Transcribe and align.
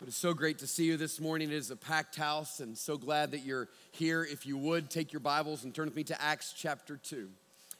It 0.00 0.06
is 0.06 0.14
so 0.14 0.32
great 0.32 0.60
to 0.60 0.68
see 0.68 0.84
you 0.84 0.96
this 0.96 1.20
morning. 1.20 1.50
It 1.50 1.56
is 1.56 1.72
a 1.72 1.76
packed 1.76 2.14
house, 2.14 2.60
and 2.60 2.78
so 2.78 2.96
glad 2.96 3.32
that 3.32 3.40
you're 3.40 3.68
here. 3.90 4.22
If 4.22 4.46
you 4.46 4.56
would, 4.56 4.90
take 4.90 5.12
your 5.12 5.18
Bibles 5.18 5.64
and 5.64 5.74
turn 5.74 5.86
with 5.86 5.96
me 5.96 6.04
to 6.04 6.22
Acts 6.22 6.54
chapter 6.56 6.96
2. 6.96 7.28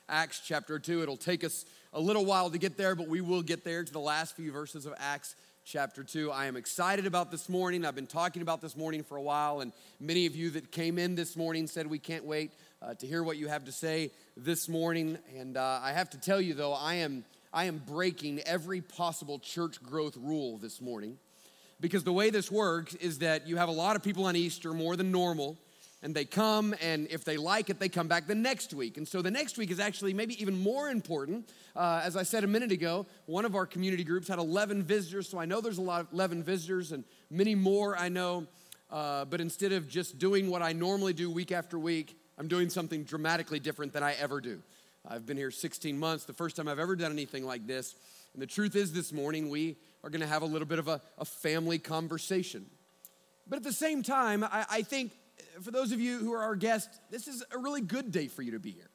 Acts 0.09 0.43
chapter 0.45 0.81
2. 0.81 1.01
It'll 1.01 1.17
take 1.17 1.45
us 1.45 1.65
a 1.93 2.01
little 2.01 2.25
while 2.25 2.51
to 2.51 2.59
get 2.59 2.77
there, 2.77 2.97
but 2.97 3.07
we 3.07 3.21
will 3.21 3.43
get 3.43 3.63
there 3.63 3.85
to 3.85 3.93
the 3.93 4.01
last 4.01 4.35
few 4.35 4.51
verses 4.51 4.85
of 4.85 4.95
Acts 4.99 5.37
chapter 5.65 6.03
2. 6.03 6.33
I 6.33 6.47
am 6.47 6.57
excited 6.57 7.07
about 7.07 7.31
this 7.31 7.49
morning. 7.49 7.87
I've 7.87 7.95
been 7.95 8.09
talking 8.09 8.43
about 8.43 8.61
this 8.61 8.77
morning 8.77 9.05
for 9.05 9.17
a 9.17 9.23
while, 9.23 9.61
and 9.61 9.73
many 10.01 10.27
of 10.27 10.35
you 10.35 10.51
that 10.51 10.73
came 10.73 10.99
in 10.99 11.15
this 11.15 11.37
morning 11.37 11.69
said 11.69 11.87
we 11.87 12.01
can't 12.01 12.25
wait 12.25 12.51
uh, 12.83 12.95
to 12.95 13.07
hear 13.07 13.23
what 13.23 13.37
you 13.37 13.47
have 13.47 13.65
to 13.67 13.73
say 13.73 14.11
this 14.37 14.69
morning. 14.69 15.19
And 15.39 15.57
uh, 15.57 15.79
I 15.81 15.93
have 15.93 16.11
to 16.11 16.19
tell 16.19 16.41
you, 16.41 16.55
though, 16.55 16.73
I 16.73 16.95
am, 16.95 17.25
I 17.53 17.67
am 17.67 17.81
breaking 17.87 18.41
every 18.41 18.81
possible 18.81 19.39
church 19.39 19.81
growth 19.81 20.17
rule 20.17 20.59
this 20.59 20.81
morning 20.81 21.17
because 21.81 22.05
the 22.05 22.13
way 22.13 22.31
this 22.31 22.51
works 22.51 22.95
is 22.97 23.19
that 23.19 23.47
you 23.47 23.57
have 23.57 23.69
a 23.69 23.73
lot 23.73 23.97
of 23.97 24.03
people 24.03 24.25
on 24.25 24.37
Easter 24.37 24.73
more 24.73 24.97
than 24.97 25.13
normal, 25.13 25.57
and 26.03 26.15
they 26.15 26.25
come, 26.25 26.75
and 26.81 27.09
if 27.11 27.25
they 27.25 27.37
like 27.37 27.71
it, 27.71 27.81
they 27.81 27.89
come 27.89 28.07
back 28.07 28.27
the 28.27 28.35
next 28.35 28.73
week. 28.73 28.97
And 28.97 29.07
so 29.07 29.21
the 29.21 29.31
next 29.31 29.59
week 29.59 29.71
is 29.71 29.81
actually 29.81 30.15
maybe 30.15 30.41
even 30.41 30.59
more 30.59 30.91
important. 30.91 31.49
Uh, 31.75 32.01
as 32.05 32.17
I 32.17 32.23
said 32.23 32.45
a 32.45 32.47
minute 32.47 32.71
ago, 32.71 33.07
one 33.27 33.45
of 33.45 33.57
our 33.57 33.67
community 33.67 34.05
groups 34.05 34.29
had 34.29 34.39
11 34.39 34.85
visitors, 34.85 35.29
so 35.29 35.39
I 35.39 35.45
know 35.45 35.61
there's 35.61 35.79
a 35.79 35.83
lot 35.83 36.03
of 36.03 36.13
11 36.13 36.43
visitors, 36.45 36.93
and 36.93 37.05
many 37.31 37.55
more 37.55 37.97
I 37.97 38.09
know. 38.09 38.47
Uh, 38.91 39.25
but 39.25 39.41
instead 39.41 39.73
of 39.73 39.89
just 39.89 40.19
doing 40.19 40.51
what 40.51 40.63
I 40.63 40.73
normally 40.73 41.13
do 41.13 41.31
week 41.31 41.53
after 41.53 41.79
week, 41.79 42.17
I'm 42.39 42.49
doing 42.49 42.71
something 42.71 43.05
dramatically 43.05 43.61
different 43.61 43.93
than 43.93 44.03
I 44.03 44.15
ever 44.15 44.41
do. 44.41 44.63
I've 45.07 45.27
been 45.27 45.37
here 45.37 45.51
16 45.51 45.99
months, 45.99 46.25
the 46.25 46.33
first 46.33 46.57
time 46.57 46.69
I've 46.69 46.79
ever 46.79 46.97
done 46.97 47.13
anything 47.13 47.45
like 47.45 47.67
this. 47.67 47.95
And 48.35 48.43
the 48.43 48.47
truth 48.47 48.77
is, 48.77 48.93
this 48.93 49.13
morning 49.13 49.51
we 49.51 49.77
are 50.05 50.11
going 50.11 50.21
to 50.21 50.27
have 50.27 50.43
a 50.43 50.47
little 50.47 50.67
bit 50.67 50.79
of 50.79 50.89
a, 50.89 51.01
a, 51.19 51.25
family 51.25 51.79
conversation. 51.79 52.67
But 53.47 53.57
at 53.57 53.63
the 53.63 53.73
same 53.73 54.03
time, 54.03 54.45
I, 54.45 54.67
I 54.71 54.83
think 54.83 55.13
uh, 55.39 55.63
for 55.63 55.71
those 55.71 55.93
of 55.93 56.01
you 56.01 56.19
who 56.19 56.33
are 56.33 56.43
our 56.43 56.57
guests, 56.57 57.01
this 57.11 57.29
is 57.29 57.43
a 57.51 57.59
really 57.59 57.81
good 57.81 58.13
day 58.13 58.29
for 58.29 58.43
you 58.43 58.53
to 58.53 58.59
be 58.59 58.71
here. 58.71 58.91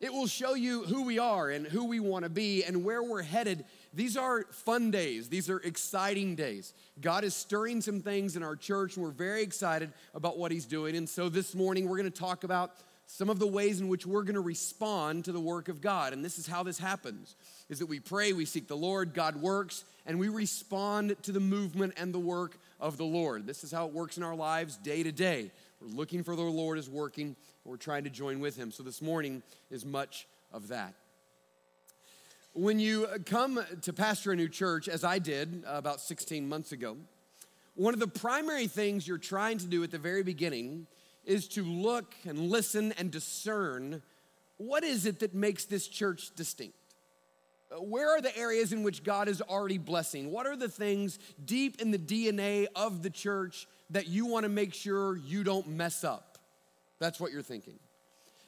It 0.00 0.12
will 0.12 0.28
show 0.28 0.54
you 0.54 0.84
who 0.84 1.02
we 1.02 1.18
are 1.18 1.50
and 1.50 1.66
who 1.66 1.86
we 1.86 1.98
want 1.98 2.22
to 2.22 2.28
be 2.28 2.62
and 2.62 2.84
where 2.84 3.02
we're 3.02 3.22
headed. 3.22 3.64
These 3.92 4.16
are 4.16 4.44
fun 4.44 4.92
days, 4.92 5.28
these 5.28 5.50
are 5.50 5.58
exciting 5.58 6.36
days. 6.36 6.72
God 7.00 7.24
is 7.24 7.34
stirring 7.34 7.80
some 7.80 8.00
things 8.00 8.36
in 8.36 8.44
our 8.44 8.54
church, 8.54 8.96
and 8.96 9.04
we're 9.04 9.10
very 9.10 9.42
excited 9.42 9.92
about 10.14 10.38
what 10.38 10.52
He's 10.52 10.66
doing. 10.66 10.96
And 10.96 11.08
so 11.08 11.28
this 11.28 11.52
morning, 11.52 11.88
we're 11.88 11.96
going 11.96 12.10
to 12.10 12.16
talk 12.16 12.44
about 12.44 12.74
some 13.10 13.30
of 13.30 13.38
the 13.38 13.46
ways 13.46 13.80
in 13.80 13.88
which 13.88 14.06
we're 14.06 14.22
going 14.22 14.34
to 14.34 14.40
respond 14.40 15.24
to 15.24 15.32
the 15.32 15.40
work 15.40 15.68
of 15.68 15.80
God. 15.80 16.12
And 16.12 16.22
this 16.22 16.38
is 16.38 16.46
how 16.46 16.62
this 16.62 16.78
happens 16.78 17.36
is 17.70 17.78
that 17.78 17.86
we 17.86 18.00
pray, 18.00 18.34
we 18.34 18.44
seek 18.44 18.68
the 18.68 18.76
Lord, 18.76 19.14
God 19.14 19.36
works, 19.36 19.84
and 20.04 20.18
we 20.18 20.28
respond 20.28 21.16
to 21.22 21.32
the 21.32 21.40
movement 21.40 21.94
and 21.96 22.12
the 22.12 22.18
work 22.18 22.58
of 22.78 22.98
the 22.98 23.06
Lord. 23.06 23.46
This 23.46 23.64
is 23.64 23.72
how 23.72 23.86
it 23.86 23.94
works 23.94 24.18
in 24.18 24.22
our 24.22 24.36
lives 24.36 24.76
day 24.76 25.02
to 25.02 25.10
day. 25.10 25.50
We're 25.80 25.88
looking 25.88 26.22
for 26.22 26.36
the 26.36 26.42
Lord 26.42 26.76
is 26.78 26.90
working, 26.90 27.34
we're 27.64 27.78
trying 27.78 28.04
to 28.04 28.10
join 28.10 28.40
with 28.40 28.56
him. 28.56 28.70
So 28.70 28.82
this 28.82 29.00
morning 29.00 29.42
is 29.70 29.86
much 29.86 30.28
of 30.52 30.68
that. 30.68 30.92
When 32.52 32.78
you 32.78 33.06
uh, 33.06 33.18
come 33.24 33.58
to 33.82 33.92
pastor 33.94 34.32
a 34.32 34.36
new 34.36 34.48
church, 34.50 34.86
as 34.86 35.02
I 35.02 35.18
did 35.18 35.64
about 35.66 36.02
16 36.02 36.46
months 36.46 36.72
ago, 36.72 36.98
one 37.74 37.94
of 37.94 38.00
the 38.00 38.08
primary 38.08 38.66
things 38.66 39.08
you're 39.08 39.16
trying 39.16 39.56
to 39.58 39.66
do 39.66 39.82
at 39.82 39.90
the 39.90 39.98
very 39.98 40.22
beginning 40.22 40.86
is 41.28 41.46
to 41.46 41.62
look 41.62 42.14
and 42.26 42.50
listen 42.50 42.92
and 42.98 43.10
discern 43.10 44.02
what 44.56 44.82
is 44.82 45.06
it 45.06 45.20
that 45.20 45.34
makes 45.34 45.66
this 45.66 45.86
church 45.86 46.34
distinct? 46.34 46.74
Where 47.78 48.10
are 48.10 48.20
the 48.20 48.36
areas 48.36 48.72
in 48.72 48.82
which 48.82 49.04
God 49.04 49.28
is 49.28 49.42
already 49.42 49.78
blessing? 49.78 50.32
What 50.32 50.46
are 50.46 50.56
the 50.56 50.68
things 50.68 51.18
deep 51.44 51.80
in 51.80 51.90
the 51.90 51.98
DNA 51.98 52.66
of 52.74 53.02
the 53.02 53.10
church 53.10 53.68
that 53.90 54.08
you 54.08 54.26
want 54.26 54.44
to 54.44 54.48
make 54.48 54.74
sure 54.74 55.16
you 55.16 55.44
don't 55.44 55.68
mess 55.68 56.02
up? 56.02 56.38
That's 56.98 57.20
what 57.20 57.30
you're 57.30 57.42
thinking. 57.42 57.78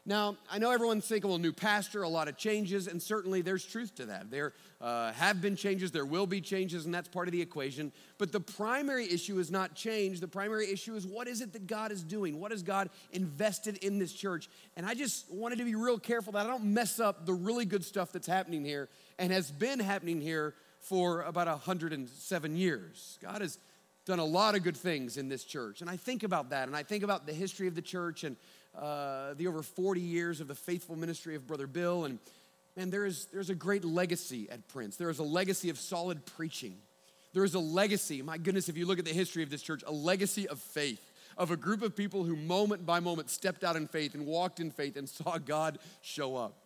Now, 0.06 0.38
I 0.50 0.58
know 0.58 0.70
everyone's 0.70 1.06
thinking, 1.06 1.28
well, 1.28 1.38
new 1.38 1.52
pastor, 1.52 2.02
a 2.02 2.08
lot 2.08 2.26
of 2.26 2.36
changes, 2.38 2.86
and 2.86 3.02
certainly 3.02 3.42
there's 3.42 3.64
truth 3.64 3.94
to 3.96 4.06
that. 4.06 4.30
There 4.30 4.54
uh, 4.80 5.12
have 5.12 5.42
been 5.42 5.56
changes, 5.56 5.92
there 5.92 6.06
will 6.06 6.26
be 6.26 6.40
changes, 6.40 6.86
and 6.86 6.94
that's 6.94 7.08
part 7.08 7.28
of 7.28 7.32
the 7.32 7.42
equation. 7.42 7.92
But 8.16 8.32
the 8.32 8.40
primary 8.40 9.04
issue 9.12 9.38
is 9.38 9.50
not 9.50 9.74
change. 9.74 10.20
The 10.20 10.28
primary 10.28 10.72
issue 10.72 10.94
is 10.94 11.06
what 11.06 11.28
is 11.28 11.42
it 11.42 11.52
that 11.52 11.66
God 11.66 11.92
is 11.92 12.02
doing? 12.02 12.40
What 12.40 12.50
has 12.50 12.62
God 12.62 12.88
invested 13.12 13.76
in 13.84 13.98
this 13.98 14.14
church? 14.14 14.48
And 14.74 14.86
I 14.86 14.94
just 14.94 15.30
wanted 15.30 15.58
to 15.58 15.64
be 15.64 15.74
real 15.74 15.98
careful 15.98 16.32
that 16.32 16.46
I 16.46 16.48
don't 16.48 16.64
mess 16.64 16.98
up 16.98 17.26
the 17.26 17.34
really 17.34 17.66
good 17.66 17.84
stuff 17.84 18.10
that's 18.10 18.26
happening 18.26 18.64
here 18.64 18.88
and 19.18 19.30
has 19.30 19.50
been 19.50 19.80
happening 19.80 20.20
here 20.22 20.54
for 20.80 21.22
about 21.22 21.46
107 21.46 22.56
years. 22.56 23.18
God 23.20 23.42
has 23.42 23.58
done 24.06 24.18
a 24.18 24.24
lot 24.24 24.54
of 24.54 24.62
good 24.62 24.76
things 24.76 25.18
in 25.18 25.28
this 25.28 25.44
church. 25.44 25.82
And 25.82 25.90
I 25.90 25.96
think 25.96 26.22
about 26.22 26.50
that, 26.50 26.68
and 26.68 26.76
I 26.76 26.82
think 26.82 27.04
about 27.04 27.26
the 27.26 27.34
history 27.34 27.68
of 27.68 27.74
the 27.74 27.82
church 27.82 28.24
and 28.24 28.36
uh, 28.76 29.34
the 29.34 29.46
over 29.46 29.62
40 29.62 30.00
years 30.00 30.40
of 30.40 30.48
the 30.48 30.54
faithful 30.54 30.96
ministry 30.96 31.34
of 31.34 31.46
Brother 31.46 31.66
Bill. 31.66 32.04
And 32.04 32.18
man, 32.76 32.90
there 32.90 33.04
is, 33.04 33.26
there's 33.32 33.50
a 33.50 33.54
great 33.54 33.84
legacy 33.84 34.48
at 34.50 34.68
Prince. 34.68 34.96
There 34.96 35.10
is 35.10 35.18
a 35.18 35.24
legacy 35.24 35.70
of 35.70 35.78
solid 35.78 36.24
preaching. 36.24 36.76
There 37.32 37.44
is 37.44 37.54
a 37.54 37.60
legacy, 37.60 38.22
my 38.22 38.38
goodness, 38.38 38.68
if 38.68 38.76
you 38.76 38.86
look 38.86 38.98
at 38.98 39.04
the 39.04 39.12
history 39.12 39.42
of 39.42 39.50
this 39.50 39.62
church, 39.62 39.82
a 39.86 39.92
legacy 39.92 40.48
of 40.48 40.58
faith, 40.58 41.00
of 41.36 41.50
a 41.50 41.56
group 41.56 41.82
of 41.82 41.96
people 41.96 42.24
who 42.24 42.34
moment 42.34 42.84
by 42.84 43.00
moment 43.00 43.30
stepped 43.30 43.62
out 43.62 43.76
in 43.76 43.86
faith 43.86 44.14
and 44.14 44.26
walked 44.26 44.58
in 44.60 44.70
faith 44.70 44.96
and 44.96 45.08
saw 45.08 45.38
God 45.38 45.78
show 46.02 46.36
up. 46.36 46.56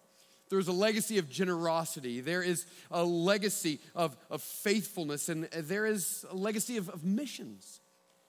There's 0.51 0.69
a 0.69 0.73
legacy 0.73 1.19
of 1.19 1.29
generosity. 1.31 2.21
There 2.21 2.43
is 2.43 2.67
a 2.91 3.03
legacy 3.05 3.81
of, 3.95 4.17
of 4.31 4.43
faithfulness, 4.43 5.29
and 5.29 5.45
there 5.45 5.87
is 5.87 6.25
a 6.31 6.35
legacy 6.35 6.77
of, 6.77 6.89
of 6.89 7.05
missions. 7.05 7.81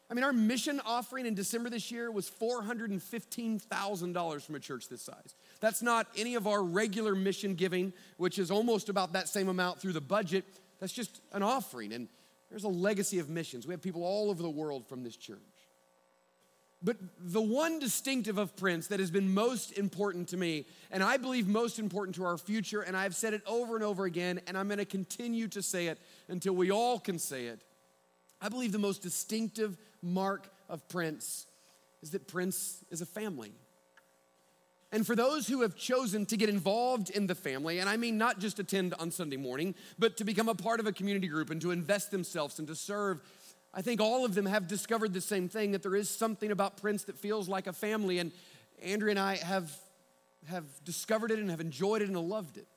I 0.09 0.13
mean, 0.13 0.23
our 0.23 0.33
mission 0.33 0.79
offering 0.85 1.25
in 1.25 1.33
December 1.33 1.69
this 1.69 1.89
year 1.89 2.11
was 2.11 2.29
$415,000 2.29 4.41
from 4.41 4.55
a 4.55 4.59
church 4.59 4.88
this 4.88 5.01
size. 5.01 5.33
That's 5.61 5.81
not 5.81 6.07
any 6.16 6.35
of 6.35 6.45
our 6.45 6.63
regular 6.63 7.16
mission 7.16 7.55
giving, 7.55 7.91
which 8.17 8.38
is 8.38 8.51
almost 8.51 8.89
about 8.89 9.13
that 9.13 9.27
same 9.27 9.49
amount 9.49 9.79
through 9.79 9.94
the 9.94 10.01
budget. 10.01 10.45
That's 10.79 10.94
just 10.94 11.21
an 11.31 11.41
offering. 11.41 11.91
And 11.91 12.07
there's 12.51 12.65
a 12.65 12.69
legacy 12.69 13.17
of 13.17 13.29
missions. 13.29 13.65
We 13.65 13.73
have 13.73 13.81
people 13.81 14.03
all 14.03 14.29
over 14.29 14.44
the 14.44 14.49
world 14.49 14.88
from 14.88 15.03
this 15.03 15.17
church. 15.17 15.39
But 16.83 16.97
the 17.19 17.41
one 17.41 17.79
distinctive 17.79 18.38
of 18.38 18.55
Prince 18.55 18.85
that 18.88 18.99
has 18.99 19.09
been 19.09 19.33
most 19.33 19.75
important 19.75 20.29
to 20.29 20.38
me, 20.38 20.67
and 20.91 21.01
I 21.01 21.17
believe 21.17 21.47
most 21.47 21.79
important 21.79 22.13
to 22.17 22.25
our 22.25 22.38
future, 22.38 22.81
and 22.81 22.95
I've 22.95 23.15
said 23.15 23.33
it 23.33 23.41
over 23.47 23.75
and 23.75 23.83
over 23.83 24.05
again, 24.05 24.39
and 24.45 24.55
I'm 24.55 24.67
gonna 24.67 24.85
continue 24.85 25.47
to 25.47 25.63
say 25.63 25.88
it 25.88 25.97
until 26.27 26.53
we 26.53 26.69
all 26.69 26.99
can 26.99 27.17
say 27.17 27.45
it. 27.45 27.63
I 28.39 28.49
believe 28.49 28.71
the 28.71 28.77
most 28.77 29.01
distinctive 29.01 29.77
mark 30.05 30.49
of 30.69 30.88
Prince 30.88 31.47
is 32.01 32.11
that 32.11 32.27
Prince 32.27 32.83
is 32.89 33.01
a 33.01 33.05
family. 33.05 33.51
And 34.91 35.05
for 35.05 35.16
those 35.16 35.47
who 35.47 35.61
have 35.61 35.75
chosen 35.75 36.25
to 36.27 36.38
get 36.38 36.47
involved 36.47 37.09
in 37.09 37.27
the 37.27 37.35
family, 37.35 37.79
and 37.79 37.89
I 37.89 37.97
mean 37.97 38.17
not 38.17 38.39
just 38.39 38.59
attend 38.59 38.94
on 38.94 39.11
Sunday 39.11 39.35
morning, 39.35 39.75
but 39.99 40.15
to 40.17 40.23
become 40.23 40.47
a 40.47 40.55
part 40.55 40.79
of 40.79 40.88
a 40.88 40.94
community 40.94 41.27
group 41.27 41.49
and 41.49 41.59
to 41.61 41.71
invest 41.71 42.11
themselves 42.11 42.59
and 42.59 42.67
to 42.67 42.75
serve 42.75 43.21
I 43.77 43.81
think 43.81 43.99
all 43.99 44.23
of 44.23 44.33
them 44.33 44.45
have 44.45 44.69
discovered 44.69 45.13
the 45.13 45.19
same 45.19 45.49
thing 45.49 45.71
that 45.71 45.83
there 45.83 45.97
is 45.97 46.09
something 46.09 46.49
about 46.49 46.77
Prince 46.77 47.03
that 47.03 47.17
feels 47.17 47.49
like 47.49 47.67
a 47.67 47.73
family. 47.73 48.19
And 48.19 48.31
Andrea 48.81 49.11
and 49.11 49.19
I 49.19 49.35
have, 49.35 49.69
have 50.47 50.63
discovered 50.85 51.29
it 51.29 51.39
and 51.39 51.49
have 51.49 51.59
enjoyed 51.59 52.01
it 52.01 52.07
and 52.07 52.17
loved 52.17 52.55
it. 52.57 52.67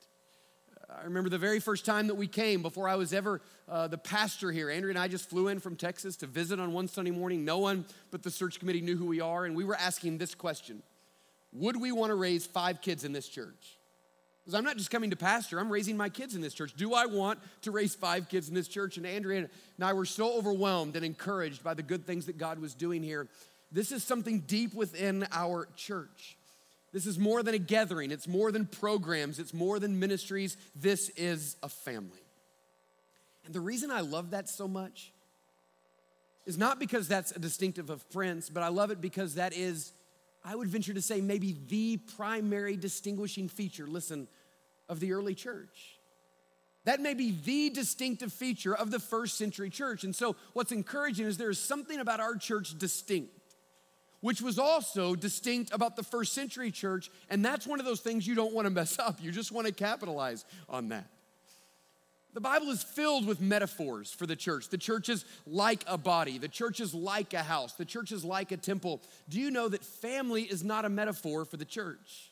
I 0.99 1.05
remember 1.05 1.29
the 1.29 1.37
very 1.37 1.61
first 1.61 1.85
time 1.85 2.07
that 2.07 2.15
we 2.15 2.27
came 2.27 2.61
before 2.61 2.89
I 2.89 2.95
was 2.95 3.13
ever 3.13 3.41
uh, 3.69 3.87
the 3.87 3.97
pastor 3.97 4.51
here. 4.51 4.69
Andrea 4.69 4.89
and 4.89 4.99
I 4.99 5.07
just 5.07 5.29
flew 5.29 5.47
in 5.47 5.59
from 5.59 5.77
Texas 5.77 6.17
to 6.17 6.27
visit 6.27 6.59
on 6.59 6.73
one 6.73 6.89
Sunday 6.89 7.11
morning. 7.11 7.45
No 7.45 7.59
one 7.59 7.85
but 8.11 8.21
the 8.21 8.31
search 8.31 8.59
committee 8.59 8.81
knew 8.81 8.97
who 8.97 9.05
we 9.05 9.21
are, 9.21 9.45
and 9.45 9.55
we 9.55 9.63
were 9.63 9.75
asking 9.75 10.17
this 10.17 10.35
question 10.35 10.83
Would 11.53 11.79
we 11.79 11.93
want 11.93 12.09
to 12.09 12.15
raise 12.15 12.45
five 12.45 12.81
kids 12.81 13.05
in 13.05 13.13
this 13.13 13.29
church? 13.29 13.77
Because 14.43 14.55
I'm 14.55 14.65
not 14.65 14.75
just 14.75 14.91
coming 14.91 15.11
to 15.11 15.15
pastor, 15.15 15.59
I'm 15.59 15.71
raising 15.71 15.95
my 15.95 16.09
kids 16.09 16.35
in 16.35 16.41
this 16.41 16.53
church. 16.53 16.73
Do 16.75 16.93
I 16.93 17.05
want 17.05 17.39
to 17.61 17.71
raise 17.71 17.95
five 17.95 18.27
kids 18.27 18.49
in 18.49 18.55
this 18.55 18.67
church? 18.67 18.97
And 18.97 19.05
Andrea 19.05 19.39
and 19.77 19.85
I 19.85 19.93
were 19.93 20.05
so 20.05 20.37
overwhelmed 20.37 20.97
and 20.97 21.05
encouraged 21.05 21.63
by 21.63 21.75
the 21.75 21.83
good 21.83 22.05
things 22.05 22.25
that 22.25 22.37
God 22.37 22.59
was 22.59 22.73
doing 22.73 23.03
here. 23.03 23.27
This 23.71 23.91
is 23.93 24.03
something 24.03 24.41
deep 24.41 24.73
within 24.73 25.27
our 25.31 25.69
church. 25.77 26.35
This 26.91 27.05
is 27.05 27.19
more 27.19 27.43
than 27.43 27.53
a 27.53 27.59
gathering, 27.59 28.11
it's 28.11 28.27
more 28.27 28.51
than 28.51 28.65
programs, 28.65 29.39
it's 29.39 29.53
more 29.53 29.79
than 29.79 29.99
ministries. 29.99 30.57
This 30.75 31.09
is 31.09 31.55
a 31.61 31.69
family. 31.69 32.23
And 33.45 33.53
the 33.53 33.61
reason 33.61 33.91
I 33.91 34.01
love 34.01 34.31
that 34.31 34.49
so 34.49 34.67
much 34.67 35.11
is 36.45 36.57
not 36.57 36.79
because 36.79 37.07
that's 37.07 37.31
a 37.31 37.39
distinctive 37.39 37.89
of 37.89 38.09
Prince, 38.09 38.49
but 38.49 38.63
I 38.63 38.69
love 38.69 38.91
it 38.91 39.01
because 39.01 39.35
that 39.35 39.53
is, 39.53 39.91
I 40.43 40.55
would 40.55 40.67
venture 40.67 40.93
to 40.93 41.01
say, 41.01 41.21
maybe 41.21 41.55
the 41.67 41.97
primary 41.97 42.75
distinguishing 42.75 43.49
feature. 43.49 43.85
Listen, 43.85 44.27
of 44.89 44.99
the 44.99 45.13
early 45.13 45.35
church. 45.35 45.99
That 46.85 46.99
may 46.99 47.13
be 47.13 47.31
the 47.31 47.69
distinctive 47.69 48.33
feature 48.33 48.75
of 48.75 48.89
the 48.89 48.99
first 48.99 49.37
century 49.37 49.69
church. 49.69 50.03
And 50.03 50.15
so, 50.15 50.35
what's 50.53 50.71
encouraging 50.71 51.27
is 51.27 51.37
there 51.37 51.51
is 51.51 51.59
something 51.59 51.99
about 51.99 52.19
our 52.19 52.35
church 52.35 52.77
distinct, 52.77 53.38
which 54.21 54.41
was 54.41 54.59
also 54.59 55.15
distinct 55.15 55.73
about 55.73 55.95
the 55.95 56.03
first 56.03 56.33
century 56.33 56.71
church. 56.71 57.09
And 57.29 57.43
that's 57.43 57.65
one 57.65 57.79
of 57.79 57.85
those 57.85 58.01
things 58.01 58.27
you 58.27 58.35
don't 58.35 58.53
want 58.53 58.65
to 58.65 58.71
mess 58.71 58.99
up. 58.99 59.19
You 59.21 59.31
just 59.31 59.51
want 59.51 59.67
to 59.67 59.73
capitalize 59.73 60.45
on 60.67 60.89
that. 60.89 61.07
The 62.33 62.41
Bible 62.41 62.69
is 62.69 62.83
filled 62.83 63.25
with 63.25 63.41
metaphors 63.41 64.11
for 64.11 64.27
the 64.27 64.35
church. 64.35 64.69
The 64.69 64.77
church 64.77 65.09
is 65.09 65.25
like 65.47 65.83
a 65.87 65.97
body, 65.97 66.37
the 66.37 66.47
church 66.47 66.79
is 66.79 66.93
like 66.93 67.33
a 67.33 67.41
house, 67.41 67.73
the 67.73 67.85
church 67.85 68.11
is 68.11 68.23
like 68.23 68.51
a 68.51 68.57
temple. 68.57 69.01
Do 69.27 69.39
you 69.39 69.49
know 69.49 69.67
that 69.67 69.83
family 69.83 70.43
is 70.43 70.63
not 70.63 70.85
a 70.85 70.89
metaphor 70.89 71.43
for 71.43 71.57
the 71.57 71.65
church? 71.65 72.31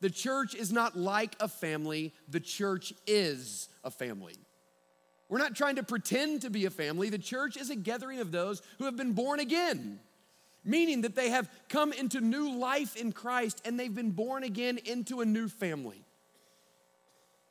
The 0.00 0.10
church 0.10 0.54
is 0.54 0.70
not 0.70 0.96
like 0.96 1.34
a 1.40 1.48
family, 1.48 2.12
the 2.28 2.40
church 2.40 2.92
is 3.06 3.68
a 3.82 3.90
family. 3.90 4.36
We're 5.28 5.38
not 5.38 5.56
trying 5.56 5.76
to 5.76 5.82
pretend 5.82 6.42
to 6.42 6.50
be 6.50 6.64
a 6.66 6.70
family. 6.70 7.10
The 7.10 7.18
church 7.18 7.56
is 7.56 7.70
a 7.70 7.76
gathering 7.76 8.20
of 8.20 8.30
those 8.30 8.62
who 8.78 8.84
have 8.84 8.96
been 8.96 9.12
born 9.12 9.40
again, 9.40 9.98
meaning 10.64 11.02
that 11.02 11.14
they 11.14 11.30
have 11.30 11.48
come 11.68 11.92
into 11.92 12.20
new 12.20 12.56
life 12.56 12.96
in 12.96 13.12
Christ 13.12 13.62
and 13.64 13.78
they've 13.78 13.94
been 13.94 14.10
born 14.10 14.44
again 14.44 14.78
into 14.84 15.20
a 15.20 15.24
new 15.24 15.48
family 15.48 16.04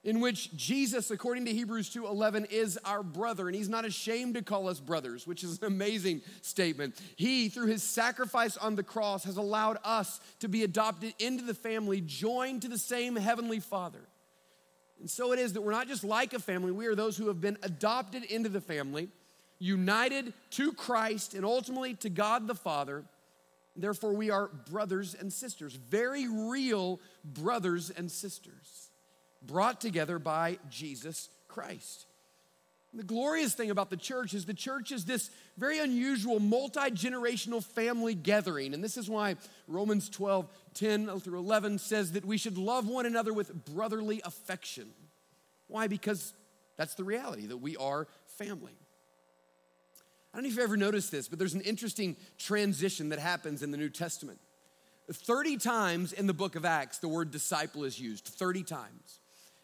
in 0.08 0.22
which 0.22 0.56
Jesus, 0.56 1.12
according 1.12 1.44
to 1.46 1.54
Hebrews 1.54 1.90
2:11, 1.90 2.46
is 2.46 2.78
our 2.86 3.04
brother, 3.04 3.48
and 3.48 3.56
he's 3.56 3.68
not 3.68 3.84
ashamed 3.84 4.36
to 4.36 4.42
call 4.42 4.70
us 4.70 4.80
brothers, 4.80 5.28
which 5.28 5.44
is 5.44 5.58
an 5.60 5.66
amazing 5.66 6.22
statement. 6.42 6.96
He, 7.18 7.50
through 7.50 7.68
his 7.68 7.84
sacrifice 7.84 8.56
on 8.56 8.76
the 8.76 8.84
cross, 8.84 9.26
has 9.26 9.36
allowed 9.36 9.80
us 9.84 10.22
to 10.40 10.48
be 10.48 10.64
adopted 10.64 11.14
into 11.20 11.44
the 11.44 11.54
family, 11.54 12.00
joined 12.00 12.62
to 12.62 12.70
the 12.70 12.78
same 12.78 13.18
heavenly 13.18 13.60
Father. 13.60 14.08
And 15.02 15.10
so 15.10 15.34
it 15.34 15.40
is 15.40 15.52
that 15.54 15.62
we're 15.62 15.72
not 15.72 15.90
just 15.90 16.06
like 16.06 16.34
a 16.34 16.40
family, 16.40 16.72
we 16.72 16.88
are 16.88 16.96
those 16.96 17.18
who 17.18 17.28
have 17.28 17.42
been 17.42 17.58
adopted 17.62 18.24
into 18.24 18.48
the 18.48 18.62
family, 18.62 19.10
united 19.60 20.34
to 20.52 20.74
Christ 20.74 21.34
and 21.34 21.46
ultimately 21.46 21.96
to 21.96 22.10
God 22.10 22.48
the 22.48 22.56
Father. 22.56 23.04
Therefore, 23.76 24.14
we 24.14 24.30
are 24.30 24.48
brothers 24.48 25.14
and 25.14 25.32
sisters, 25.32 25.74
very 25.74 26.28
real 26.28 27.00
brothers 27.24 27.90
and 27.90 28.12
sisters 28.12 28.90
brought 29.42 29.80
together 29.80 30.20
by 30.20 30.58
Jesus 30.70 31.30
Christ. 31.48 32.08
The 32.94 33.04
glorious 33.04 33.54
thing 33.54 33.70
about 33.70 33.90
the 33.90 33.98
church 33.98 34.34
is 34.34 34.46
the 34.46 34.54
church 34.54 34.92
is 34.92 35.06
this 35.06 35.30
very 35.58 35.78
unusual 35.78 36.40
multi 36.40 36.90
generational 36.92 37.64
family 37.64 38.16
gathering. 38.16 38.74
And 38.74 38.84
this 38.84 38.98
is 38.98 39.10
why 39.10 39.36
Romans 39.68 40.10
12, 40.10 40.48
10 40.74 41.20
through 41.20 41.38
11 41.38 41.80
says 41.80 42.14
that 42.14 42.26
we 42.26 42.38
should 42.38 42.58
love 42.58 42.88
one 42.88 43.06
another 43.06 43.34
with 43.34 43.66
brotherly 43.66 44.22
affection. 44.24 44.88
Why? 45.68 45.88
Because 45.88 46.34
that's 46.78 46.96
the 46.96 47.04
reality, 47.04 47.48
that 47.48 47.58
we 47.58 47.76
are 47.78 48.08
family. 48.38 48.78
I 50.38 50.40
don't 50.40 50.44
know 50.44 50.50
if 50.50 50.58
you've 50.58 50.66
ever 50.66 50.78
noticed 50.78 51.12
this, 51.12 51.28
but 51.28 51.40
there's 51.40 51.56
an 51.56 51.62
interesting 51.62 52.16
transition 52.38 53.10
that 53.10 53.18
happens 53.18 53.64
in 53.64 53.72
the 53.72 53.78
New 53.78 53.90
Testament. 53.90 54.38
30 55.12 55.58
times 55.58 56.14
in 56.14 56.28
the 56.28 56.34
book 56.34 56.56
of 56.56 56.64
Acts, 56.64 57.00
the 57.00 57.08
word 57.08 57.32
disciple 57.32 57.86
is 57.86 58.00
used, 58.00 58.28
30 58.28 58.62
times. 58.62 59.20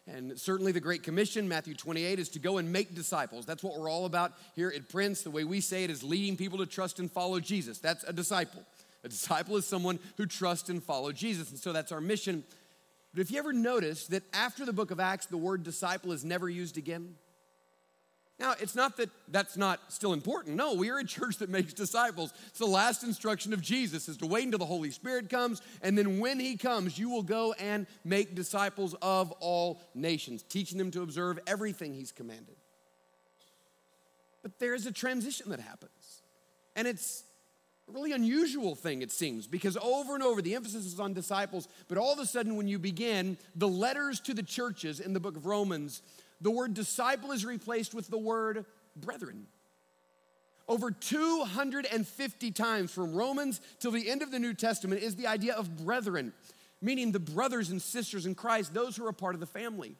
And 0.08 0.36
certainly 0.36 0.72
the 0.72 0.80
Great 0.80 1.04
Commission, 1.04 1.48
Matthew 1.48 1.74
28, 1.74 2.18
is 2.18 2.28
to 2.30 2.40
go 2.40 2.58
and 2.58 2.72
make 2.72 2.92
disciples. 2.92 3.46
That's 3.46 3.62
what 3.62 3.78
we're 3.78 3.88
all 3.88 4.04
about 4.04 4.32
here 4.56 4.72
at 4.74 4.88
Prince. 4.88 5.22
The 5.22 5.30
way 5.30 5.44
we 5.44 5.60
say 5.60 5.84
it 5.84 5.90
is 5.90 6.02
leading 6.02 6.36
people 6.36 6.58
to 6.58 6.66
trust 6.66 6.98
and 6.98 7.08
follow 7.08 7.38
Jesus. 7.38 7.78
That's 7.78 8.02
a 8.02 8.12
disciple. 8.12 8.64
A 9.04 9.08
disciple 9.08 9.56
is 9.56 9.64
someone 9.68 10.00
who 10.16 10.26
trusts 10.26 10.70
and 10.70 10.82
follows 10.82 11.14
Jesus. 11.14 11.50
And 11.50 11.58
so 11.60 11.72
that's 11.72 11.92
our 11.92 12.00
mission. 12.00 12.42
But 13.12 13.20
if 13.20 13.30
you 13.30 13.38
ever 13.38 13.52
notice 13.52 14.08
that 14.08 14.24
after 14.32 14.66
the 14.66 14.72
book 14.72 14.90
of 14.90 14.98
Acts, 14.98 15.26
the 15.26 15.36
word 15.36 15.62
disciple 15.62 16.10
is 16.10 16.24
never 16.24 16.48
used 16.48 16.76
again, 16.78 17.14
now, 18.40 18.54
it's 18.58 18.74
not 18.74 18.96
that 18.96 19.10
that's 19.28 19.56
not 19.56 19.92
still 19.92 20.12
important. 20.12 20.56
No, 20.56 20.74
we 20.74 20.90
are 20.90 20.98
a 20.98 21.04
church 21.04 21.38
that 21.38 21.48
makes 21.48 21.72
disciples. 21.72 22.32
It's 22.48 22.58
the 22.58 22.66
last 22.66 23.04
instruction 23.04 23.52
of 23.52 23.60
Jesus 23.60 24.08
is 24.08 24.16
to 24.16 24.26
wait 24.26 24.44
until 24.44 24.58
the 24.58 24.64
Holy 24.64 24.90
Spirit 24.90 25.30
comes, 25.30 25.62
and 25.82 25.96
then 25.96 26.18
when 26.18 26.40
he 26.40 26.56
comes, 26.56 26.98
you 26.98 27.08
will 27.10 27.22
go 27.22 27.52
and 27.52 27.86
make 28.04 28.34
disciples 28.34 28.94
of 29.00 29.30
all 29.38 29.80
nations, 29.94 30.42
teaching 30.42 30.78
them 30.78 30.90
to 30.90 31.02
observe 31.02 31.38
everything 31.46 31.94
he's 31.94 32.10
commanded. 32.10 32.56
But 34.42 34.58
there 34.58 34.74
is 34.74 34.86
a 34.86 34.92
transition 34.92 35.50
that 35.50 35.60
happens. 35.60 36.22
And 36.74 36.88
it's 36.88 37.22
a 37.88 37.92
really 37.92 38.12
unusual 38.12 38.74
thing, 38.74 39.02
it 39.02 39.12
seems, 39.12 39.46
because 39.46 39.76
over 39.76 40.14
and 40.14 40.24
over 40.24 40.42
the 40.42 40.56
emphasis 40.56 40.86
is 40.86 40.98
on 40.98 41.14
disciples, 41.14 41.68
but 41.86 41.98
all 41.98 42.12
of 42.12 42.18
a 42.18 42.26
sudden, 42.26 42.56
when 42.56 42.66
you 42.66 42.80
begin 42.80 43.38
the 43.54 43.68
letters 43.68 44.18
to 44.20 44.34
the 44.34 44.42
churches 44.42 44.98
in 44.98 45.12
the 45.12 45.20
book 45.20 45.36
of 45.36 45.46
Romans, 45.46 46.02
the 46.40 46.50
word 46.50 46.74
disciple 46.74 47.32
is 47.32 47.44
replaced 47.44 47.94
with 47.94 48.08
the 48.08 48.18
word 48.18 48.64
brethren. 48.96 49.46
Over 50.66 50.90
250 50.90 52.50
times 52.52 52.90
from 52.90 53.14
Romans 53.14 53.60
till 53.80 53.90
the 53.90 54.08
end 54.08 54.22
of 54.22 54.30
the 54.30 54.38
New 54.38 54.54
Testament 54.54 55.02
is 55.02 55.16
the 55.16 55.26
idea 55.26 55.54
of 55.54 55.76
brethren, 55.84 56.32
meaning 56.80 57.12
the 57.12 57.20
brothers 57.20 57.70
and 57.70 57.80
sisters 57.80 58.24
in 58.24 58.34
Christ, 58.34 58.72
those 58.72 58.96
who 58.96 59.04
are 59.04 59.10
a 59.10 59.14
part 59.14 59.34
of 59.34 59.40
the 59.40 59.46
family. 59.46 59.96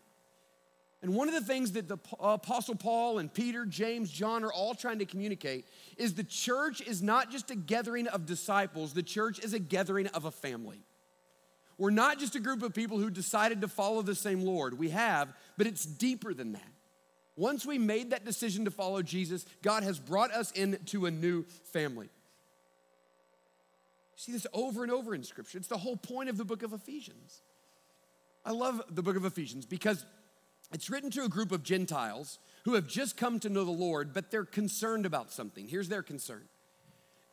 And 1.02 1.14
one 1.14 1.28
of 1.28 1.34
the 1.34 1.42
things 1.42 1.72
that 1.72 1.86
the 1.86 1.98
Apostle 2.18 2.76
Paul 2.76 3.18
and 3.18 3.32
Peter, 3.32 3.66
James, 3.66 4.10
John 4.10 4.42
are 4.42 4.52
all 4.52 4.74
trying 4.74 5.00
to 5.00 5.04
communicate 5.04 5.66
is 5.98 6.14
the 6.14 6.24
church 6.24 6.80
is 6.80 7.02
not 7.02 7.30
just 7.30 7.50
a 7.50 7.54
gathering 7.54 8.06
of 8.06 8.24
disciples, 8.24 8.94
the 8.94 9.02
church 9.02 9.38
is 9.44 9.52
a 9.52 9.58
gathering 9.58 10.06
of 10.08 10.24
a 10.24 10.30
family. 10.30 10.80
We're 11.78 11.90
not 11.90 12.18
just 12.18 12.36
a 12.36 12.40
group 12.40 12.62
of 12.62 12.74
people 12.74 12.98
who 12.98 13.10
decided 13.10 13.60
to 13.62 13.68
follow 13.68 14.02
the 14.02 14.14
same 14.14 14.42
Lord. 14.42 14.78
We 14.78 14.90
have, 14.90 15.32
but 15.56 15.66
it's 15.66 15.84
deeper 15.84 16.32
than 16.32 16.52
that. 16.52 16.62
Once 17.36 17.66
we 17.66 17.78
made 17.78 18.10
that 18.10 18.24
decision 18.24 18.64
to 18.64 18.70
follow 18.70 19.02
Jesus, 19.02 19.44
God 19.62 19.82
has 19.82 19.98
brought 19.98 20.30
us 20.32 20.52
into 20.52 21.06
a 21.06 21.10
new 21.10 21.44
family. 21.72 22.06
You 24.16 24.16
see 24.16 24.32
this 24.32 24.46
over 24.52 24.84
and 24.84 24.92
over 24.92 25.14
in 25.14 25.24
Scripture. 25.24 25.58
It's 25.58 25.66
the 25.66 25.78
whole 25.78 25.96
point 25.96 26.28
of 26.28 26.36
the 26.36 26.44
book 26.44 26.62
of 26.62 26.72
Ephesians. 26.72 27.42
I 28.44 28.52
love 28.52 28.82
the 28.90 29.02
book 29.02 29.16
of 29.16 29.24
Ephesians 29.24 29.66
because 29.66 30.06
it's 30.72 30.88
written 30.88 31.10
to 31.12 31.24
a 31.24 31.28
group 31.28 31.50
of 31.50 31.64
Gentiles 31.64 32.38
who 32.64 32.74
have 32.74 32.86
just 32.86 33.16
come 33.16 33.40
to 33.40 33.48
know 33.48 33.64
the 33.64 33.70
Lord, 33.70 34.14
but 34.14 34.30
they're 34.30 34.44
concerned 34.44 35.04
about 35.04 35.32
something. 35.32 35.66
Here's 35.66 35.88
their 35.88 36.02
concern 36.02 36.42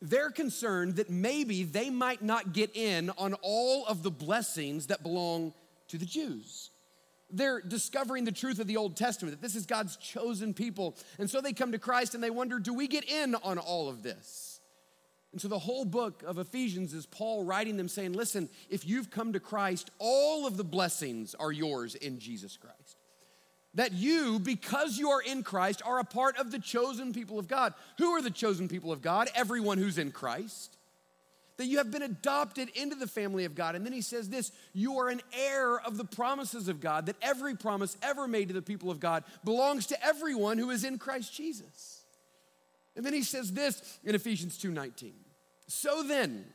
they're 0.02 0.30
concerned 0.30 0.96
that 0.96 1.08
maybe 1.08 1.62
they 1.62 1.88
might 1.88 2.22
not 2.22 2.52
get 2.52 2.76
in 2.76 3.10
on 3.10 3.34
all 3.40 3.86
of 3.86 4.02
the 4.02 4.10
blessings 4.10 4.88
that 4.88 5.02
belong 5.02 5.54
to 5.88 5.96
the 5.96 6.04
Jews. 6.04 6.70
They're 7.30 7.60
discovering 7.60 8.24
the 8.24 8.32
truth 8.32 8.58
of 8.58 8.66
the 8.66 8.76
Old 8.76 8.96
Testament, 8.96 9.40
that 9.40 9.46
this 9.46 9.54
is 9.54 9.64
God's 9.64 9.96
chosen 9.96 10.54
people. 10.54 10.96
And 11.18 11.30
so 11.30 11.40
they 11.40 11.52
come 11.52 11.72
to 11.72 11.78
Christ 11.78 12.14
and 12.14 12.22
they 12.22 12.30
wonder, 12.30 12.58
do 12.58 12.74
we 12.74 12.88
get 12.88 13.08
in 13.08 13.36
on 13.36 13.58
all 13.58 13.88
of 13.88 14.02
this? 14.02 14.60
And 15.30 15.40
so 15.40 15.48
the 15.48 15.58
whole 15.58 15.86
book 15.86 16.22
of 16.26 16.36
Ephesians 16.36 16.92
is 16.92 17.06
Paul 17.06 17.44
writing 17.44 17.76
them 17.76 17.88
saying, 17.88 18.12
listen, 18.12 18.50
if 18.68 18.86
you've 18.86 19.10
come 19.10 19.32
to 19.32 19.40
Christ, 19.40 19.90
all 19.98 20.46
of 20.46 20.56
the 20.56 20.64
blessings 20.64 21.34
are 21.36 21.52
yours 21.52 21.94
in 21.94 22.18
Jesus 22.18 22.56
Christ 22.56 22.96
that 23.74 23.92
you, 23.92 24.38
because 24.38 24.98
you 24.98 25.10
are 25.10 25.22
in 25.22 25.42
Christ, 25.42 25.82
are 25.84 25.98
a 25.98 26.04
part 26.04 26.36
of 26.36 26.50
the 26.50 26.58
chosen 26.58 27.12
people 27.12 27.38
of 27.38 27.48
God. 27.48 27.72
Who 27.98 28.10
are 28.10 28.22
the 28.22 28.30
chosen 28.30 28.68
people 28.68 28.92
of 28.92 29.00
God? 29.00 29.28
Everyone 29.34 29.78
who's 29.78 29.98
in 29.98 30.12
Christ. 30.12 30.76
That 31.56 31.66
you 31.66 31.78
have 31.78 31.90
been 31.90 32.02
adopted 32.02 32.70
into 32.70 32.96
the 32.96 33.06
family 33.06 33.44
of 33.44 33.54
God. 33.54 33.74
And 33.74 33.84
then 33.84 33.92
he 33.92 34.00
says 34.00 34.28
this 34.28 34.52
you 34.72 34.98
are 34.98 35.08
an 35.08 35.20
heir 35.32 35.78
of 35.80 35.96
the 35.96 36.04
promises 36.04 36.68
of 36.68 36.80
God, 36.80 37.06
that 37.06 37.16
every 37.22 37.56
promise 37.56 37.96
ever 38.02 38.26
made 38.26 38.48
to 38.48 38.54
the 38.54 38.62
people 38.62 38.90
of 38.90 39.00
God 39.00 39.24
belongs 39.44 39.86
to 39.86 40.04
everyone 40.04 40.58
who 40.58 40.70
is 40.70 40.84
in 40.84 40.98
Christ 40.98 41.34
Jesus. 41.34 42.02
And 42.96 43.06
then 43.06 43.14
he 43.14 43.22
says 43.22 43.52
this 43.52 43.98
in 44.04 44.14
Ephesians 44.14 44.58
2:19. 44.58 45.12
So 45.66 46.02
then, 46.02 46.52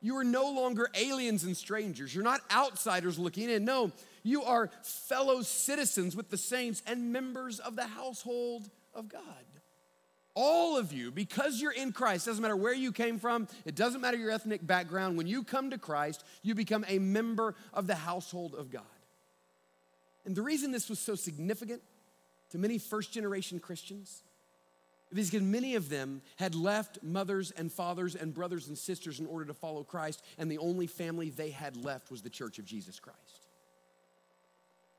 you 0.00 0.16
are 0.16 0.24
no 0.24 0.50
longer 0.50 0.88
aliens 0.94 1.44
and 1.44 1.56
strangers. 1.56 2.14
You're 2.14 2.24
not 2.24 2.40
outsiders 2.50 3.18
looking 3.18 3.50
in. 3.50 3.64
No, 3.64 3.92
you 4.28 4.42
are 4.42 4.70
fellow 4.82 5.42
citizens 5.42 6.14
with 6.14 6.30
the 6.30 6.36
saints 6.36 6.82
and 6.86 7.12
members 7.12 7.58
of 7.58 7.76
the 7.76 7.86
household 7.86 8.68
of 8.94 9.08
God. 9.08 9.22
All 10.34 10.76
of 10.76 10.92
you, 10.92 11.10
because 11.10 11.60
you're 11.60 11.72
in 11.72 11.90
Christ, 11.90 12.26
doesn't 12.26 12.40
matter 12.40 12.56
where 12.56 12.74
you 12.74 12.92
came 12.92 13.18
from, 13.18 13.48
it 13.64 13.74
doesn't 13.74 14.00
matter 14.00 14.16
your 14.16 14.30
ethnic 14.30 14.64
background, 14.64 15.16
when 15.16 15.26
you 15.26 15.42
come 15.42 15.70
to 15.70 15.78
Christ, 15.78 16.22
you 16.42 16.54
become 16.54 16.84
a 16.86 17.00
member 17.00 17.56
of 17.74 17.88
the 17.88 17.96
household 17.96 18.54
of 18.54 18.70
God. 18.70 18.82
And 20.24 20.36
the 20.36 20.42
reason 20.42 20.70
this 20.70 20.88
was 20.88 21.00
so 21.00 21.16
significant 21.16 21.82
to 22.50 22.58
many 22.58 22.78
first 22.78 23.12
generation 23.12 23.58
Christians 23.58 24.22
is 25.10 25.30
because 25.30 25.44
many 25.44 25.74
of 25.74 25.88
them 25.88 26.22
had 26.36 26.54
left 26.54 26.98
mothers 27.02 27.50
and 27.50 27.72
fathers 27.72 28.14
and 28.14 28.32
brothers 28.34 28.68
and 28.68 28.76
sisters 28.76 29.20
in 29.20 29.26
order 29.26 29.46
to 29.46 29.54
follow 29.54 29.82
Christ, 29.82 30.22
and 30.36 30.50
the 30.50 30.58
only 30.58 30.86
family 30.86 31.30
they 31.30 31.50
had 31.50 31.82
left 31.82 32.10
was 32.10 32.22
the 32.22 32.30
church 32.30 32.58
of 32.58 32.64
Jesus 32.64 33.00
Christ. 33.00 33.47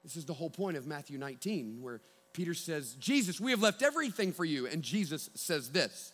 This 0.04 0.16
is 0.16 0.26
the 0.26 0.34
whole 0.34 0.50
point 0.50 0.78
of 0.78 0.88
Matthew 0.88 1.18
19, 1.18 1.82
where 1.82 2.02
Peter 2.34 2.54
says, 2.54 2.94
Jesus, 2.96 3.40
we 3.40 3.52
have 3.52 3.62
left 3.62 3.82
everything 3.82 4.32
for 4.32 4.46
you. 4.46 4.68
And 4.68 4.82
Jesus 4.82 5.30
says 5.36 5.72
this 5.72 6.14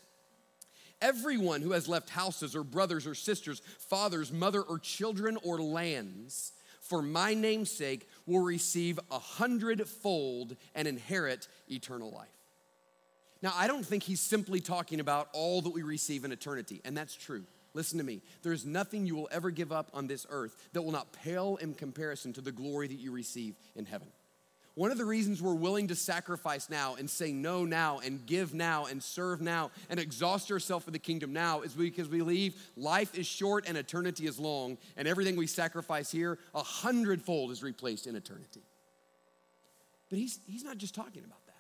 Everyone 1.02 1.62
who 1.62 1.72
has 1.72 1.88
left 1.88 2.10
houses 2.10 2.56
or 2.56 2.64
brothers 2.64 3.06
or 3.06 3.16
sisters, 3.16 3.62
fathers, 3.78 4.32
mother 4.32 4.62
or 4.62 4.80
children 4.80 5.38
or 5.44 5.60
lands 5.60 6.54
for 6.86 7.02
my 7.02 7.34
name's 7.34 7.72
sake 7.72 8.08
will 8.26 8.44
receive 8.44 9.00
a 9.10 9.18
hundredfold 9.20 10.56
and 10.76 10.88
inherit 10.88 11.48
eternal 11.70 12.12
life. 12.12 12.28
Now, 13.42 13.54
I 13.56 13.68
don't 13.68 13.86
think 13.86 14.04
he's 14.04 14.22
simply 14.22 14.60
talking 14.60 15.00
about 15.00 15.30
all 15.34 15.62
that 15.64 15.72
we 15.72 15.82
receive 15.82 16.26
in 16.26 16.32
eternity, 16.32 16.82
and 16.86 16.96
that's 16.96 17.16
true. 17.16 17.44
Listen 17.76 17.98
to 17.98 18.06
me. 18.06 18.22
There 18.42 18.54
is 18.54 18.66
nothing 18.66 19.06
you 19.06 19.16
will 19.16 19.28
ever 19.32 19.52
give 19.52 19.72
up 19.74 19.92
on 19.94 20.08
this 20.08 20.26
earth 20.30 20.56
that 20.72 20.82
will 20.82 20.94
not 20.94 21.12
pale 21.12 21.58
in 21.58 21.74
comparison 21.74 22.32
to 22.34 22.42
the 22.42 22.54
glory 22.54 22.88
that 22.88 23.00
you 23.00 23.12
receive 23.12 23.56
in 23.76 23.86
heaven. 23.86 24.08
One 24.76 24.92
of 24.92 24.98
the 24.98 25.06
reasons 25.06 25.42
we're 25.42 25.54
willing 25.54 25.90
to 25.90 25.96
sacrifice 25.96 26.70
now 26.70 26.96
and 26.96 27.10
say 27.10 27.32
no 27.32 27.66
now 27.66 28.00
and 28.00 28.26
give 28.26 28.54
now 28.54 28.86
and 28.86 29.04
serve 29.04 29.42
now 29.42 29.72
and 29.90 30.00
exhaust 30.00 30.52
ourselves 30.52 30.86
for 30.86 30.92
the 30.92 31.00
kingdom 31.00 31.34
now 31.34 31.62
is 31.62 31.74
because 31.74 32.08
we 32.08 32.18
believe 32.18 32.56
life 32.78 33.14
is 33.18 33.28
short 33.28 33.66
and 33.68 33.78
eternity 33.78 34.26
is 34.26 34.40
long, 34.40 34.78
and 34.98 35.08
everything 35.08 35.36
we 35.36 35.48
sacrifice 35.48 36.12
here, 36.12 36.40
a 36.54 36.64
hundredfold 36.64 37.52
is 37.52 37.62
replaced 37.62 38.08
in 38.08 38.16
eternity. 38.16 38.64
But 40.10 40.20
he's, 40.20 40.40
he's 40.48 40.64
not 40.64 40.78
just 40.78 40.96
talking 40.96 41.24
about 41.26 41.46
that. 41.46 41.54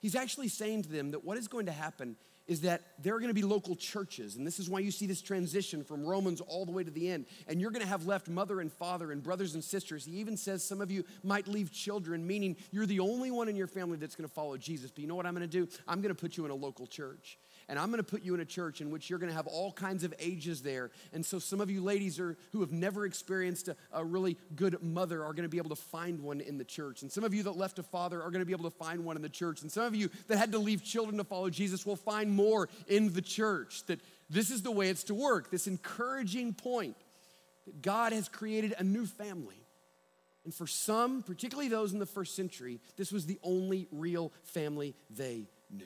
He's 0.00 0.14
actually 0.14 0.48
saying 0.48 0.82
to 0.82 0.88
them 0.88 1.12
that 1.12 1.24
what 1.24 1.36
is 1.36 1.48
going 1.48 1.66
to 1.66 1.72
happen 1.72 2.16
is 2.46 2.60
that 2.62 2.82
there 2.98 3.14
are 3.14 3.18
going 3.18 3.30
to 3.30 3.34
be 3.34 3.42
local 3.42 3.74
churches. 3.74 4.36
And 4.36 4.46
this 4.46 4.58
is 4.58 4.70
why 4.70 4.78
you 4.78 4.90
see 4.90 5.06
this 5.06 5.20
transition 5.20 5.82
from 5.82 6.04
Romans 6.04 6.40
all 6.40 6.64
the 6.64 6.72
way 6.72 6.84
to 6.84 6.90
the 6.90 7.10
end. 7.10 7.26
And 7.48 7.60
you're 7.60 7.70
going 7.70 7.82
to 7.82 7.88
have 7.88 8.06
left 8.06 8.28
mother 8.28 8.60
and 8.60 8.72
father 8.72 9.12
and 9.12 9.22
brothers 9.22 9.54
and 9.54 9.64
sisters. 9.64 10.04
He 10.04 10.12
even 10.12 10.36
says 10.36 10.62
some 10.62 10.80
of 10.80 10.90
you 10.90 11.04
might 11.22 11.48
leave 11.48 11.72
children, 11.72 12.26
meaning 12.26 12.56
you're 12.70 12.86
the 12.86 13.00
only 13.00 13.30
one 13.30 13.48
in 13.48 13.56
your 13.56 13.66
family 13.66 13.96
that's 13.96 14.14
going 14.14 14.28
to 14.28 14.34
follow 14.34 14.56
Jesus. 14.56 14.90
But 14.90 15.00
you 15.00 15.08
know 15.08 15.16
what 15.16 15.26
I'm 15.26 15.34
going 15.34 15.48
to 15.48 15.66
do? 15.66 15.68
I'm 15.88 16.00
going 16.00 16.14
to 16.14 16.20
put 16.20 16.36
you 16.36 16.44
in 16.44 16.50
a 16.50 16.54
local 16.54 16.86
church 16.86 17.38
and 17.68 17.78
I'm 17.78 17.86
going 17.86 17.98
to 17.98 18.04
put 18.04 18.22
you 18.22 18.34
in 18.34 18.40
a 18.40 18.44
church 18.44 18.80
in 18.80 18.90
which 18.90 19.10
you're 19.10 19.18
going 19.18 19.30
to 19.30 19.36
have 19.36 19.48
all 19.48 19.72
kinds 19.72 20.04
of 20.04 20.14
ages 20.20 20.62
there. 20.62 20.90
And 21.12 21.26
so 21.26 21.40
some 21.40 21.60
of 21.60 21.68
you 21.68 21.82
ladies 21.82 22.20
are, 22.20 22.36
who 22.52 22.60
have 22.60 22.70
never 22.70 23.06
experienced 23.06 23.68
a, 23.68 23.76
a 23.92 24.04
really 24.04 24.36
good 24.54 24.80
mother 24.82 25.24
are 25.24 25.32
going 25.32 25.44
to 25.44 25.48
be 25.48 25.58
able 25.58 25.70
to 25.70 25.76
find 25.76 26.20
one 26.20 26.40
in 26.40 26.58
the 26.58 26.64
church. 26.64 27.02
And 27.02 27.10
some 27.10 27.24
of 27.24 27.34
you 27.34 27.42
that 27.42 27.56
left 27.56 27.80
a 27.80 27.82
father 27.82 28.22
are 28.22 28.30
going 28.30 28.40
to 28.40 28.46
be 28.46 28.52
able 28.52 28.70
to 28.70 28.76
find 28.76 29.04
one 29.04 29.16
in 29.16 29.22
the 29.22 29.28
church. 29.28 29.62
And 29.62 29.72
some 29.72 29.84
of 29.84 29.96
you 29.96 30.10
that 30.28 30.38
had 30.38 30.52
to 30.52 30.58
leave 30.58 30.84
children 30.84 31.18
to 31.18 31.24
follow 31.24 31.50
Jesus 31.50 31.84
will 31.84 31.96
find 31.96 32.30
more 32.30 32.68
in 32.86 33.12
the 33.12 33.22
church. 33.22 33.84
That 33.86 34.00
this 34.30 34.50
is 34.50 34.62
the 34.62 34.70
way 34.70 34.88
it's 34.88 35.04
to 35.04 35.14
work. 35.14 35.50
This 35.50 35.66
encouraging 35.66 36.54
point 36.54 36.96
that 37.66 37.82
God 37.82 38.12
has 38.12 38.28
created 38.28 38.74
a 38.78 38.84
new 38.84 39.06
family. 39.06 39.60
And 40.44 40.54
for 40.54 40.68
some, 40.68 41.24
particularly 41.24 41.68
those 41.68 41.92
in 41.92 41.98
the 41.98 42.06
first 42.06 42.36
century, 42.36 42.78
this 42.96 43.10
was 43.10 43.26
the 43.26 43.40
only 43.42 43.88
real 43.90 44.32
family 44.44 44.94
they 45.10 45.48
knew. 45.68 45.84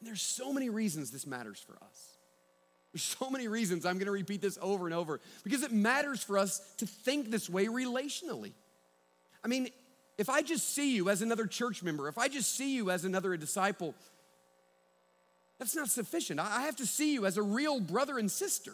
And 0.00 0.08
there's 0.08 0.22
so 0.22 0.52
many 0.52 0.70
reasons 0.70 1.10
this 1.10 1.26
matters 1.26 1.60
for 1.60 1.76
us. 1.84 2.16
There's 2.92 3.02
so 3.02 3.30
many 3.30 3.46
reasons. 3.46 3.86
I'm 3.86 3.96
going 3.96 4.06
to 4.06 4.12
repeat 4.12 4.40
this 4.40 4.58
over 4.60 4.86
and 4.86 4.94
over 4.94 5.20
because 5.44 5.62
it 5.62 5.70
matters 5.70 6.22
for 6.22 6.38
us 6.38 6.60
to 6.78 6.86
think 6.86 7.30
this 7.30 7.48
way 7.48 7.66
relationally. 7.66 8.52
I 9.44 9.48
mean, 9.48 9.68
if 10.18 10.28
I 10.28 10.42
just 10.42 10.74
see 10.74 10.96
you 10.96 11.08
as 11.08 11.22
another 11.22 11.46
church 11.46 11.82
member, 11.82 12.08
if 12.08 12.18
I 12.18 12.28
just 12.28 12.56
see 12.56 12.74
you 12.74 12.90
as 12.90 13.04
another 13.04 13.36
disciple, 13.36 13.94
that's 15.58 15.76
not 15.76 15.88
sufficient. 15.88 16.40
I 16.40 16.62
have 16.62 16.76
to 16.76 16.86
see 16.86 17.14
you 17.14 17.26
as 17.26 17.36
a 17.36 17.42
real 17.42 17.80
brother 17.80 18.18
and 18.18 18.30
sister. 18.30 18.72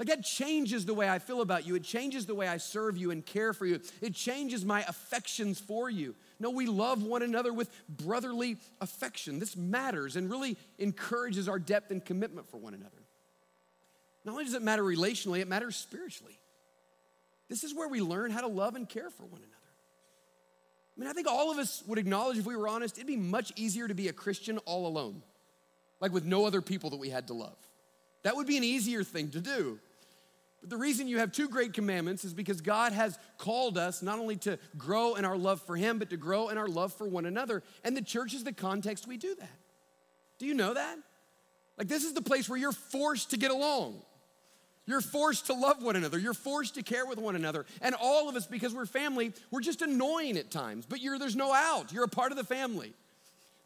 Like 0.00 0.08
that 0.08 0.24
changes 0.24 0.86
the 0.86 0.94
way 0.94 1.10
I 1.10 1.18
feel 1.18 1.42
about 1.42 1.66
you. 1.66 1.74
It 1.74 1.84
changes 1.84 2.24
the 2.24 2.34
way 2.34 2.48
I 2.48 2.56
serve 2.56 2.96
you 2.96 3.10
and 3.10 3.24
care 3.24 3.52
for 3.52 3.66
you. 3.66 3.78
It 4.00 4.14
changes 4.14 4.64
my 4.64 4.80
affections 4.88 5.60
for 5.60 5.90
you. 5.90 6.14
No, 6.38 6.48
we 6.48 6.64
love 6.64 7.02
one 7.02 7.20
another 7.20 7.52
with 7.52 7.68
brotherly 7.86 8.56
affection. 8.80 9.38
This 9.38 9.58
matters 9.58 10.16
and 10.16 10.30
really 10.30 10.56
encourages 10.78 11.50
our 11.50 11.58
depth 11.58 11.90
and 11.90 12.02
commitment 12.02 12.48
for 12.48 12.56
one 12.56 12.72
another. 12.72 12.96
Not 14.24 14.32
only 14.32 14.44
does 14.44 14.54
it 14.54 14.62
matter 14.62 14.82
relationally, 14.82 15.40
it 15.40 15.48
matters 15.48 15.76
spiritually. 15.76 16.40
This 17.50 17.62
is 17.62 17.74
where 17.74 17.88
we 17.88 18.00
learn 18.00 18.30
how 18.30 18.40
to 18.40 18.48
love 18.48 18.76
and 18.76 18.88
care 18.88 19.10
for 19.10 19.24
one 19.24 19.42
another. 19.42 19.54
I 20.96 21.00
mean, 21.00 21.10
I 21.10 21.12
think 21.12 21.28
all 21.28 21.50
of 21.50 21.58
us 21.58 21.84
would 21.86 21.98
acknowledge, 21.98 22.38
if 22.38 22.46
we 22.46 22.56
were 22.56 22.68
honest, 22.68 22.96
it'd 22.96 23.06
be 23.06 23.18
much 23.18 23.52
easier 23.54 23.86
to 23.86 23.94
be 23.94 24.08
a 24.08 24.14
Christian 24.14 24.56
all 24.64 24.86
alone, 24.86 25.22
like 26.00 26.10
with 26.10 26.24
no 26.24 26.46
other 26.46 26.62
people 26.62 26.88
that 26.88 26.98
we 26.98 27.10
had 27.10 27.26
to 27.26 27.34
love. 27.34 27.58
That 28.22 28.36
would 28.36 28.46
be 28.46 28.56
an 28.56 28.64
easier 28.64 29.04
thing 29.04 29.28
to 29.32 29.40
do. 29.40 29.78
But 30.60 30.70
the 30.70 30.76
reason 30.76 31.08
you 31.08 31.18
have 31.18 31.32
two 31.32 31.48
great 31.48 31.72
commandments 31.72 32.24
is 32.24 32.34
because 32.34 32.60
God 32.60 32.92
has 32.92 33.18
called 33.38 33.78
us 33.78 34.02
not 34.02 34.18
only 34.18 34.36
to 34.36 34.58
grow 34.76 35.14
in 35.14 35.24
our 35.24 35.36
love 35.36 35.62
for 35.62 35.76
Him, 35.76 35.98
but 35.98 36.10
to 36.10 36.16
grow 36.16 36.48
in 36.48 36.58
our 36.58 36.68
love 36.68 36.92
for 36.92 37.06
one 37.06 37.26
another. 37.26 37.62
And 37.82 37.96
the 37.96 38.02
church 38.02 38.34
is 38.34 38.44
the 38.44 38.52
context 38.52 39.06
we 39.06 39.16
do 39.16 39.34
that. 39.36 39.58
Do 40.38 40.46
you 40.46 40.54
know 40.54 40.74
that? 40.74 40.98
Like, 41.78 41.88
this 41.88 42.04
is 42.04 42.12
the 42.12 42.22
place 42.22 42.48
where 42.48 42.58
you're 42.58 42.72
forced 42.72 43.30
to 43.30 43.38
get 43.38 43.50
along. 43.50 44.02
You're 44.86 45.00
forced 45.00 45.46
to 45.46 45.54
love 45.54 45.82
one 45.82 45.96
another. 45.96 46.18
You're 46.18 46.34
forced 46.34 46.74
to 46.74 46.82
care 46.82 47.06
with 47.06 47.18
one 47.18 47.36
another. 47.36 47.64
And 47.80 47.94
all 47.94 48.28
of 48.28 48.36
us, 48.36 48.46
because 48.46 48.74
we're 48.74 48.86
family, 48.86 49.32
we're 49.50 49.60
just 49.60 49.82
annoying 49.82 50.36
at 50.36 50.50
times, 50.50 50.84
but 50.84 50.98
there's 51.00 51.36
no 51.36 51.54
out. 51.54 51.92
You're 51.92 52.04
a 52.04 52.08
part 52.08 52.32
of 52.32 52.38
the 52.38 52.44
family. 52.44 52.92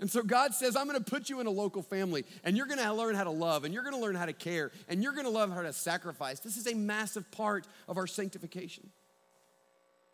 And 0.04 0.10
so 0.10 0.22
God 0.22 0.52
says, 0.52 0.76
I'm 0.76 0.86
going 0.86 1.02
to 1.02 1.10
put 1.10 1.30
you 1.30 1.40
in 1.40 1.46
a 1.46 1.50
local 1.50 1.80
family, 1.80 2.26
and 2.44 2.58
you're 2.58 2.66
going 2.66 2.78
to 2.78 2.92
learn 2.92 3.14
how 3.14 3.24
to 3.24 3.30
love, 3.30 3.64
and 3.64 3.72
you're 3.72 3.84
going 3.84 3.94
to 3.94 4.02
learn 4.02 4.14
how 4.14 4.26
to 4.26 4.34
care, 4.34 4.70
and 4.86 5.02
you're 5.02 5.14
going 5.14 5.24
to 5.24 5.30
love 5.30 5.50
how 5.50 5.62
to 5.62 5.72
sacrifice. 5.72 6.40
This 6.40 6.58
is 6.58 6.66
a 6.66 6.74
massive 6.74 7.30
part 7.30 7.66
of 7.88 7.96
our 7.96 8.06
sanctification. 8.06 8.90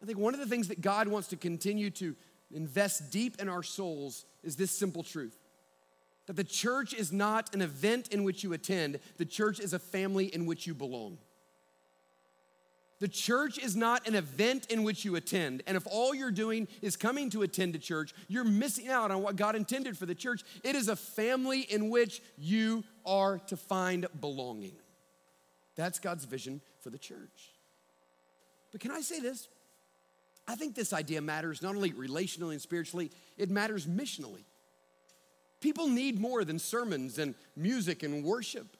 I 0.00 0.06
think 0.06 0.16
one 0.16 0.32
of 0.32 0.38
the 0.38 0.46
things 0.46 0.68
that 0.68 0.80
God 0.80 1.08
wants 1.08 1.26
to 1.30 1.36
continue 1.36 1.90
to 1.90 2.14
invest 2.54 3.10
deep 3.10 3.40
in 3.40 3.48
our 3.48 3.64
souls 3.64 4.26
is 4.44 4.54
this 4.54 4.70
simple 4.70 5.02
truth 5.02 5.36
that 6.26 6.36
the 6.36 6.44
church 6.44 6.94
is 6.94 7.10
not 7.10 7.52
an 7.52 7.60
event 7.60 8.10
in 8.12 8.22
which 8.22 8.44
you 8.44 8.52
attend, 8.52 9.00
the 9.16 9.24
church 9.24 9.58
is 9.58 9.72
a 9.72 9.78
family 9.80 10.26
in 10.26 10.46
which 10.46 10.68
you 10.68 10.72
belong. 10.72 11.18
The 13.00 13.08
church 13.08 13.58
is 13.58 13.74
not 13.74 14.06
an 14.06 14.14
event 14.14 14.66
in 14.70 14.82
which 14.82 15.06
you 15.06 15.16
attend. 15.16 15.62
And 15.66 15.76
if 15.76 15.86
all 15.90 16.14
you're 16.14 16.30
doing 16.30 16.68
is 16.82 16.96
coming 16.96 17.30
to 17.30 17.42
attend 17.42 17.74
a 17.74 17.78
church, 17.78 18.12
you're 18.28 18.44
missing 18.44 18.88
out 18.88 19.10
on 19.10 19.22
what 19.22 19.36
God 19.36 19.56
intended 19.56 19.96
for 19.96 20.04
the 20.04 20.14
church. 20.14 20.42
It 20.62 20.76
is 20.76 20.88
a 20.88 20.96
family 20.96 21.60
in 21.62 21.88
which 21.88 22.20
you 22.36 22.84
are 23.06 23.38
to 23.46 23.56
find 23.56 24.06
belonging. 24.20 24.76
That's 25.76 25.98
God's 25.98 26.26
vision 26.26 26.60
for 26.82 26.90
the 26.90 26.98
church. 26.98 27.52
But 28.70 28.82
can 28.82 28.90
I 28.90 29.00
say 29.00 29.18
this? 29.18 29.48
I 30.46 30.54
think 30.54 30.74
this 30.74 30.92
idea 30.92 31.22
matters 31.22 31.62
not 31.62 31.76
only 31.76 31.92
relationally 31.92 32.52
and 32.52 32.60
spiritually, 32.60 33.10
it 33.38 33.50
matters 33.50 33.86
missionally. 33.86 34.44
People 35.60 35.88
need 35.88 36.20
more 36.20 36.44
than 36.44 36.58
sermons 36.58 37.18
and 37.18 37.34
music 37.56 38.02
and 38.02 38.24
worship, 38.24 38.76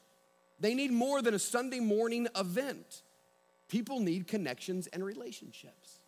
they 0.59 0.75
need 0.75 0.93
more 0.93 1.23
than 1.23 1.33
a 1.33 1.39
Sunday 1.39 1.81
morning 1.81 2.29
event. 2.37 3.03
People 3.71 4.01
need 4.01 4.27
connections 4.27 4.89
and 4.89 5.03
relationships. 5.03 6.01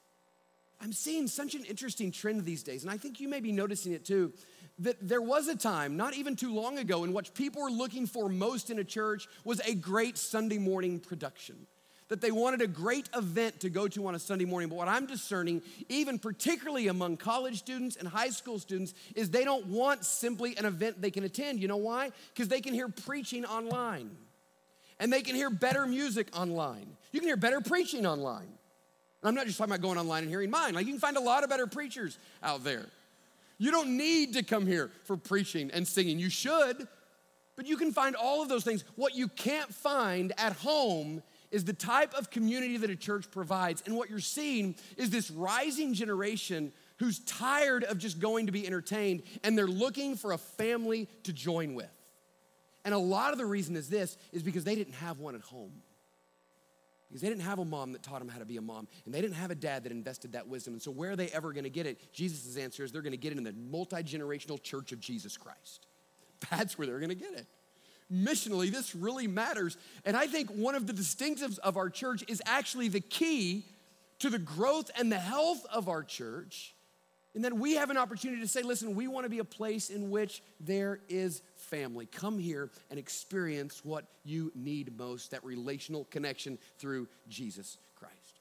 I'm 0.80 0.92
seeing 0.92 1.28
such 1.28 1.54
an 1.54 1.64
interesting 1.64 2.10
trend 2.10 2.44
these 2.44 2.64
days, 2.64 2.82
and 2.82 2.90
I 2.90 2.98
think 2.98 3.20
you 3.20 3.28
may 3.28 3.38
be 3.38 3.52
noticing 3.52 3.92
it 3.92 4.04
too. 4.04 4.32
That 4.80 4.96
there 5.00 5.22
was 5.22 5.46
a 5.46 5.54
time, 5.54 5.96
not 5.96 6.14
even 6.14 6.34
too 6.34 6.52
long 6.52 6.78
ago, 6.78 7.04
in 7.04 7.12
which 7.12 7.32
people 7.34 7.62
were 7.62 7.70
looking 7.70 8.06
for 8.06 8.28
most 8.28 8.68
in 8.68 8.80
a 8.80 8.84
church 8.84 9.28
was 9.44 9.60
a 9.60 9.74
great 9.74 10.18
Sunday 10.18 10.58
morning 10.58 10.98
production. 10.98 11.68
That 12.08 12.20
they 12.20 12.32
wanted 12.32 12.62
a 12.62 12.66
great 12.66 13.08
event 13.14 13.60
to 13.60 13.70
go 13.70 13.86
to 13.86 14.08
on 14.08 14.16
a 14.16 14.18
Sunday 14.18 14.44
morning. 14.44 14.68
But 14.68 14.74
what 14.74 14.88
I'm 14.88 15.06
discerning, 15.06 15.62
even 15.88 16.18
particularly 16.18 16.88
among 16.88 17.16
college 17.16 17.58
students 17.58 17.94
and 17.94 18.08
high 18.08 18.30
school 18.30 18.58
students, 18.58 18.92
is 19.14 19.30
they 19.30 19.44
don't 19.44 19.66
want 19.66 20.04
simply 20.04 20.56
an 20.56 20.64
event 20.64 21.00
they 21.00 21.12
can 21.12 21.22
attend. 21.22 21.60
You 21.60 21.68
know 21.68 21.76
why? 21.76 22.10
Because 22.34 22.48
they 22.48 22.60
can 22.60 22.74
hear 22.74 22.88
preaching 22.88 23.44
online 23.44 24.10
and 25.02 25.12
they 25.12 25.20
can 25.20 25.34
hear 25.34 25.50
better 25.50 25.84
music 25.84 26.28
online. 26.32 26.86
You 27.10 27.18
can 27.18 27.28
hear 27.28 27.36
better 27.36 27.60
preaching 27.60 28.06
online. 28.06 28.46
And 28.46 29.28
I'm 29.28 29.34
not 29.34 29.46
just 29.46 29.58
talking 29.58 29.72
about 29.72 29.82
going 29.82 29.98
online 29.98 30.22
and 30.22 30.30
hearing 30.30 30.48
mine. 30.48 30.74
Like 30.74 30.86
you 30.86 30.92
can 30.92 31.00
find 31.00 31.16
a 31.16 31.20
lot 31.20 31.42
of 31.42 31.50
better 31.50 31.66
preachers 31.66 32.16
out 32.40 32.62
there. 32.62 32.86
You 33.58 33.72
don't 33.72 33.96
need 33.96 34.34
to 34.34 34.44
come 34.44 34.64
here 34.64 34.92
for 35.04 35.16
preaching 35.16 35.72
and 35.72 35.86
singing. 35.86 36.20
You 36.20 36.30
should, 36.30 36.86
but 37.56 37.66
you 37.66 37.76
can 37.76 37.90
find 37.92 38.14
all 38.14 38.42
of 38.42 38.48
those 38.48 38.62
things. 38.62 38.84
What 38.94 39.16
you 39.16 39.26
can't 39.26 39.74
find 39.74 40.32
at 40.38 40.52
home 40.52 41.24
is 41.50 41.64
the 41.64 41.72
type 41.72 42.14
of 42.14 42.30
community 42.30 42.76
that 42.76 42.88
a 42.88 42.96
church 42.96 43.28
provides. 43.28 43.82
And 43.84 43.96
what 43.96 44.08
you're 44.08 44.20
seeing 44.20 44.76
is 44.96 45.10
this 45.10 45.32
rising 45.32 45.94
generation 45.94 46.72
who's 46.98 47.18
tired 47.24 47.82
of 47.82 47.98
just 47.98 48.20
going 48.20 48.46
to 48.46 48.52
be 48.52 48.68
entertained 48.68 49.24
and 49.42 49.58
they're 49.58 49.66
looking 49.66 50.14
for 50.14 50.30
a 50.30 50.38
family 50.38 51.08
to 51.24 51.32
join 51.32 51.74
with. 51.74 51.90
And 52.84 52.94
a 52.94 52.98
lot 52.98 53.32
of 53.32 53.38
the 53.38 53.46
reason 53.46 53.76
is 53.76 53.88
this 53.88 54.16
is 54.32 54.42
because 54.42 54.64
they 54.64 54.74
didn't 54.74 54.94
have 54.94 55.18
one 55.18 55.34
at 55.34 55.40
home. 55.42 55.72
Because 57.08 57.20
they 57.20 57.28
didn't 57.28 57.42
have 57.42 57.58
a 57.58 57.64
mom 57.64 57.92
that 57.92 58.02
taught 58.02 58.20
them 58.20 58.28
how 58.28 58.38
to 58.38 58.46
be 58.46 58.56
a 58.56 58.62
mom, 58.62 58.88
and 59.04 59.12
they 59.12 59.20
didn't 59.20 59.36
have 59.36 59.50
a 59.50 59.54
dad 59.54 59.84
that 59.84 59.92
invested 59.92 60.32
that 60.32 60.48
wisdom. 60.48 60.72
And 60.72 60.82
so, 60.82 60.90
where 60.90 61.10
are 61.10 61.16
they 61.16 61.28
ever 61.28 61.52
going 61.52 61.64
to 61.64 61.70
get 61.70 61.86
it? 61.86 62.10
Jesus' 62.14 62.56
answer 62.56 62.84
is 62.84 62.90
they're 62.90 63.02
going 63.02 63.12
to 63.12 63.18
get 63.18 63.32
it 63.32 63.38
in 63.38 63.44
the 63.44 63.52
multi 63.52 63.96
generational 63.96 64.60
church 64.62 64.92
of 64.92 65.00
Jesus 65.00 65.36
Christ. 65.36 65.86
That's 66.50 66.78
where 66.78 66.86
they're 66.86 67.00
going 67.00 67.10
to 67.10 67.14
get 67.14 67.34
it. 67.34 67.46
Missionally, 68.10 68.70
this 68.70 68.94
really 68.94 69.26
matters. 69.26 69.76
And 70.04 70.16
I 70.16 70.26
think 70.26 70.50
one 70.50 70.74
of 70.74 70.86
the 70.86 70.92
distinctives 70.92 71.58
of 71.58 71.76
our 71.76 71.90
church 71.90 72.24
is 72.28 72.42
actually 72.46 72.88
the 72.88 73.00
key 73.00 73.66
to 74.18 74.30
the 74.30 74.38
growth 74.38 74.90
and 74.96 75.10
the 75.10 75.18
health 75.18 75.64
of 75.72 75.88
our 75.88 76.02
church. 76.02 76.74
And 77.34 77.42
then 77.42 77.58
we 77.58 77.74
have 77.76 77.88
an 77.90 77.96
opportunity 77.96 78.42
to 78.42 78.48
say, 78.48 78.62
listen, 78.62 78.94
we 78.94 79.08
want 79.08 79.24
to 79.24 79.30
be 79.30 79.38
a 79.38 79.44
place 79.44 79.88
in 79.88 80.10
which 80.10 80.42
there 80.60 81.00
is 81.08 81.42
family. 81.56 82.06
Come 82.06 82.38
here 82.38 82.70
and 82.90 82.98
experience 82.98 83.82
what 83.84 84.04
you 84.24 84.52
need 84.54 84.98
most 84.98 85.30
that 85.30 85.42
relational 85.42 86.04
connection 86.10 86.58
through 86.78 87.08
Jesus 87.28 87.78
Christ. 87.94 88.40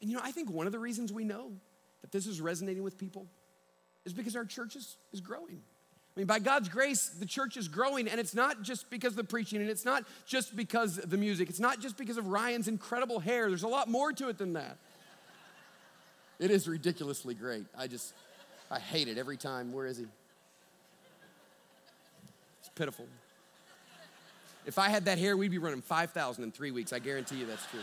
And 0.00 0.10
you 0.10 0.16
know, 0.16 0.22
I 0.24 0.30
think 0.30 0.50
one 0.50 0.66
of 0.66 0.72
the 0.72 0.78
reasons 0.78 1.12
we 1.12 1.24
know 1.24 1.50
that 2.02 2.12
this 2.12 2.26
is 2.26 2.40
resonating 2.40 2.84
with 2.84 2.98
people 2.98 3.26
is 4.04 4.12
because 4.12 4.36
our 4.36 4.44
church 4.44 4.76
is, 4.76 4.96
is 5.12 5.20
growing. 5.20 5.62
I 6.16 6.20
mean, 6.20 6.26
by 6.28 6.38
God's 6.38 6.68
grace, 6.68 7.08
the 7.08 7.26
church 7.26 7.56
is 7.56 7.66
growing, 7.66 8.06
and 8.06 8.20
it's 8.20 8.34
not 8.34 8.62
just 8.62 8.88
because 8.88 9.14
of 9.14 9.16
the 9.16 9.24
preaching, 9.24 9.60
and 9.60 9.68
it's 9.68 9.84
not 9.84 10.04
just 10.26 10.54
because 10.54 10.98
of 10.98 11.10
the 11.10 11.16
music, 11.16 11.48
it's 11.50 11.58
not 11.58 11.80
just 11.80 11.96
because 11.96 12.18
of 12.18 12.28
Ryan's 12.28 12.68
incredible 12.68 13.18
hair. 13.18 13.48
There's 13.48 13.64
a 13.64 13.68
lot 13.68 13.88
more 13.88 14.12
to 14.12 14.28
it 14.28 14.38
than 14.38 14.52
that. 14.52 14.78
It 16.38 16.50
is 16.50 16.68
ridiculously 16.68 17.34
great. 17.34 17.64
I 17.76 17.86
just, 17.86 18.12
I 18.70 18.78
hate 18.78 19.08
it 19.08 19.18
every 19.18 19.36
time. 19.36 19.72
Where 19.72 19.86
is 19.86 19.98
he? 19.98 20.06
It's 22.60 22.70
pitiful. 22.74 23.06
If 24.66 24.78
I 24.78 24.88
had 24.88 25.04
that 25.04 25.18
hair, 25.18 25.36
we'd 25.36 25.50
be 25.50 25.58
running 25.58 25.82
5,000 25.82 26.42
in 26.42 26.50
three 26.50 26.70
weeks. 26.70 26.92
I 26.92 26.98
guarantee 26.98 27.36
you 27.36 27.46
that's 27.46 27.66
true. 27.66 27.80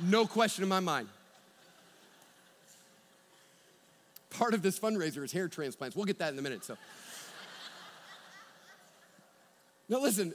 No 0.00 0.26
question 0.26 0.62
in 0.62 0.68
my 0.68 0.80
mind. 0.80 1.08
Part 4.30 4.52
of 4.52 4.62
this 4.62 4.78
fundraiser 4.78 5.24
is 5.24 5.32
hair 5.32 5.48
transplants. 5.48 5.96
We'll 5.96 6.06
get 6.06 6.18
that 6.18 6.32
in 6.32 6.38
a 6.38 6.42
minute. 6.42 6.64
So, 6.64 6.76
now 9.88 10.00
listen, 10.00 10.34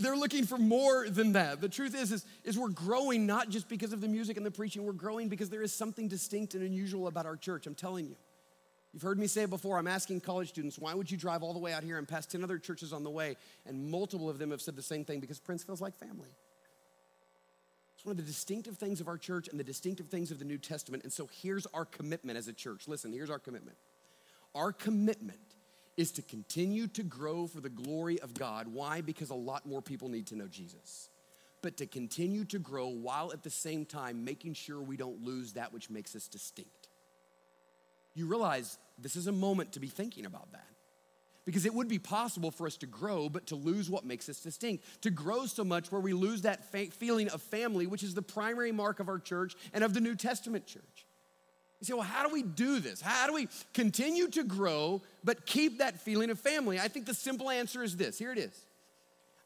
they're 0.00 0.16
looking 0.16 0.46
for 0.46 0.58
more 0.58 1.08
than 1.08 1.32
that. 1.32 1.60
The 1.60 1.68
truth 1.68 1.94
is, 1.94 2.10
is, 2.10 2.24
is 2.44 2.58
we're 2.58 2.68
growing 2.68 3.26
not 3.26 3.50
just 3.50 3.68
because 3.68 3.92
of 3.92 4.00
the 4.00 4.08
music 4.08 4.36
and 4.36 4.44
the 4.44 4.50
preaching, 4.50 4.84
we're 4.84 4.92
growing 4.92 5.28
because 5.28 5.50
there 5.50 5.62
is 5.62 5.72
something 5.72 6.08
distinct 6.08 6.54
and 6.54 6.62
unusual 6.62 7.06
about 7.06 7.26
our 7.26 7.36
church. 7.36 7.66
I'm 7.66 7.74
telling 7.74 8.06
you. 8.06 8.16
You've 8.92 9.02
heard 9.02 9.18
me 9.18 9.28
say 9.28 9.42
it 9.42 9.50
before. 9.50 9.78
I'm 9.78 9.86
asking 9.86 10.20
college 10.22 10.48
students, 10.48 10.76
why 10.78 10.94
would 10.94 11.10
you 11.10 11.16
drive 11.16 11.44
all 11.44 11.52
the 11.52 11.60
way 11.60 11.72
out 11.72 11.84
here 11.84 11.98
and 11.98 12.08
pass 12.08 12.26
10 12.26 12.42
other 12.42 12.58
churches 12.58 12.92
on 12.92 13.04
the 13.04 13.10
way? 13.10 13.36
And 13.64 13.88
multiple 13.88 14.28
of 14.28 14.38
them 14.38 14.50
have 14.50 14.60
said 14.60 14.74
the 14.74 14.82
same 14.82 15.04
thing 15.04 15.20
because 15.20 15.38
Prince 15.38 15.62
feels 15.62 15.80
like 15.80 15.96
family. 15.96 16.30
It's 17.94 18.04
one 18.04 18.12
of 18.12 18.16
the 18.16 18.24
distinctive 18.24 18.78
things 18.78 19.00
of 19.00 19.06
our 19.06 19.18
church 19.18 19.46
and 19.48 19.60
the 19.60 19.64
distinctive 19.64 20.08
things 20.08 20.30
of 20.30 20.38
the 20.38 20.44
New 20.44 20.58
Testament. 20.58 21.04
And 21.04 21.12
so 21.12 21.28
here's 21.42 21.66
our 21.66 21.84
commitment 21.84 22.36
as 22.36 22.48
a 22.48 22.52
church. 22.52 22.88
Listen, 22.88 23.12
here's 23.12 23.30
our 23.30 23.38
commitment. 23.38 23.76
Our 24.54 24.72
commitment 24.72 25.38
is 25.96 26.12
to 26.12 26.22
continue 26.22 26.86
to 26.88 27.02
grow 27.02 27.46
for 27.46 27.60
the 27.60 27.68
glory 27.68 28.20
of 28.20 28.34
God. 28.34 28.68
Why? 28.68 29.00
Because 29.00 29.30
a 29.30 29.34
lot 29.34 29.66
more 29.66 29.82
people 29.82 30.08
need 30.08 30.26
to 30.28 30.36
know 30.36 30.46
Jesus. 30.46 31.10
But 31.62 31.76
to 31.78 31.86
continue 31.86 32.44
to 32.46 32.58
grow 32.58 32.88
while 32.88 33.32
at 33.32 33.42
the 33.42 33.50
same 33.50 33.84
time 33.84 34.24
making 34.24 34.54
sure 34.54 34.80
we 34.80 34.96
don't 34.96 35.22
lose 35.22 35.54
that 35.54 35.72
which 35.72 35.90
makes 35.90 36.16
us 36.16 36.26
distinct 36.26 36.88
you 38.14 38.26
realize 38.26 38.78
this 38.98 39.16
is 39.16 39.26
a 39.26 39.32
moment 39.32 39.72
to 39.72 39.80
be 39.80 39.88
thinking 39.88 40.26
about 40.26 40.52
that. 40.52 40.66
Because 41.46 41.64
it 41.64 41.74
would 41.74 41.88
be 41.88 41.98
possible 41.98 42.50
for 42.50 42.66
us 42.66 42.76
to 42.78 42.86
grow, 42.86 43.28
but 43.28 43.46
to 43.46 43.56
lose 43.56 43.88
what 43.88 44.04
makes 44.04 44.28
us 44.28 44.40
distinct. 44.40 44.84
To 45.02 45.10
grow 45.10 45.46
so 45.46 45.64
much 45.64 45.90
where 45.90 46.00
we 46.00 46.12
lose 46.12 46.42
that 46.42 46.70
fa- 46.70 46.90
feeling 46.92 47.28
of 47.30 47.40
family, 47.42 47.86
which 47.86 48.02
is 48.02 48.14
the 48.14 48.22
primary 48.22 48.72
mark 48.72 49.00
of 49.00 49.08
our 49.08 49.18
church 49.18 49.54
and 49.72 49.82
of 49.82 49.94
the 49.94 50.00
New 50.00 50.14
Testament 50.14 50.66
church. 50.66 51.06
You 51.80 51.86
say, 51.86 51.94
well, 51.94 52.02
how 52.02 52.26
do 52.26 52.32
we 52.32 52.42
do 52.42 52.78
this? 52.78 53.00
How 53.00 53.26
do 53.26 53.32
we 53.32 53.48
continue 53.72 54.28
to 54.28 54.44
grow, 54.44 55.00
but 55.24 55.46
keep 55.46 55.78
that 55.78 55.98
feeling 55.98 56.30
of 56.30 56.38
family? 56.38 56.78
I 56.78 56.88
think 56.88 57.06
the 57.06 57.14
simple 57.14 57.48
answer 57.50 57.82
is 57.82 57.96
this 57.96 58.18
here 58.18 58.32
it 58.32 58.38
is. 58.38 58.66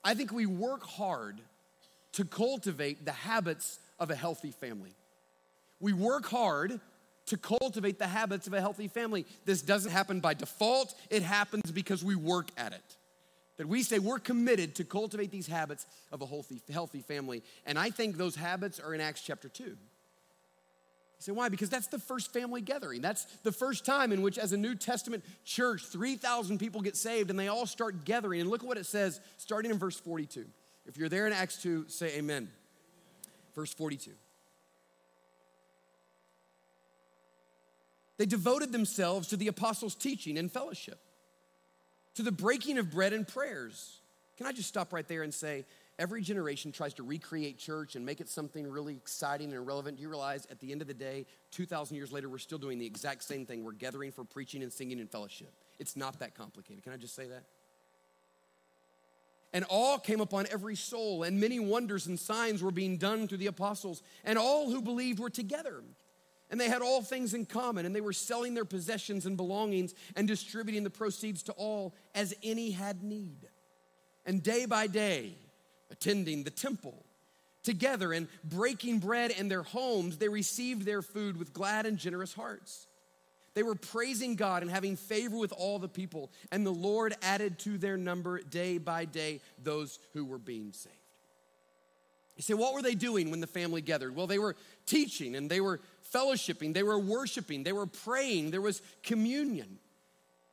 I 0.03 0.15
think 0.15 0.33
we 0.33 0.47
work 0.47 0.83
hard 0.83 1.41
to 2.13 2.25
cultivate 2.25 3.05
the 3.05 3.13
habits 3.13 3.79
of 3.99 4.11
a 4.11 4.15
healthy 4.15 4.51
family. 4.51 4.95
We 5.81 5.93
work 5.93 6.27
hard 6.27 6.81
to 7.27 7.37
cultivate 7.37 7.99
the 7.99 8.07
habits 8.07 8.47
of 8.47 8.53
a 8.53 8.61
healthy 8.61 8.89
family. 8.89 9.25
This 9.45 9.63
doesn't 9.63 9.93
happen 9.93 10.21
by 10.21 10.35
default, 10.35 10.95
it 11.11 11.23
happens 11.23 11.71
because 11.71 12.05
we 12.05 12.15
work 12.17 12.51
at 12.57 12.73
it. 12.73 12.97
That 13.57 13.69
we 13.69 13.85
say 13.85 14.01
we're 14.01 14.19
committed 14.19 14.75
to 14.77 14.85
cultivate 14.85 15.31
these 15.31 15.47
habits 15.47 15.87
of 16.11 16.21
a 16.23 16.27
healthy, 16.27 17.01
family. 17.01 17.43
And 17.65 17.79
I 17.79 17.91
think 17.91 18.17
those 18.17 18.35
habits 18.35 18.81
are 18.81 18.93
in 18.93 19.01
Acts 19.01 19.23
chapter 19.23 19.49
2. 19.49 19.77
Say, 21.25 21.33
why? 21.33 21.49
Because 21.49 21.71
that's 21.71 21.87
the 21.87 21.99
first 21.99 22.35
family 22.35 22.61
gathering. 22.61 23.01
That's 23.01 23.25
the 23.45 23.51
first 23.51 23.87
time 23.87 24.13
in 24.13 24.21
which, 24.21 24.37
as 24.37 24.53
a 24.53 24.59
New 24.59 24.75
Testament 24.75 25.25
church, 25.43 25.83
3,000 25.87 26.59
people 26.59 26.83
get 26.83 26.99
saved 26.99 27.31
and 27.31 27.39
they 27.39 27.49
all 27.49 27.65
start 27.65 28.05
gathering. 28.05 28.43
And 28.43 28.51
look 28.51 28.61
at 28.61 28.69
what 28.69 28.77
it 28.77 28.85
says, 28.85 29.23
starting 29.39 29.71
in 29.71 29.79
verse 29.79 29.99
42. 29.99 30.45
If 30.85 30.99
you're 30.99 31.09
there 31.09 31.27
in 31.27 31.33
Acts 31.33 31.63
2, 31.63 31.87
say 31.89 32.19
amen. 32.19 32.51
Verse 33.55 33.73
42. 33.73 34.11
They 38.19 38.27
devoted 38.27 38.71
themselves 38.71 39.29
to 39.29 39.39
the 39.39 39.49
apostles' 39.49 39.95
teaching 39.95 40.37
and 40.37 40.53
fellowship, 40.53 40.99
to 42.17 42.23
the 42.23 42.33
breaking 42.33 42.77
of 42.77 42.91
bread 42.91 43.15
and 43.15 43.27
prayers. 43.27 44.01
Can 44.37 44.47
I 44.47 44.53
just 44.53 44.69
stop 44.69 44.93
right 44.93 45.09
there 45.09 45.23
and 45.23 45.33
say, 45.33 45.65
every 45.99 46.23
generation 46.23 46.73
tries 46.73 46.95
to 46.95 47.03
recreate 47.03 47.59
church 47.59 47.97
and 47.97 48.05
make 48.05 48.21
it 48.21 48.29
something 48.29 48.67
really 48.67 48.95
exciting 48.95 49.53
and 49.53 49.67
relevant. 49.67 49.97
Do 49.97 50.03
you 50.03 50.09
realize 50.09 50.47
at 50.51 50.61
the 50.61 50.73
end 50.73 50.83
of 50.83 50.89
the 50.89 50.95
day, 50.95 51.27
2,000 51.53 51.97
years 51.97 52.13
later, 52.13 52.29
we're 52.29 52.39
still 52.39 52.59
doing 52.59 52.79
the 52.79 52.87
exact 52.87 53.25
same 53.25 53.47
thing? 53.47 53.65
We're 53.65 53.73
gathering 53.73 54.13
for 54.13 54.25
preaching 54.25 54.63
and 54.63 54.73
singing 54.73 55.01
and 55.01 55.11
fellowship. 55.11 55.53
It's 55.79 55.97
not 55.97 56.19
that 56.21 56.35
complicated. 56.35 56.83
Can 56.83 56.93
I 56.93 56.97
just 56.97 57.15
say 57.15 57.27
that? 57.29 57.45
And 59.53 59.65
all 59.69 59.99
came 59.99 60.21
upon 60.21 60.47
every 60.51 60.75
soul, 60.75 61.23
and 61.23 61.39
many 61.39 61.61
wonders 61.61 62.09
and 62.09 62.19
signs 62.19 62.63
were 62.63 62.73
being 62.73 62.97
done 62.97 63.29
through 63.29 63.39
the 63.39 63.47
apostles, 63.47 64.03
and 64.25 64.37
all 64.37 64.71
who 64.71 64.83
believed 64.83 65.21
were 65.21 65.31
together 65.31 65.83
and 66.51 66.61
they 66.61 66.69
had 66.69 66.83
all 66.83 67.03
things 67.03 67.35
in 67.35 67.47
common, 67.47 67.87
and 67.87 67.97
they 67.97 68.01
were 68.01 68.13
selling 68.13 68.55
their 68.55 68.65
possessions 68.65 69.27
and 69.27 69.37
belongings 69.37 69.95
and 70.15 70.29
distributing 70.29 70.85
the 70.85 70.91
proceeds 70.91 71.43
to 71.45 71.53
all 71.53 71.95
as 72.15 72.35
any 72.43 72.71
had 72.71 73.03
need. 73.03 73.49
And 74.25 74.43
day 74.43 74.67
by 74.67 74.87
day, 74.87 75.37
attending 75.91 76.45
the 76.45 76.51
temple 76.51 77.05
together 77.63 78.13
and 78.13 78.29
breaking 78.45 78.99
bread 78.99 79.31
in 79.31 79.49
their 79.49 79.63
homes, 79.63 80.19
they 80.19 80.29
received 80.29 80.85
their 80.85 81.03
food 81.03 81.37
with 81.37 81.53
glad 81.53 81.87
and 81.87 81.99
generous 81.99 82.35
hearts. 82.35 82.87
They 83.55 83.63
were 83.63 83.75
praising 83.75 84.35
God 84.35 84.63
and 84.63 84.71
having 84.71 84.97
favor 84.97 85.37
with 85.37 85.53
all 85.53 85.79
the 85.79 85.89
people, 85.89 86.31
and 86.51 86.67
the 86.67 86.71
Lord 86.71 87.15
added 87.23 87.59
to 87.61 87.79
their 87.79 87.97
number 87.97 88.41
day 88.41 88.79
by 88.79 89.05
day 89.05 89.41
those 89.63 89.99
who 90.13 90.25
were 90.25 90.39
being 90.39 90.73
saved. 90.73 90.95
You 92.37 92.43
say, 92.43 92.55
what 92.55 92.75
were 92.75 92.83
they 92.83 92.97
doing 92.97 93.31
when 93.31 93.41
the 93.41 93.47
family 93.47 93.81
gathered? 93.81 94.17
Well, 94.17 94.27
they 94.27 94.41
were 94.41 94.57
teaching 94.87 95.37
and 95.37 95.49
they 95.49 95.61
were 95.61 95.81
fellowshipping, 96.13 96.75
they 96.75 96.83
were 96.83 96.99
worshiping, 96.99 97.63
they 97.63 97.73
were 97.73 97.87
praying, 97.87 98.51
there 98.51 98.61
was 98.61 98.83
communion. 99.03 99.79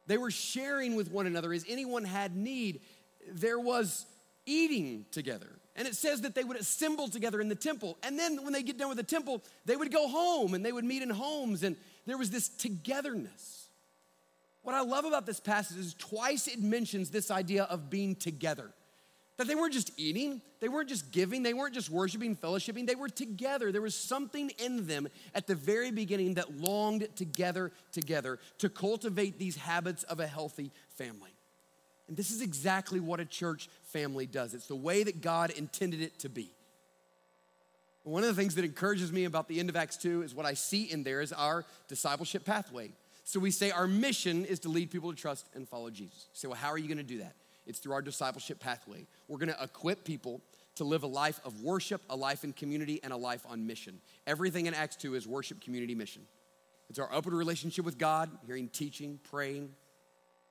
They 0.08 0.18
were 0.18 0.32
sharing 0.32 0.96
with 0.96 1.12
one 1.12 1.26
another 1.26 1.54
as 1.54 1.66
anyone 1.68 2.04
had 2.04 2.36
need. 2.36 2.82
There 3.32 3.60
was 3.60 4.06
eating 4.46 5.06
together. 5.12 5.60
And 5.76 5.88
it 5.88 5.96
says 5.96 6.22
that 6.22 6.36
they 6.36 6.44
would 6.44 6.58
assemble 6.58 7.08
together 7.08 7.40
in 7.40 7.48
the 7.48 7.56
temple. 7.56 7.98
And 8.04 8.20
then 8.20 8.44
when 8.44 8.54
they 8.54 8.64
get 8.64 8.78
done 8.78 8.90
with 8.90 8.98
the 8.98 9.04
temple, 9.04 9.44
they 9.66 9.76
would 9.76 9.92
go 9.92 10.08
home 10.08 10.54
and 10.54 10.66
they 10.66 10.72
would 10.72 10.84
meet 10.84 11.02
in 11.02 11.10
homes. 11.10 11.64
And 11.64 11.76
there 12.06 12.18
was 12.18 12.30
this 12.30 12.50
togetherness. 12.50 13.70
What 14.64 14.76
I 14.76 14.82
love 14.82 15.06
about 15.06 15.26
this 15.26 15.40
passage 15.40 15.78
is 15.78 15.94
twice 15.96 16.48
it 16.48 16.62
mentions 16.62 17.10
this 17.10 17.32
idea 17.32 17.64
of 17.64 17.90
being 17.90 18.16
together. 18.16 18.72
That 19.38 19.48
they 19.48 19.56
weren't 19.56 19.74
just 19.74 19.92
eating, 19.98 20.42
they 20.60 20.70
weren't 20.70 20.90
just 20.90 21.12
giving, 21.12 21.42
they 21.42 21.56
weren't 21.56 21.74
just 21.74 21.90
worshiping, 21.90 22.36
fellowshipping, 22.36 22.86
they 22.86 22.94
were 22.94 23.10
together. 23.10 23.72
There 23.72 23.82
was 23.82 23.96
something 23.96 24.52
in 24.64 24.86
them 24.86 25.08
at 25.34 25.48
the 25.48 25.56
very 25.56 25.90
beginning 25.90 26.36
that 26.36 26.60
longed 26.60 27.08
together, 27.16 27.72
together 27.92 28.40
to 28.60 28.70
cultivate 28.70 29.40
these 29.40 29.56
habits 29.56 30.04
of 30.04 30.20
a 30.20 30.28
healthy 30.28 30.72
family. 30.90 31.32
And 32.08 32.18
this 32.18 32.32
is 32.32 32.42
exactly 32.42 33.00
what 33.00 33.20
a 33.20 33.26
church 33.26 33.70
family 33.84 34.26
does. 34.26 34.54
It's 34.54 34.68
the 34.68 34.76
way 34.76 35.04
that 35.04 35.22
God 35.22 35.52
intended 35.52 36.02
it 36.02 36.20
to 36.20 36.30
be. 36.30 36.52
One 38.04 38.24
of 38.24 38.36
the 38.36 38.42
things 38.42 38.56
that 38.56 38.66
encourages 38.66 39.12
me 39.12 39.26
about 39.26 39.48
the 39.48 39.60
end 39.60 39.70
of 39.70 39.76
Acts 39.76 39.98
2 39.98 40.24
is 40.24 40.34
what 40.34 40.46
I 40.46 40.56
see 40.56 40.92
in 40.92 41.04
there 41.04 41.22
is 41.22 41.32
our 41.32 41.66
discipleship 41.88 42.46
pathway. 42.46 42.92
So 43.24 43.40
we 43.40 43.52
say 43.52 43.70
our 43.70 43.88
mission 43.88 44.44
is 44.46 44.60
to 44.62 44.70
lead 44.70 44.90
people 44.90 45.12
to 45.12 45.16
trust 45.16 45.48
and 45.54 45.70
follow 45.70 45.92
Jesus. 45.92 46.28
You 46.34 46.40
say, 46.40 46.48
well, 46.48 46.58
how 46.58 46.70
are 46.70 46.78
you 46.78 46.88
going 46.88 46.98
to 46.98 47.04
do 47.04 47.20
that? 47.20 47.36
It's 47.66 47.80
through 47.80 47.94
our 47.94 48.02
discipleship 48.02 48.60
pathway. 48.60 49.06
We're 49.28 49.38
gonna 49.38 49.56
equip 49.62 50.04
people 50.04 50.42
to 50.76 50.84
live 50.84 51.04
a 51.04 51.08
life 51.08 51.40
of 51.46 51.62
worship, 51.62 52.02
a 52.10 52.16
life 52.16 52.44
in 52.44 52.54
community, 52.54 53.00
and 53.04 53.14
a 53.14 53.18
life 53.18 53.46
on 53.50 53.68
mission. 53.68 54.00
Everything 54.26 54.66
in 54.66 54.74
Acts 54.74 54.96
2 54.98 55.16
is 55.16 55.28
worship, 55.28 55.62
community, 55.62 55.96
mission. 55.96 56.24
It's 56.90 57.00
our 57.00 57.12
open 57.14 57.34
relationship 57.34 57.86
with 57.86 57.98
God, 57.98 58.30
hearing 58.46 58.68
teaching, 58.68 59.20
praying, 59.30 59.70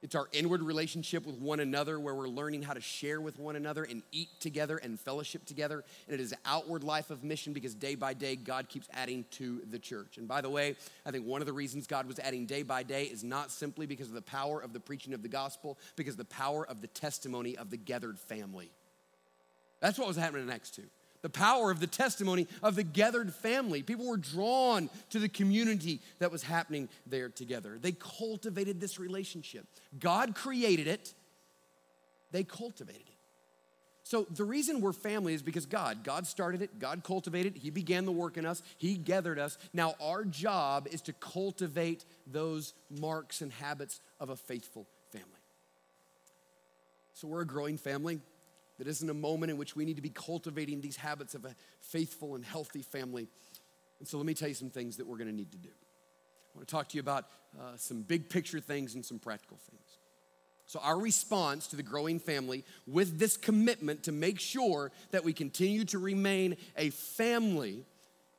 it's 0.02 0.14
our 0.14 0.28
inward 0.32 0.62
relationship 0.62 1.26
with 1.26 1.36
one 1.36 1.60
another 1.60 2.00
where 2.00 2.14
we're 2.14 2.28
learning 2.28 2.62
how 2.62 2.72
to 2.72 2.80
share 2.80 3.20
with 3.20 3.38
one 3.38 3.54
another 3.54 3.84
and 3.84 4.02
eat 4.12 4.28
together 4.40 4.78
and 4.78 4.98
fellowship 4.98 5.44
together. 5.44 5.84
And 6.06 6.14
it 6.14 6.20
is 6.20 6.34
outward 6.46 6.82
life 6.82 7.10
of 7.10 7.22
mission 7.22 7.52
because 7.52 7.74
day 7.74 7.96
by 7.96 8.14
day 8.14 8.36
God 8.36 8.70
keeps 8.70 8.88
adding 8.94 9.26
to 9.32 9.60
the 9.70 9.78
church. 9.78 10.16
And 10.16 10.26
by 10.26 10.40
the 10.40 10.48
way, 10.48 10.76
I 11.04 11.10
think 11.10 11.26
one 11.26 11.42
of 11.42 11.46
the 11.46 11.52
reasons 11.52 11.86
God 11.86 12.06
was 12.06 12.18
adding 12.18 12.46
day 12.46 12.62
by 12.62 12.82
day 12.82 13.04
is 13.04 13.22
not 13.22 13.50
simply 13.50 13.84
because 13.84 14.08
of 14.08 14.14
the 14.14 14.22
power 14.22 14.60
of 14.60 14.72
the 14.72 14.80
preaching 14.80 15.12
of 15.12 15.22
the 15.22 15.28
gospel, 15.28 15.78
because 15.96 16.16
the 16.16 16.24
power 16.24 16.66
of 16.66 16.80
the 16.80 16.86
testimony 16.86 17.56
of 17.58 17.70
the 17.70 17.76
gathered 17.76 18.18
family. 18.18 18.70
That's 19.80 19.98
what 19.98 20.08
was 20.08 20.16
happening 20.16 20.44
in 20.44 20.50
Acts 20.50 20.70
2 20.70 20.82
the 21.22 21.30
power 21.30 21.70
of 21.70 21.80
the 21.80 21.86
testimony 21.86 22.46
of 22.62 22.76
the 22.76 22.82
gathered 22.82 23.32
family. 23.34 23.82
People 23.82 24.06
were 24.06 24.16
drawn 24.16 24.88
to 25.10 25.18
the 25.18 25.28
community 25.28 26.00
that 26.18 26.30
was 26.30 26.42
happening 26.42 26.88
there 27.06 27.28
together. 27.28 27.78
They 27.80 27.92
cultivated 27.92 28.80
this 28.80 28.98
relationship. 28.98 29.66
God 29.98 30.34
created 30.34 30.86
it, 30.86 31.14
they 32.32 32.44
cultivated 32.44 33.02
it. 33.02 33.06
So 34.02 34.26
the 34.28 34.44
reason 34.44 34.80
we're 34.80 34.92
family 34.92 35.34
is 35.34 35.42
because 35.42 35.66
God, 35.66 36.02
God 36.02 36.26
started 36.26 36.62
it, 36.62 36.80
God 36.80 37.04
cultivated 37.04 37.54
it, 37.56 37.60
He 37.60 37.70
began 37.70 38.06
the 38.06 38.12
work 38.12 38.36
in 38.36 38.44
us, 38.44 38.62
He 38.76 38.96
gathered 38.96 39.38
us. 39.38 39.56
Now 39.72 39.94
our 40.00 40.24
job 40.24 40.88
is 40.90 41.00
to 41.02 41.12
cultivate 41.12 42.04
those 42.26 42.74
marks 42.90 43.40
and 43.40 43.52
habits 43.52 44.00
of 44.18 44.30
a 44.30 44.36
faithful 44.36 44.88
family. 45.12 45.28
So 47.12 47.28
we're 47.28 47.42
a 47.42 47.46
growing 47.46 47.76
family 47.76 48.20
that 48.80 48.88
isn't 48.88 49.10
a 49.10 49.14
moment 49.14 49.50
in 49.50 49.58
which 49.58 49.76
we 49.76 49.84
need 49.84 49.96
to 49.96 50.02
be 50.02 50.08
cultivating 50.08 50.80
these 50.80 50.96
habits 50.96 51.34
of 51.34 51.44
a 51.44 51.54
faithful 51.82 52.34
and 52.34 52.42
healthy 52.42 52.80
family. 52.80 53.28
And 53.98 54.08
so 54.08 54.16
let 54.16 54.24
me 54.24 54.32
tell 54.32 54.48
you 54.48 54.54
some 54.54 54.70
things 54.70 54.96
that 54.96 55.06
we're 55.06 55.18
going 55.18 55.28
to 55.28 55.36
need 55.36 55.52
to 55.52 55.58
do. 55.58 55.68
I 55.68 56.58
want 56.58 56.66
to 56.66 56.72
talk 56.72 56.88
to 56.88 56.96
you 56.96 57.00
about 57.00 57.26
uh, 57.58 57.76
some 57.76 58.00
big 58.00 58.30
picture 58.30 58.58
things 58.58 58.94
and 58.94 59.04
some 59.04 59.18
practical 59.18 59.58
things. 59.70 59.98
So, 60.66 60.80
our 60.82 60.98
response 60.98 61.66
to 61.68 61.76
the 61.76 61.82
growing 61.82 62.18
family 62.20 62.64
with 62.86 63.18
this 63.18 63.36
commitment 63.36 64.04
to 64.04 64.12
make 64.12 64.40
sure 64.40 64.92
that 65.10 65.24
we 65.24 65.32
continue 65.32 65.84
to 65.86 65.98
remain 65.98 66.56
a 66.76 66.90
family 66.90 67.84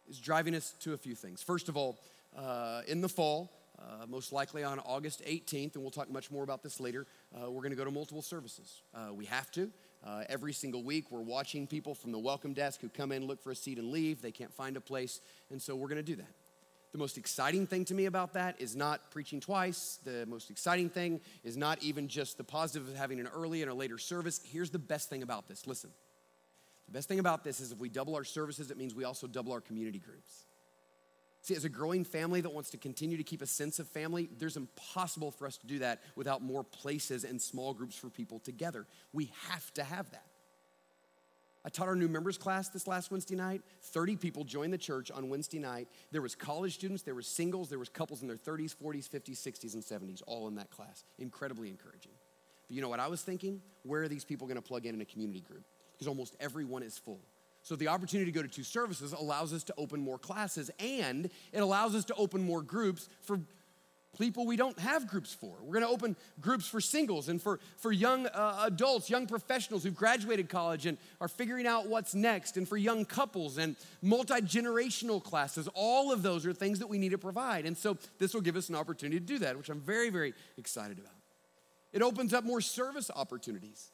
is 0.10 0.18
driving 0.18 0.56
us 0.56 0.74
to 0.80 0.94
a 0.94 0.98
few 0.98 1.14
things. 1.14 1.44
First 1.44 1.70
of 1.70 1.78
all, 1.78 2.00
uh, 2.36 2.82
in 2.88 3.02
the 3.02 3.10
fall, 3.10 3.52
uh, 3.78 4.06
most 4.08 4.32
likely 4.32 4.64
on 4.64 4.80
August 4.80 5.22
18th, 5.26 5.76
and 5.76 5.84
we'll 5.84 5.92
talk 5.92 6.10
much 6.10 6.32
more 6.32 6.44
about 6.44 6.64
this 6.64 6.80
later, 6.80 7.06
uh, 7.36 7.52
we're 7.52 7.62
going 7.62 7.72
to 7.72 7.78
go 7.78 7.86
to 7.86 7.92
multiple 7.92 8.22
services. 8.22 8.82
Uh, 8.96 9.14
we 9.14 9.26
have 9.26 9.52
to. 9.52 9.70
Uh, 10.04 10.24
every 10.30 10.54
single 10.54 10.84
week, 10.84 11.12
we're 11.12 11.22
watching 11.22 11.68
people 11.68 11.94
from 11.94 12.12
the 12.12 12.20
welcome 12.20 12.54
desk 12.54 12.82
who 12.82 12.90
come 12.90 13.12
in, 13.12 13.28
look 13.28 13.42
for 13.42 13.52
a 13.52 13.56
seat, 13.56 13.78
and 13.78 13.92
leave. 13.92 14.22
They 14.22 14.32
can't 14.32 14.54
find 14.54 14.76
a 14.76 14.82
place, 14.82 15.22
and 15.52 15.62
so 15.62 15.76
we're 15.76 15.88
going 15.88 15.98
to 15.98 16.04
do 16.04 16.16
that. 16.16 16.34
The 16.92 16.98
most 16.98 17.18
exciting 17.18 17.68
thing 17.68 17.86
to 17.86 17.94
me 17.94 18.06
about 18.06 18.34
that 18.34 18.60
is 18.60 18.76
not 18.76 19.12
preaching 19.12 19.40
twice. 19.40 20.00
The 20.04 20.26
most 20.26 20.50
exciting 20.50 20.90
thing 20.90 21.22
is 21.44 21.56
not 21.56 21.82
even 21.82 22.08
just 22.08 22.38
the 22.38 22.44
positive 22.44 22.90
of 22.90 22.96
having 22.96 23.20
an 23.20 23.28
early 23.28 23.62
and 23.62 23.72
a 23.72 23.74
later 23.74 23.98
service. 23.98 24.42
Here's 24.44 24.72
the 24.72 24.80
best 24.80 25.10
thing 25.10 25.24
about 25.24 25.48
this 25.48 25.68
listen. 25.68 25.92
The 26.88 26.92
best 26.92 27.08
thing 27.08 27.20
about 27.20 27.46
this 27.46 27.62
is 27.62 27.72
if 27.72 27.78
we 27.78 27.88
double 27.88 28.16
our 28.16 28.26
services, 28.26 28.72
it 28.72 28.78
means 28.78 28.94
we 28.94 29.06
also 29.06 29.28
double 29.28 29.54
our 29.54 29.62
community 29.62 30.00
groups. 30.00 30.46
See, 31.44 31.56
as 31.56 31.66
a 31.66 31.70
growing 31.70 32.04
family 32.04 32.42
that 32.42 32.54
wants 32.54 32.70
to 32.72 32.78
continue 32.78 33.18
to 33.18 33.24
keep 33.24 33.42
a 33.42 33.48
sense 33.48 33.80
of 33.80 33.88
family, 33.88 34.30
there's 34.38 34.58
impossible 34.58 35.32
for 35.32 35.48
us 35.48 35.58
to 35.58 35.68
do 35.68 35.80
that 35.80 36.02
without 36.16 36.44
more 36.44 36.64
places 36.64 37.24
and 37.24 37.42
small 37.42 37.74
groups 37.74 37.96
for 37.96 38.10
people 38.10 38.40
together. 38.40 38.86
We 39.12 39.32
have 39.50 39.74
to 39.74 39.84
have 39.84 40.12
that. 40.12 40.26
I 41.64 41.70
taught 41.70 41.88
our 41.88 41.96
new 41.96 42.08
members 42.08 42.38
class 42.38 42.70
this 42.70 42.88
last 42.88 43.12
Wednesday 43.12 43.36
night. 43.36 43.62
30 43.82 44.16
people 44.16 44.44
joined 44.44 44.74
the 44.74 44.80
church 44.80 45.12
on 45.12 45.30
Wednesday 45.30 45.60
night. 45.60 45.88
There 46.12 46.22
was 46.22 46.34
college 46.34 46.74
students, 46.76 47.04
there 47.04 47.14
was 47.14 47.28
singles, 47.28 47.70
there 47.70 47.80
was 47.80 47.90
couples 47.90 48.22
in 48.22 48.28
their 48.28 48.38
30s, 48.38 48.76
40s, 48.76 49.08
50s, 49.08 49.38
60s, 49.38 49.74
and 49.76 49.84
70s, 49.84 50.22
all 50.26 50.48
in 50.48 50.56
that 50.56 50.72
class. 50.72 51.04
Incredibly 51.20 51.70
encouraging. 51.70 52.14
But 52.68 52.76
you 52.76 52.82
know 52.82 52.90
what 52.90 53.00
I 53.00 53.08
was 53.08 53.22
thinking? 53.22 53.62
Where 53.84 54.04
are 54.04 54.08
these 54.08 54.26
people 54.26 54.48
going 54.48 54.56
to 54.56 54.62
plug 54.62 54.86
in 54.86 54.96
in 54.96 55.02
a 55.02 55.06
community 55.06 55.42
group? 55.42 55.64
Because 55.94 56.08
almost 56.08 56.36
everyone 56.40 56.82
is 56.82 56.98
full. 56.98 57.22
So 57.64 57.76
the 57.76 57.90
opportunity 57.90 58.32
to 58.32 58.36
go 58.36 58.42
to 58.42 58.48
two 58.48 58.64
services 58.64 59.14
allows 59.14 59.54
us 59.54 59.64
to 59.66 59.74
open 59.78 60.00
more 60.00 60.18
classes 60.18 60.72
and 60.80 61.30
it 61.52 61.60
allows 61.60 61.94
us 61.96 62.06
to 62.06 62.16
open 62.16 62.42
more 62.42 62.62
groups 62.62 63.08
for 63.22 63.40
people 64.18 64.46
we 64.46 64.56
don't 64.56 64.78
have 64.80 65.08
groups 65.08 65.34
for. 65.34 65.56
We're 65.62 65.80
going 65.80 65.86
to 65.86 65.92
open 65.92 66.16
groups 66.40 66.68
for 66.68 66.82
singles 66.82 67.30
and 67.30 67.42
for, 67.42 67.60
for 67.78 67.92
young 67.92 68.28
uh, 68.28 68.64
adults, 68.66 69.10
young 69.10 69.26
professionals 69.28 69.84
who've 69.84 69.96
graduated 69.96 70.50
college 70.50 70.86
and 70.86 70.98
are 71.20 71.28
figuring 71.28 71.66
out 71.66 71.88
what's 71.88 72.14
next, 72.14 72.58
and 72.58 72.68
for 72.68 72.78
young 72.78 73.06
couples 73.06 73.58
and 73.58 73.76
multi 74.02 74.36
generational 74.42 75.24
classes. 75.24 75.70
All 75.74 76.12
of 76.12 76.24
those 76.24 76.46
are 76.46 76.54
things 76.54 76.80
that 76.80 76.88
we 76.88 76.98
need 76.98 77.12
to 77.12 77.18
provide. 77.18 77.66
And 77.66 77.78
so 77.78 77.98
this 78.20 78.34
will 78.34 78.42
give 78.42 78.56
us 78.56 78.70
an 78.70 78.76
opportunity 78.76 79.20
to 79.20 79.26
do 79.26 79.40
that, 79.40 79.58
which 79.58 79.70
I'm 79.70 79.82
very, 79.82 80.10
very 80.10 80.34
excited 80.58 81.00
about. 81.00 81.14
It 81.94 82.02
opens 82.02 82.34
up 82.34 82.44
more 82.44 82.62
service 82.62 83.10
opportunities. 83.14 83.92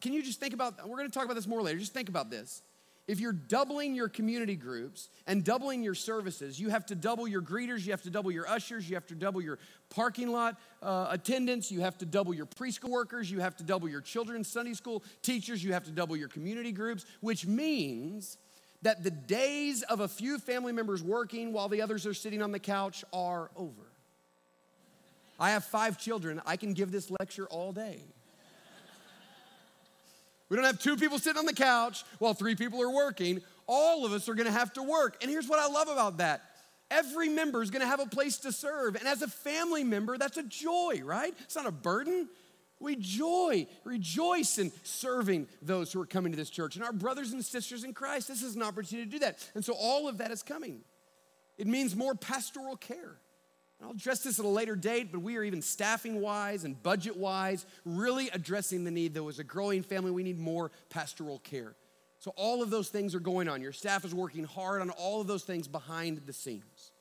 Can 0.00 0.12
you 0.12 0.22
just 0.22 0.40
think 0.40 0.54
about, 0.54 0.86
we're 0.88 0.98
going 0.98 1.08
to 1.08 1.14
talk 1.14 1.24
about 1.24 1.34
this 1.34 1.46
more 1.46 1.62
later, 1.62 1.78
just 1.78 1.94
think 1.94 2.08
about 2.08 2.30
this. 2.30 2.62
If 3.08 3.20
you're 3.20 3.32
doubling 3.32 3.94
your 3.94 4.08
community 4.08 4.56
groups 4.56 5.10
and 5.28 5.44
doubling 5.44 5.84
your 5.84 5.94
services, 5.94 6.58
you 6.58 6.70
have 6.70 6.86
to 6.86 6.96
double 6.96 7.28
your 7.28 7.40
greeters, 7.40 7.84
you 7.84 7.92
have 7.92 8.02
to 8.02 8.10
double 8.10 8.32
your 8.32 8.48
ushers, 8.48 8.88
you 8.88 8.96
have 8.96 9.06
to 9.06 9.14
double 9.14 9.40
your 9.40 9.60
parking 9.90 10.32
lot 10.32 10.58
uh, 10.82 11.06
attendants, 11.10 11.70
you 11.70 11.82
have 11.82 11.96
to 11.98 12.04
double 12.04 12.34
your 12.34 12.46
preschool 12.46 12.90
workers, 12.90 13.30
you 13.30 13.38
have 13.38 13.56
to 13.56 13.62
double 13.62 13.88
your 13.88 14.00
children's 14.00 14.48
Sunday 14.48 14.74
school 14.74 15.04
teachers, 15.22 15.62
you 15.62 15.72
have 15.72 15.84
to 15.84 15.92
double 15.92 16.16
your 16.16 16.28
community 16.28 16.72
groups, 16.72 17.06
which 17.20 17.46
means 17.46 18.38
that 18.82 19.04
the 19.04 19.10
days 19.10 19.82
of 19.82 20.00
a 20.00 20.08
few 20.08 20.38
family 20.40 20.72
members 20.72 21.00
working 21.00 21.52
while 21.52 21.68
the 21.68 21.82
others 21.82 22.06
are 22.06 22.14
sitting 22.14 22.42
on 22.42 22.50
the 22.50 22.58
couch 22.58 23.04
are 23.12 23.50
over. 23.56 23.82
I 25.38 25.50
have 25.50 25.64
five 25.64 25.98
children. 25.98 26.40
I 26.44 26.56
can 26.56 26.72
give 26.72 26.90
this 26.90 27.10
lecture 27.20 27.46
all 27.46 27.72
day. 27.72 28.00
We 30.48 30.56
don't 30.56 30.64
have 30.64 30.78
two 30.78 30.96
people 30.96 31.18
sitting 31.18 31.38
on 31.38 31.46
the 31.46 31.52
couch 31.52 32.04
while 32.18 32.34
three 32.34 32.54
people 32.54 32.80
are 32.82 32.90
working. 32.90 33.40
All 33.66 34.06
of 34.06 34.12
us 34.12 34.28
are 34.28 34.34
gonna 34.34 34.50
have 34.50 34.72
to 34.74 34.82
work. 34.82 35.16
And 35.22 35.30
here's 35.30 35.48
what 35.48 35.58
I 35.58 35.66
love 35.66 35.88
about 35.88 36.18
that 36.18 36.42
every 36.88 37.28
member 37.28 37.62
is 37.62 37.70
gonna 37.70 37.86
have 37.86 38.00
a 38.00 38.06
place 38.06 38.38
to 38.38 38.52
serve. 38.52 38.94
And 38.94 39.08
as 39.08 39.22
a 39.22 39.28
family 39.28 39.82
member, 39.82 40.16
that's 40.18 40.36
a 40.36 40.42
joy, 40.42 41.00
right? 41.04 41.34
It's 41.40 41.56
not 41.56 41.66
a 41.66 41.72
burden. 41.72 42.28
We 42.78 42.94
joy, 42.96 43.66
rejoice 43.84 44.58
in 44.58 44.70
serving 44.82 45.48
those 45.62 45.92
who 45.92 46.00
are 46.00 46.06
coming 46.06 46.32
to 46.32 46.36
this 46.36 46.50
church. 46.50 46.76
And 46.76 46.84
our 46.84 46.92
brothers 46.92 47.32
and 47.32 47.42
sisters 47.44 47.84
in 47.84 47.94
Christ, 47.94 48.28
this 48.28 48.42
is 48.42 48.54
an 48.54 48.62
opportunity 48.62 49.06
to 49.06 49.10
do 49.10 49.18
that. 49.20 49.38
And 49.54 49.64
so 49.64 49.72
all 49.72 50.08
of 50.08 50.18
that 50.18 50.30
is 50.30 50.42
coming. 50.42 50.82
It 51.56 51.66
means 51.66 51.96
more 51.96 52.14
pastoral 52.14 52.76
care. 52.76 53.16
I'll 53.82 53.90
address 53.90 54.20
this 54.20 54.38
at 54.38 54.44
a 54.44 54.48
later 54.48 54.74
date, 54.74 55.12
but 55.12 55.20
we 55.20 55.36
are 55.36 55.44
even 55.44 55.60
staffing 55.60 56.20
wise 56.20 56.64
and 56.64 56.82
budget 56.82 57.16
wise 57.16 57.66
really 57.84 58.30
addressing 58.30 58.84
the 58.84 58.90
need. 58.90 59.12
Though, 59.12 59.28
as 59.28 59.38
a 59.38 59.44
growing 59.44 59.82
family, 59.82 60.10
we 60.10 60.22
need 60.22 60.38
more 60.38 60.70
pastoral 60.88 61.40
care. 61.40 61.74
So, 62.18 62.32
all 62.36 62.62
of 62.62 62.70
those 62.70 62.88
things 62.88 63.14
are 63.14 63.20
going 63.20 63.48
on. 63.48 63.60
Your 63.60 63.72
staff 63.72 64.04
is 64.04 64.14
working 64.14 64.44
hard 64.44 64.80
on 64.80 64.90
all 64.90 65.20
of 65.20 65.26
those 65.26 65.44
things 65.44 65.68
behind 65.68 66.22
the 66.26 66.32
scenes. 66.32 66.92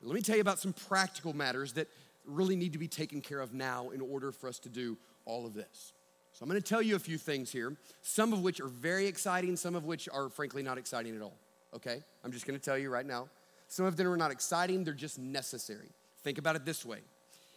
Let 0.00 0.14
me 0.14 0.22
tell 0.22 0.36
you 0.36 0.40
about 0.40 0.60
some 0.60 0.72
practical 0.72 1.34
matters 1.34 1.74
that 1.74 1.88
really 2.24 2.56
need 2.56 2.72
to 2.72 2.78
be 2.78 2.88
taken 2.88 3.20
care 3.20 3.40
of 3.40 3.52
now 3.52 3.90
in 3.90 4.00
order 4.00 4.32
for 4.32 4.48
us 4.48 4.58
to 4.60 4.68
do 4.68 4.96
all 5.24 5.44
of 5.44 5.54
this. 5.54 5.92
So, 6.32 6.44
I'm 6.44 6.48
going 6.48 6.62
to 6.62 6.66
tell 6.66 6.80
you 6.80 6.94
a 6.94 7.00
few 7.00 7.18
things 7.18 7.50
here, 7.50 7.76
some 8.02 8.32
of 8.32 8.42
which 8.42 8.60
are 8.60 8.68
very 8.68 9.06
exciting, 9.08 9.56
some 9.56 9.74
of 9.74 9.84
which 9.84 10.08
are 10.12 10.28
frankly 10.28 10.62
not 10.62 10.78
exciting 10.78 11.16
at 11.16 11.22
all. 11.22 11.36
Okay? 11.74 12.00
I'm 12.24 12.30
just 12.30 12.46
going 12.46 12.58
to 12.58 12.64
tell 12.64 12.78
you 12.78 12.90
right 12.90 13.06
now. 13.06 13.28
Some 13.70 13.86
of 13.86 13.96
them 13.96 14.08
are 14.08 14.16
not 14.16 14.32
exciting, 14.32 14.82
they're 14.84 14.92
just 14.92 15.18
necessary. 15.18 15.92
Think 16.22 16.36
about 16.36 16.56
it 16.56 16.66
this 16.66 16.84
way 16.84 16.98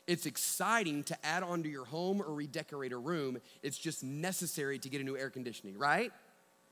it's 0.05 0.25
exciting 0.25 1.03
to 1.05 1.25
add 1.25 1.43
on 1.43 1.63
to 1.63 1.69
your 1.69 1.85
home 1.85 2.21
or 2.21 2.33
redecorate 2.33 2.91
a 2.91 2.97
room, 2.97 3.37
it's 3.61 3.77
just 3.77 4.03
necessary 4.03 4.77
to 4.79 4.89
get 4.89 4.99
a 4.99 5.03
new 5.03 5.17
air 5.17 5.29
conditioning, 5.29 5.77
right? 5.77 6.11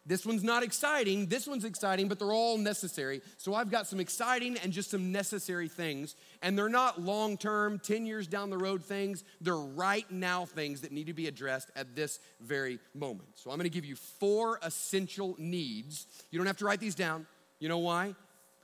This 0.06 0.26
one's 0.26 0.44
not 0.44 0.64
exciting, 0.64 1.28
this 1.28 1.48
one's 1.48 1.64
exciting, 1.64 2.08
but 2.08 2.20
they're 2.20 2.34
all 2.34 2.58
necessary. 2.58 3.22
So 3.38 3.54
I've 3.54 3.70
got 3.70 3.88
some 3.88 4.00
exciting 4.00 4.58
and 4.58 4.74
just 4.74 4.90
some 4.90 5.12
necessary 5.12 5.70
things. 5.70 6.16
And 6.42 6.58
they're 6.58 6.70
not 6.70 7.00
long 7.00 7.38
term, 7.38 7.78
10 7.78 8.06
years 8.08 8.28
down 8.28 8.50
the 8.50 8.58
road 8.58 8.84
things. 8.84 9.24
They're 9.42 9.56
right 9.56 10.10
now 10.12 10.46
things 10.46 10.82
that 10.82 10.92
need 10.92 11.08
to 11.08 11.14
be 11.14 11.28
addressed 11.28 11.70
at 11.76 11.96
this 11.96 12.20
very 12.42 12.80
moment. 12.96 13.30
So 13.36 13.52
I'm 13.52 13.58
gonna 13.58 13.70
give 13.70 13.86
you 13.86 13.96
four 13.96 14.60
essential 14.64 15.36
needs. 15.38 16.08
You 16.32 16.40
don't 16.40 16.48
have 16.48 16.58
to 16.58 16.66
write 16.66 16.80
these 16.80 16.96
down. 16.96 17.28
You 17.60 17.70
know 17.70 17.78
why? 17.78 18.16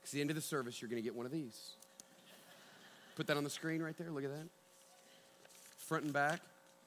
Because 0.08 0.14
the 0.14 0.22
end 0.22 0.30
of 0.30 0.38
the 0.38 0.42
service, 0.42 0.82
you're 0.82 0.88
going 0.88 1.04
to 1.04 1.06
get 1.06 1.14
one 1.14 1.26
of 1.26 1.34
these. 1.34 1.72
Put 3.18 3.28
that 3.28 3.36
on 3.36 3.44
the 3.44 3.50
screen 3.50 3.84
right 3.84 3.98
there. 3.98 4.10
Look 4.10 4.24
at 4.24 4.30
that. 4.30 4.48
Front 5.80 6.06
and 6.06 6.14
back, 6.14 6.40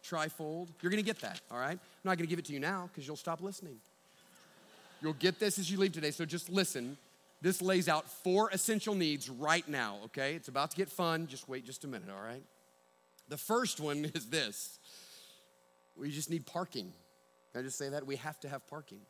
trifold. 0.02 0.68
You're 0.80 0.90
going 0.90 1.02
to 1.02 1.06
get 1.06 1.20
that, 1.20 1.38
all 1.50 1.58
right? 1.58 1.72
I'm 1.72 1.78
not 2.02 2.16
going 2.16 2.26
to 2.26 2.30
give 2.30 2.38
it 2.38 2.46
to 2.46 2.54
you 2.54 2.60
now 2.60 2.88
because 2.90 3.06
you'll 3.06 3.16
stop 3.16 3.42
listening. 3.42 3.76
You'll 5.02 5.12
get 5.12 5.38
this 5.38 5.58
as 5.58 5.70
you 5.70 5.76
leave 5.76 5.92
today, 5.92 6.12
so 6.12 6.24
just 6.24 6.48
listen. 6.48 6.96
This 7.42 7.60
lays 7.60 7.90
out 7.90 8.08
four 8.08 8.48
essential 8.54 8.94
needs 8.94 9.28
right 9.28 9.68
now, 9.68 9.98
okay? 10.06 10.34
It's 10.34 10.48
about 10.48 10.70
to 10.70 10.78
get 10.78 10.88
fun. 10.88 11.26
Just 11.26 11.46
wait 11.46 11.66
just 11.66 11.84
a 11.84 11.88
minute, 11.88 12.08
all 12.08 12.24
right? 12.24 12.42
The 13.28 13.36
first 13.36 13.80
one 13.80 14.10
is 14.14 14.30
this 14.30 14.78
we 15.94 16.10
just 16.10 16.30
need 16.30 16.46
parking. 16.46 16.90
Can 17.52 17.60
I 17.60 17.64
just 17.64 17.76
say 17.76 17.90
that? 17.90 18.06
We 18.06 18.16
have 18.16 18.40
to 18.40 18.48
have 18.48 18.66
parking. 18.66 19.00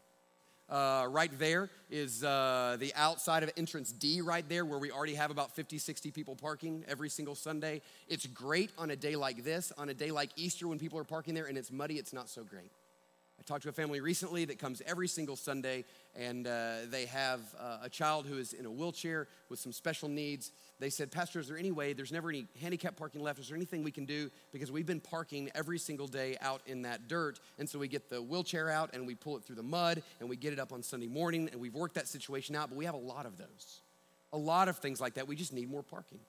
Uh, 0.70 1.06
right 1.10 1.36
there 1.36 1.68
is 1.90 2.22
uh, 2.22 2.76
the 2.78 2.92
outside 2.94 3.42
of 3.42 3.50
entrance 3.56 3.90
D, 3.90 4.20
right 4.20 4.48
there, 4.48 4.64
where 4.64 4.78
we 4.78 4.92
already 4.92 5.14
have 5.14 5.32
about 5.32 5.54
50, 5.56 5.78
60 5.78 6.12
people 6.12 6.36
parking 6.36 6.84
every 6.86 7.08
single 7.08 7.34
Sunday. 7.34 7.82
It's 8.06 8.26
great 8.26 8.70
on 8.78 8.90
a 8.90 8.96
day 8.96 9.16
like 9.16 9.42
this. 9.42 9.72
On 9.76 9.88
a 9.88 9.94
day 9.94 10.12
like 10.12 10.30
Easter, 10.36 10.68
when 10.68 10.78
people 10.78 10.98
are 10.98 11.04
parking 11.04 11.34
there 11.34 11.46
and 11.46 11.58
it's 11.58 11.72
muddy, 11.72 11.98
it's 11.98 12.12
not 12.12 12.28
so 12.28 12.44
great. 12.44 12.70
I 13.40 13.42
talked 13.44 13.62
to 13.62 13.70
a 13.70 13.72
family 13.72 14.00
recently 14.00 14.44
that 14.44 14.58
comes 14.58 14.82
every 14.86 15.08
single 15.08 15.34
Sunday, 15.34 15.84
and 16.14 16.46
uh, 16.46 16.76
they 16.90 17.06
have 17.06 17.40
uh, 17.58 17.78
a 17.82 17.88
child 17.88 18.26
who 18.26 18.36
is 18.36 18.52
in 18.52 18.66
a 18.66 18.70
wheelchair 18.70 19.26
with 19.48 19.58
some 19.58 19.72
special 19.72 20.08
needs 20.08 20.52
they 20.80 20.88
said, 20.88 21.12
Pastor, 21.12 21.38
is 21.38 21.48
there 21.48 21.58
any 21.58 21.70
way, 21.70 21.92
there's 21.92 22.10
never 22.10 22.30
any 22.30 22.46
handicap 22.60 22.96
parking 22.96 23.22
left, 23.22 23.38
is 23.38 23.48
there 23.48 23.56
anything 23.56 23.84
we 23.84 23.90
can 23.90 24.06
do? 24.06 24.30
Because 24.50 24.72
we've 24.72 24.86
been 24.86 25.00
parking 25.00 25.50
every 25.54 25.78
single 25.78 26.06
day 26.06 26.38
out 26.40 26.62
in 26.66 26.82
that 26.82 27.06
dirt. 27.06 27.38
And 27.58 27.68
so 27.68 27.78
we 27.78 27.86
get 27.86 28.08
the 28.08 28.22
wheelchair 28.22 28.70
out 28.70 28.90
and 28.94 29.06
we 29.06 29.14
pull 29.14 29.36
it 29.36 29.44
through 29.44 29.56
the 29.56 29.62
mud 29.62 30.02
and 30.20 30.28
we 30.28 30.36
get 30.36 30.54
it 30.54 30.58
up 30.58 30.72
on 30.72 30.82
Sunday 30.82 31.06
morning 31.06 31.50
and 31.52 31.60
we've 31.60 31.74
worked 31.74 31.96
that 31.96 32.08
situation 32.08 32.56
out, 32.56 32.70
but 32.70 32.76
we 32.76 32.86
have 32.86 32.94
a 32.94 32.98
lot 32.98 33.26
of 33.26 33.36
those. 33.36 33.80
A 34.32 34.38
lot 34.38 34.68
of 34.68 34.78
things 34.78 35.00
like 35.00 35.14
that. 35.14 35.28
We 35.28 35.36
just 35.36 35.52
need 35.52 35.70
more 35.70 35.82
parking. 35.82 36.20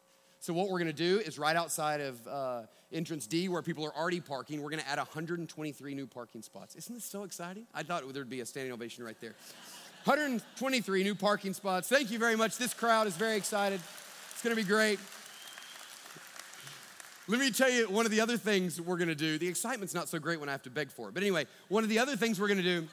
So 0.41 0.54
what 0.54 0.69
we're 0.69 0.80
gonna 0.80 0.91
do 0.91 1.19
is 1.19 1.38
right 1.38 1.56
outside 1.56 2.01
of 2.01 2.27
uh, 2.27 2.62
entrance 2.91 3.27
D, 3.27 3.47
where 3.47 3.62
people 3.62 3.86
are 3.86 3.95
already 3.95 4.19
parking, 4.19 4.63
we're 4.63 4.71
gonna 4.71 4.82
add 4.88 4.97
123 4.97 5.93
new 5.93 6.08
parking 6.08 6.41
spots. 6.41 6.73
Isn't 6.73 6.95
this 6.95 7.06
so 7.06 7.25
exciting? 7.25 7.67
I 7.75 7.84
thought 7.84 8.12
there'd 8.12 8.27
be 8.27 8.41
a 8.41 8.45
standing 8.47 8.73
ovation 8.73 9.04
right 9.04 9.15
there. 9.21 9.36
123 10.06 11.04
new 11.04 11.13
parking 11.13 11.54
spots. 11.54 11.88
Thank 11.88 12.10
you 12.10 12.17
very 12.17 12.36
much. 12.36 12.58
This 12.58 12.73
crowd 12.73 13.06
is 13.06 13.15
very 13.15 13.38
excited. 13.38 13.80
It's 14.32 14.41
gonna 14.41 14.56
be 14.56 14.63
great. 14.63 14.99
Let 17.27 17.39
me 17.39 17.51
tell 17.51 17.69
you 17.69 17.88
one 17.88 18.08
of 18.08 18.12
the 18.12 18.21
other 18.21 18.36
things 18.36 18.82
we're 18.82 18.97
gonna 18.97 19.13
do. 19.13 19.38
The 19.38 19.47
excitement's 19.47 19.93
not 19.93 20.10
so 20.10 20.17
great 20.17 20.39
when 20.39 20.49
I 20.49 20.54
have 20.54 20.63
to 20.63 20.71
beg 20.71 20.89
for 20.89 21.10
it. 21.10 21.13
But 21.13 21.21
anyway, 21.21 21.45
one 21.67 21.84
of 21.84 21.89
the 21.91 21.99
other 21.99 22.15
things 22.15 22.41
we're 22.41 22.47
gonna 22.47 22.63
do 22.63 22.88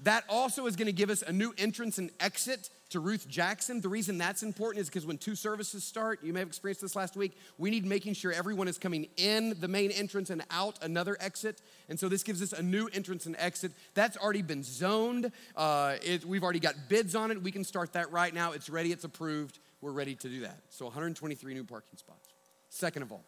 That 0.00 0.24
also 0.28 0.66
is 0.66 0.76
going 0.76 0.86
to 0.86 0.92
give 0.92 1.10
us 1.10 1.22
a 1.22 1.32
new 1.32 1.54
entrance 1.56 1.98
and 1.98 2.10
exit 2.18 2.68
to 2.90 3.00
Ruth 3.00 3.28
Jackson. 3.28 3.80
The 3.80 3.88
reason 3.88 4.18
that's 4.18 4.42
important 4.42 4.82
is 4.82 4.88
because 4.88 5.06
when 5.06 5.18
two 5.18 5.34
services 5.34 5.84
start, 5.84 6.22
you 6.22 6.32
may 6.32 6.40
have 6.40 6.48
experienced 6.48 6.82
this 6.82 6.96
last 6.96 7.16
week, 7.16 7.32
we 7.58 7.70
need 7.70 7.84
making 7.84 8.14
sure 8.14 8.32
everyone 8.32 8.68
is 8.68 8.78
coming 8.78 9.08
in 9.16 9.54
the 9.60 9.68
main 9.68 9.90
entrance 9.90 10.30
and 10.30 10.42
out 10.50 10.78
another 10.82 11.16
exit. 11.20 11.60
And 11.88 11.98
so 11.98 12.08
this 12.08 12.22
gives 12.22 12.42
us 12.42 12.52
a 12.52 12.62
new 12.62 12.88
entrance 12.92 13.26
and 13.26 13.36
exit. 13.38 13.72
That's 13.94 14.16
already 14.16 14.42
been 14.42 14.62
zoned. 14.62 15.32
Uh, 15.56 15.96
it, 16.02 16.24
we've 16.24 16.42
already 16.42 16.60
got 16.60 16.74
bids 16.88 17.14
on 17.14 17.30
it. 17.30 17.42
We 17.42 17.50
can 17.50 17.64
start 17.64 17.94
that 17.94 18.12
right 18.12 18.32
now. 18.32 18.52
It's 18.52 18.68
ready, 18.68 18.92
it's 18.92 19.04
approved. 19.04 19.58
We're 19.80 19.92
ready 19.92 20.14
to 20.16 20.28
do 20.28 20.40
that. 20.40 20.60
So 20.70 20.86
123 20.86 21.54
new 21.54 21.64
parking 21.64 21.98
spots. 21.98 22.28
Second 22.70 23.02
of 23.02 23.12
all, 23.12 23.24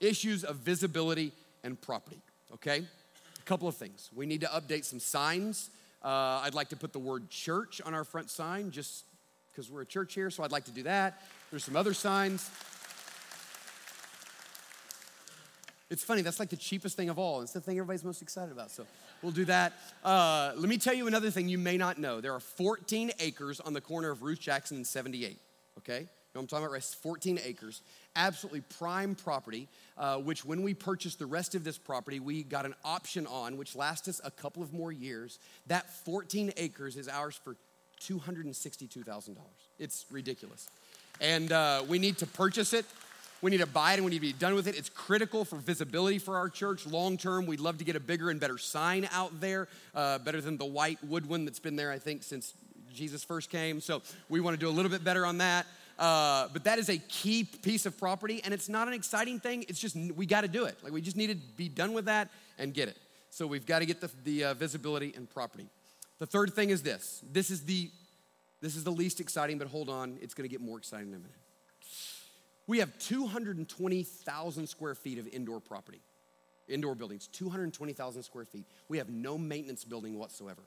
issues 0.00 0.44
of 0.44 0.56
visibility 0.56 1.32
and 1.62 1.80
property, 1.80 2.20
okay? 2.52 2.78
A 3.38 3.42
couple 3.44 3.68
of 3.68 3.76
things. 3.76 4.10
We 4.14 4.26
need 4.26 4.40
to 4.42 4.46
update 4.48 4.84
some 4.84 5.00
signs 5.00 5.70
uh, 6.04 6.42
I'd 6.44 6.54
like 6.54 6.68
to 6.68 6.76
put 6.76 6.92
the 6.92 6.98
word 6.98 7.30
church 7.30 7.80
on 7.84 7.94
our 7.94 8.04
front 8.04 8.30
sign 8.30 8.70
just 8.70 9.04
because 9.50 9.70
we're 9.70 9.82
a 9.82 9.86
church 9.86 10.14
here, 10.14 10.30
so 10.30 10.42
I'd 10.42 10.52
like 10.52 10.64
to 10.64 10.70
do 10.70 10.82
that. 10.82 11.22
There's 11.50 11.64
some 11.64 11.76
other 11.76 11.94
signs. 11.94 12.50
It's 15.90 16.04
funny, 16.04 16.22
that's 16.22 16.40
like 16.40 16.50
the 16.50 16.56
cheapest 16.56 16.96
thing 16.96 17.08
of 17.08 17.18
all. 17.18 17.40
It's 17.40 17.52
the 17.52 17.60
thing 17.60 17.78
everybody's 17.78 18.04
most 18.04 18.20
excited 18.20 18.52
about, 18.52 18.70
so 18.70 18.84
we'll 19.22 19.32
do 19.32 19.44
that. 19.46 19.72
Uh, 20.04 20.52
let 20.56 20.68
me 20.68 20.76
tell 20.76 20.94
you 20.94 21.06
another 21.06 21.30
thing 21.30 21.48
you 21.48 21.58
may 21.58 21.78
not 21.78 21.98
know. 21.98 22.20
There 22.20 22.32
are 22.32 22.40
14 22.40 23.12
acres 23.20 23.60
on 23.60 23.72
the 23.72 23.80
corner 23.80 24.10
of 24.10 24.22
Ruth 24.22 24.40
Jackson 24.40 24.76
and 24.76 24.86
78, 24.86 25.38
okay? 25.78 26.00
You 26.00 26.00
know 26.00 26.06
what 26.32 26.40
I'm 26.40 26.46
talking 26.48 26.64
about? 26.64 26.72
Right? 26.72 26.82
14 26.82 27.38
acres, 27.44 27.80
absolutely 28.16 28.62
prime 28.78 29.14
property, 29.14 29.68
uh, 29.96 30.16
which 30.16 30.44
when 30.44 30.62
we 30.62 30.74
purchased 30.74 31.18
the 31.18 31.26
rest 31.26 31.54
of 31.54 31.64
this 31.64 31.78
property, 31.78 32.20
we 32.20 32.42
got 32.42 32.64
an 32.64 32.74
option 32.84 33.26
on, 33.26 33.56
which 33.56 33.74
lasts 33.76 34.08
us 34.08 34.20
a 34.24 34.30
couple 34.30 34.62
of 34.62 34.72
more 34.72 34.92
years. 34.92 35.38
That 35.66 35.90
14 36.04 36.52
acres 36.56 36.96
is 36.96 37.08
ours 37.08 37.38
for 37.42 37.56
$262,000. 38.00 39.36
It's 39.78 40.06
ridiculous. 40.10 40.68
And 41.20 41.52
uh, 41.52 41.84
we 41.88 41.98
need 41.98 42.18
to 42.18 42.26
purchase 42.26 42.72
it. 42.72 42.84
We 43.40 43.50
need 43.50 43.60
to 43.60 43.66
buy 43.66 43.92
it 43.92 43.96
and 43.96 44.04
we 44.04 44.10
need 44.10 44.18
to 44.18 44.22
be 44.22 44.32
done 44.32 44.54
with 44.54 44.66
it. 44.66 44.76
It's 44.76 44.88
critical 44.88 45.44
for 45.44 45.56
visibility 45.56 46.18
for 46.18 46.36
our 46.36 46.48
church 46.48 46.86
long 46.86 47.18
term. 47.18 47.44
We'd 47.44 47.60
love 47.60 47.78
to 47.78 47.84
get 47.84 47.94
a 47.94 48.00
bigger 48.00 48.30
and 48.30 48.40
better 48.40 48.56
sign 48.56 49.06
out 49.12 49.38
there, 49.38 49.68
uh, 49.94 50.18
better 50.18 50.40
than 50.40 50.56
the 50.56 50.64
white 50.64 51.02
wood 51.04 51.26
one 51.26 51.44
that's 51.44 51.58
been 51.58 51.76
there, 51.76 51.92
I 51.92 51.98
think, 51.98 52.22
since 52.22 52.54
Jesus 52.94 53.22
first 53.22 53.50
came. 53.50 53.80
So 53.80 54.00
we 54.30 54.40
want 54.40 54.58
to 54.58 54.60
do 54.60 54.68
a 54.68 54.72
little 54.72 54.90
bit 54.90 55.04
better 55.04 55.26
on 55.26 55.38
that. 55.38 55.66
Uh, 55.98 56.48
but 56.52 56.64
that 56.64 56.78
is 56.78 56.88
a 56.88 56.98
key 56.98 57.44
piece 57.44 57.86
of 57.86 57.96
property, 57.96 58.40
and 58.44 58.52
it's 58.52 58.68
not 58.68 58.88
an 58.88 58.94
exciting 58.94 59.38
thing. 59.38 59.64
It's 59.68 59.78
just 59.78 59.96
we 59.96 60.26
got 60.26 60.40
to 60.40 60.48
do 60.48 60.64
it. 60.64 60.76
Like 60.82 60.92
we 60.92 61.00
just 61.00 61.16
need 61.16 61.28
to 61.28 61.36
be 61.56 61.68
done 61.68 61.92
with 61.92 62.06
that 62.06 62.30
and 62.58 62.74
get 62.74 62.88
it. 62.88 62.96
So 63.30 63.46
we've 63.46 63.66
got 63.66 63.80
to 63.80 63.86
get 63.86 64.00
the, 64.00 64.10
the 64.24 64.44
uh, 64.44 64.54
visibility 64.54 65.12
and 65.16 65.28
property. 65.28 65.68
The 66.18 66.26
third 66.26 66.52
thing 66.54 66.70
is 66.70 66.82
this. 66.82 67.22
This 67.32 67.50
is 67.50 67.64
the 67.64 67.90
this 68.60 68.76
is 68.76 68.84
the 68.84 68.90
least 68.90 69.20
exciting, 69.20 69.58
but 69.58 69.68
hold 69.68 69.90
on, 69.90 70.16
it's 70.22 70.32
going 70.32 70.48
to 70.48 70.50
get 70.50 70.62
more 70.62 70.78
exciting 70.78 71.08
in 71.08 71.14
a 71.14 71.18
minute. 71.18 71.36
We 72.66 72.78
have 72.78 72.98
220,000 72.98 74.66
square 74.66 74.94
feet 74.94 75.18
of 75.18 75.28
indoor 75.28 75.60
property, 75.60 76.00
indoor 76.66 76.94
buildings, 76.94 77.26
220,000 77.26 78.22
square 78.22 78.46
feet. 78.46 78.64
We 78.88 78.96
have 78.96 79.10
no 79.10 79.36
maintenance 79.36 79.84
building 79.84 80.18
whatsoever. 80.18 80.62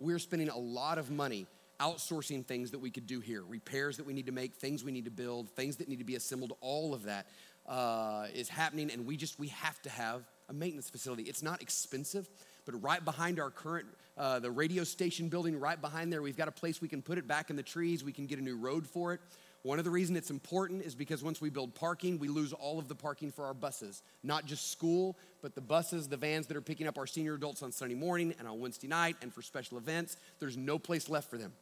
We're 0.00 0.18
spending 0.18 0.48
a 0.48 0.58
lot 0.58 0.98
of 0.98 1.12
money 1.12 1.46
outsourcing 1.80 2.44
things 2.44 2.70
that 2.72 2.78
we 2.78 2.90
could 2.90 3.06
do 3.06 3.20
here, 3.20 3.42
repairs 3.42 3.96
that 3.96 4.06
we 4.06 4.12
need 4.12 4.26
to 4.26 4.32
make, 4.32 4.54
things 4.54 4.84
we 4.84 4.92
need 4.92 5.04
to 5.04 5.10
build, 5.10 5.48
things 5.50 5.76
that 5.76 5.88
need 5.88 5.98
to 5.98 6.04
be 6.04 6.16
assembled, 6.16 6.54
all 6.60 6.94
of 6.94 7.04
that 7.04 7.26
uh, 7.66 8.26
is 8.34 8.48
happening, 8.48 8.90
and 8.90 9.06
we 9.06 9.16
just 9.16 9.38
we 9.38 9.48
have 9.48 9.80
to 9.82 9.90
have 9.90 10.22
a 10.48 10.52
maintenance 10.52 10.88
facility. 10.88 11.24
It's 11.24 11.42
not 11.42 11.60
expensive, 11.60 12.28
but 12.64 12.82
right 12.82 13.04
behind 13.04 13.38
our 13.38 13.50
current 13.50 13.86
uh, 14.16 14.40
the 14.40 14.50
radio 14.50 14.82
station 14.82 15.28
building, 15.28 15.58
right 15.58 15.80
behind 15.80 16.12
there, 16.12 16.22
we've 16.22 16.36
got 16.36 16.48
a 16.48 16.52
place 16.52 16.80
we 16.80 16.88
can 16.88 17.02
put 17.02 17.18
it 17.18 17.28
back 17.28 17.50
in 17.50 17.56
the 17.56 17.62
trees. 17.62 18.02
We 18.02 18.12
can 18.12 18.26
get 18.26 18.38
a 18.38 18.42
new 18.42 18.56
road 18.56 18.86
for 18.86 19.12
it. 19.12 19.20
One 19.62 19.78
of 19.78 19.84
the 19.84 19.90
reasons 19.90 20.18
it's 20.18 20.30
important 20.30 20.82
is 20.82 20.94
because 20.94 21.22
once 21.22 21.40
we 21.40 21.50
build 21.50 21.74
parking, 21.74 22.18
we 22.18 22.28
lose 22.28 22.52
all 22.52 22.78
of 22.78 22.88
the 22.88 22.94
parking 22.94 23.30
for 23.30 23.44
our 23.44 23.54
buses. 23.54 24.02
Not 24.22 24.46
just 24.46 24.70
school, 24.70 25.18
but 25.42 25.54
the 25.54 25.60
buses, 25.60 26.08
the 26.08 26.16
vans 26.16 26.46
that 26.46 26.56
are 26.56 26.62
picking 26.62 26.86
up 26.86 26.96
our 26.96 27.06
senior 27.06 27.34
adults 27.34 27.62
on 27.62 27.70
Sunday 27.70 27.94
morning 27.94 28.34
and 28.38 28.48
on 28.48 28.60
Wednesday 28.60 28.88
night 28.88 29.16
and 29.20 29.32
for 29.32 29.42
special 29.42 29.76
events. 29.76 30.16
There's 30.38 30.56
no 30.56 30.78
place 30.78 31.08
left 31.08 31.28
for 31.28 31.38
them. 31.38 31.52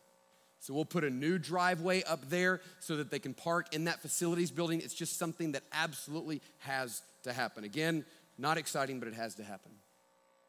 So 0.59 0.75
we'll 0.75 0.85
put 0.85 1.05
a 1.05 1.11
new 1.11 1.38
driveway 1.38 2.03
up 2.05 2.29
there 2.29 2.61
so 2.81 2.97
that 2.97 3.11
they 3.11 3.19
can 3.19 3.35
park 3.35 3.75
in 3.75 3.85
that 3.85 4.01
facilities 4.01 4.51
building. 4.51 4.81
It's 4.81 4.95
just 4.95 5.19
something 5.19 5.53
that 5.53 5.62
absolutely 5.73 6.40
has 6.59 7.03
to 7.23 7.33
happen. 7.33 7.64
Again, 7.64 8.05
not 8.38 8.59
exciting, 8.59 8.99
but 8.99 9.09
it 9.09 9.14
has 9.14 9.35
to 9.37 9.45
happen. 9.45 9.73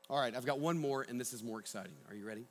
All 0.09 0.19
right, 0.19 0.35
I've 0.35 0.45
got 0.45 0.59
one 0.59 0.77
more, 0.77 1.05
and 1.07 1.19
this 1.19 1.33
is 1.33 1.43
more 1.43 1.59
exciting. 1.59 1.93
Are 2.09 2.15
you 2.15 2.25
ready? 2.25 2.45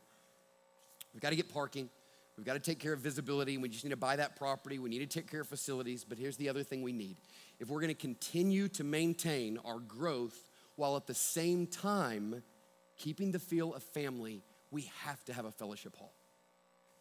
We've 1.14 1.22
got 1.22 1.30
to 1.30 1.36
get 1.36 1.52
parking. 1.52 1.88
We've 2.36 2.44
got 2.44 2.52
to 2.52 2.60
take 2.60 2.78
care 2.78 2.92
of 2.92 3.00
visibility. 3.00 3.56
We 3.56 3.70
just 3.70 3.82
need 3.82 3.90
to 3.90 3.96
buy 3.96 4.16
that 4.16 4.36
property. 4.36 4.78
We 4.78 4.90
need 4.90 4.98
to 4.98 5.06
take 5.06 5.30
care 5.30 5.40
of 5.40 5.48
facilities. 5.48 6.04
But 6.04 6.18
here's 6.18 6.36
the 6.36 6.50
other 6.50 6.62
thing 6.62 6.82
we 6.82 6.92
need. 6.92 7.16
If 7.58 7.68
we're 7.70 7.80
going 7.80 7.88
to 7.88 7.94
continue 7.94 8.68
to 8.68 8.84
maintain 8.84 9.58
our 9.64 9.78
growth 9.78 10.38
while 10.76 10.96
at 10.96 11.06
the 11.06 11.14
same 11.14 11.66
time 11.66 12.42
keeping 12.98 13.32
the 13.32 13.38
feel 13.38 13.74
of 13.74 13.82
family, 13.82 14.42
we 14.70 14.90
have 15.04 15.24
to 15.24 15.32
have 15.32 15.46
a 15.46 15.50
fellowship 15.50 15.96
hall. 15.96 16.12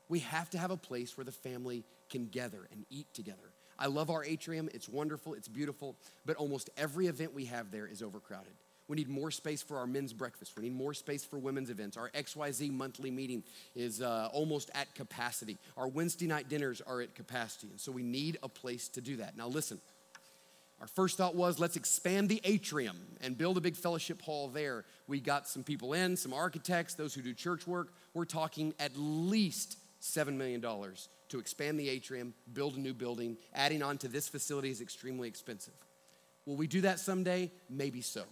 We 0.10 0.20
have 0.20 0.50
to 0.52 0.58
have 0.58 0.72
a 0.72 0.78
place 0.78 1.18
where 1.18 1.26
the 1.26 1.32
family 1.32 1.84
can 2.10 2.28
gather 2.28 2.68
and 2.72 2.86
eat 2.90 3.08
together. 3.14 3.52
I 3.78 3.88
love 3.88 4.10
our 4.10 4.24
atrium, 4.24 4.70
it's 4.74 4.88
wonderful, 4.88 5.34
it's 5.34 5.48
beautiful, 5.48 5.96
but 6.26 6.38
almost 6.38 6.70
every 6.78 7.08
event 7.08 7.34
we 7.34 7.46
have 7.46 7.72
there 7.72 7.88
is 7.88 8.02
overcrowded. 8.02 8.54
We 8.88 8.96
need 8.96 9.10
more 9.10 9.32
space 9.32 9.64
for 9.64 9.78
our 9.78 9.88
men's 9.88 10.14
breakfast. 10.14 10.54
We 10.56 10.64
need 10.64 10.76
more 10.76 10.94
space 10.94 11.26
for 11.26 11.40
women's 11.40 11.72
events. 11.72 11.98
Our 11.98 12.12
XYZ 12.12 12.72
monthly 12.72 13.10
meeting 13.10 13.44
is 13.76 14.02
uh, 14.02 14.30
almost 14.32 14.70
at 14.76 14.94
capacity. 14.94 15.58
Our 15.76 15.88
Wednesday 15.88 16.28
night 16.28 16.50
dinners 16.50 16.82
are 16.86 17.02
at 17.02 17.16
capacity. 17.16 17.70
And 17.72 17.80
so 17.80 17.92
we 17.92 18.04
need 18.04 18.38
a 18.44 18.50
place 18.50 18.88
to 18.90 19.02
do 19.02 19.18
that. 19.18 19.36
Now, 19.36 19.48
listen, 19.48 19.80
our 20.80 20.88
first 20.88 21.18
thought 21.18 21.36
was 21.36 21.58
let's 21.58 21.78
expand 21.78 22.30
the 22.30 22.42
atrium 22.44 22.98
and 23.22 23.36
build 23.36 23.58
a 23.58 23.62
big 23.62 23.76
fellowship 23.76 24.22
hall 24.22 24.50
there. 24.50 24.86
We 25.08 25.20
got 25.20 25.48
some 25.48 25.64
people 25.64 25.94
in, 25.94 26.16
some 26.16 26.34
architects, 26.34 26.94
those 26.94 27.16
who 27.16 27.22
do 27.22 27.34
church 27.34 27.66
work. 27.66 27.92
We're 28.14 28.26
talking 28.26 28.76
at 28.80 28.92
least 28.96 29.78
$7 30.06 30.36
million 30.36 30.62
to 31.30 31.40
expand 31.40 31.80
the 31.80 31.90
atrium, 31.90 32.34
build 32.54 32.76
a 32.76 32.80
new 32.80 32.94
building. 32.94 33.38
Adding 33.54 33.82
on 33.82 33.98
to 34.00 34.08
this 34.08 34.28
facility 34.28 34.70
is 34.70 34.82
extremely 34.82 35.28
expensive. 35.28 35.74
Will 36.46 36.56
we 36.56 36.68
do 36.68 36.82
that 36.82 37.00
someday? 37.00 37.52
Maybe 37.70 38.02
so. 38.02 38.24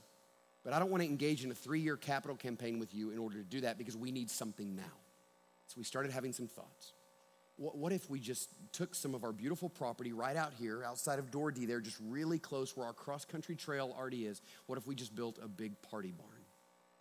But 0.63 0.73
I 0.73 0.79
don't 0.79 0.91
want 0.91 1.03
to 1.03 1.09
engage 1.09 1.43
in 1.43 1.51
a 1.51 1.55
three 1.55 1.79
year 1.79 1.97
capital 1.97 2.37
campaign 2.37 2.79
with 2.79 2.93
you 2.93 3.09
in 3.09 3.17
order 3.17 3.37
to 3.37 3.43
do 3.43 3.61
that 3.61 3.77
because 3.77 3.97
we 3.97 4.11
need 4.11 4.29
something 4.29 4.75
now. 4.75 4.83
So 5.67 5.75
we 5.77 5.83
started 5.83 6.11
having 6.11 6.31
some 6.31 6.47
thoughts. 6.47 6.93
What, 7.57 7.77
what 7.77 7.91
if 7.91 8.09
we 8.09 8.19
just 8.19 8.49
took 8.71 8.95
some 8.95 9.15
of 9.15 9.23
our 9.23 9.31
beautiful 9.31 9.69
property 9.69 10.13
right 10.13 10.37
out 10.37 10.53
here, 10.57 10.83
outside 10.83 11.19
of 11.19 11.31
Door 11.31 11.51
D, 11.53 11.65
there, 11.65 11.81
just 11.81 11.97
really 12.07 12.39
close 12.39 12.77
where 12.77 12.85
our 12.85 12.93
cross 12.93 13.25
country 13.25 13.55
trail 13.55 13.93
already 13.97 14.25
is? 14.25 14.41
What 14.67 14.77
if 14.77 14.87
we 14.87 14.95
just 14.95 15.15
built 15.15 15.39
a 15.43 15.47
big 15.47 15.81
party 15.81 16.11
barn? 16.11 16.29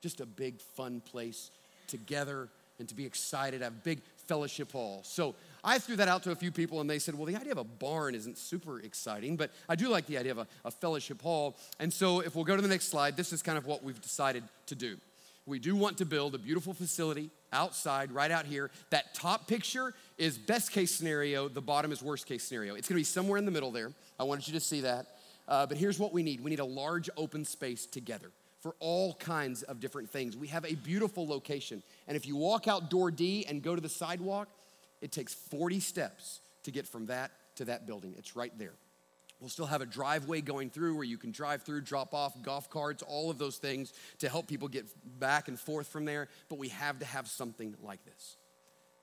Just 0.01 0.21
a 0.21 0.27
big, 0.27 0.61
fun 0.61 1.01
place 1.01 1.51
together 1.87 2.49
and 2.79 2.89
to 2.89 2.95
be 2.95 3.07
excited, 3.07 3.63
have 3.63 3.85
big 3.85 4.01
fellowship 4.27 4.73
hall. 4.73 5.01
So 5.05 5.35
I 5.65 5.79
threw 5.79 5.97
that 5.97 6.09
out 6.09 6.23
to 6.25 6.31
a 6.33 6.35
few 6.35 6.51
people 6.51 6.81
and 6.81 6.91
they 6.91 6.99
said, 6.99 7.15
well, 7.15 7.27
the 7.27 7.37
idea 7.37 7.53
of 7.53 7.59
a 7.59 7.65
barn 7.65 8.15
isn't 8.15 8.39
super 8.39 8.81
exciting, 8.81 9.37
but 9.37 9.51
I 9.69 9.77
do 9.77 9.89
like 9.89 10.07
the 10.07 10.19
idea 10.19 10.33
of 10.33 10.39
a, 10.39 10.47
a 10.65 10.71
fellowship 10.71 11.23
hall. 11.23 11.57
And 11.79 11.93
so 11.93 12.21
if 12.21 12.35
we'll 12.35 12.45
go 12.45 12.57
to 12.57 12.63
the 12.63 12.69
next 12.69 12.89
slide, 12.89 13.17
this 13.17 13.33
is 13.33 13.43
kind 13.43 13.59
of 13.59 13.67
what 13.67 13.83
we've 13.83 14.01
decided 14.01 14.43
to 14.67 14.75
do. 14.75 14.97
We 15.47 15.59
do 15.59 15.75
want 15.75 15.99
to 15.99 16.05
build 16.05 16.35
a 16.35 16.39
beautiful 16.39 16.73
facility 16.73 17.31
outside, 17.53 18.13
right 18.13 18.31
out 18.31 18.47
here. 18.47 18.71
That 18.91 19.15
top 19.15 19.49
picture 19.49 19.93
is 20.17 20.39
best 20.39 20.71
case 20.71 20.95
scenario, 20.95 21.49
the 21.49 21.61
bottom 21.61 21.91
is 21.91 22.03
worst 22.03 22.27
case 22.27 22.45
scenario. 22.45 22.75
It's 22.75 22.89
gonna 22.89 23.01
be 23.01 23.05
somewhere 23.05 23.39
in 23.39 23.45
the 23.45 23.51
middle 23.51 23.73
there. 23.73 23.93
I 24.21 24.25
wanted 24.25 24.47
you 24.47 24.55
to 24.55 24.61
see 24.61 24.83
that. 24.83 25.07
Uh, 25.49 25.67
but 25.67 25.77
here's 25.77 25.99
what 25.99 26.13
we 26.13 26.23
need 26.23 26.43
we 26.43 26.51
need 26.51 26.61
a 26.61 26.65
large 26.65 27.11
open 27.17 27.45
space 27.45 27.87
together 27.87 28.31
for 28.63 28.75
all 28.79 29.15
kinds 29.15 29.65
of 29.65 29.81
different 29.81 30.09
things. 30.09 30.37
We 30.37 30.47
have 30.49 30.65
a 30.65 30.75
beautiful 30.75 31.27
location. 31.27 31.83
And 32.07 32.17
if 32.17 32.27
you 32.27 32.37
walk 32.37 32.69
out 32.69 32.91
door 32.91 33.11
D 33.11 33.45
and 33.49 33.63
go 33.63 33.75
to 33.75 33.81
the 33.81 33.89
sidewalk, 33.89 34.49
it 35.01 35.11
takes 35.11 35.35
40 35.35 35.81
steps 35.81 36.41
to 36.63 36.71
get 36.71 36.87
from 36.87 37.07
that 37.07 37.33
to 37.57 37.65
that 37.67 37.87
building. 37.87 38.15
It's 38.17 38.37
right 38.37 38.57
there. 38.57 38.75
We'll 39.41 39.49
still 39.49 39.67
have 39.67 39.81
a 39.81 39.87
driveway 39.87 40.41
going 40.41 40.71
through 40.71 40.95
where 40.95 41.05
you 41.05 41.19
can 41.19 41.33
drive 41.33 41.63
through, 41.63 41.81
drop 41.81 42.15
off 42.15 42.41
golf 42.43 42.71
carts, 42.71 43.03
all 43.03 43.29
of 43.29 43.39
those 43.39 43.57
things 43.59 43.93
to 44.21 44.29
help 44.29 44.47
people 44.47 44.69
get 44.69 44.87
back 45.19 45.49
and 45.49 45.59
forth 45.59 45.89
from 45.89 46.05
there. 46.05 46.29
But 46.49 46.61
we 46.61 46.69
have 46.69 47.01
to 47.01 47.05
have 47.05 47.27
something 47.27 47.75
like 47.83 48.05
this. 48.05 48.37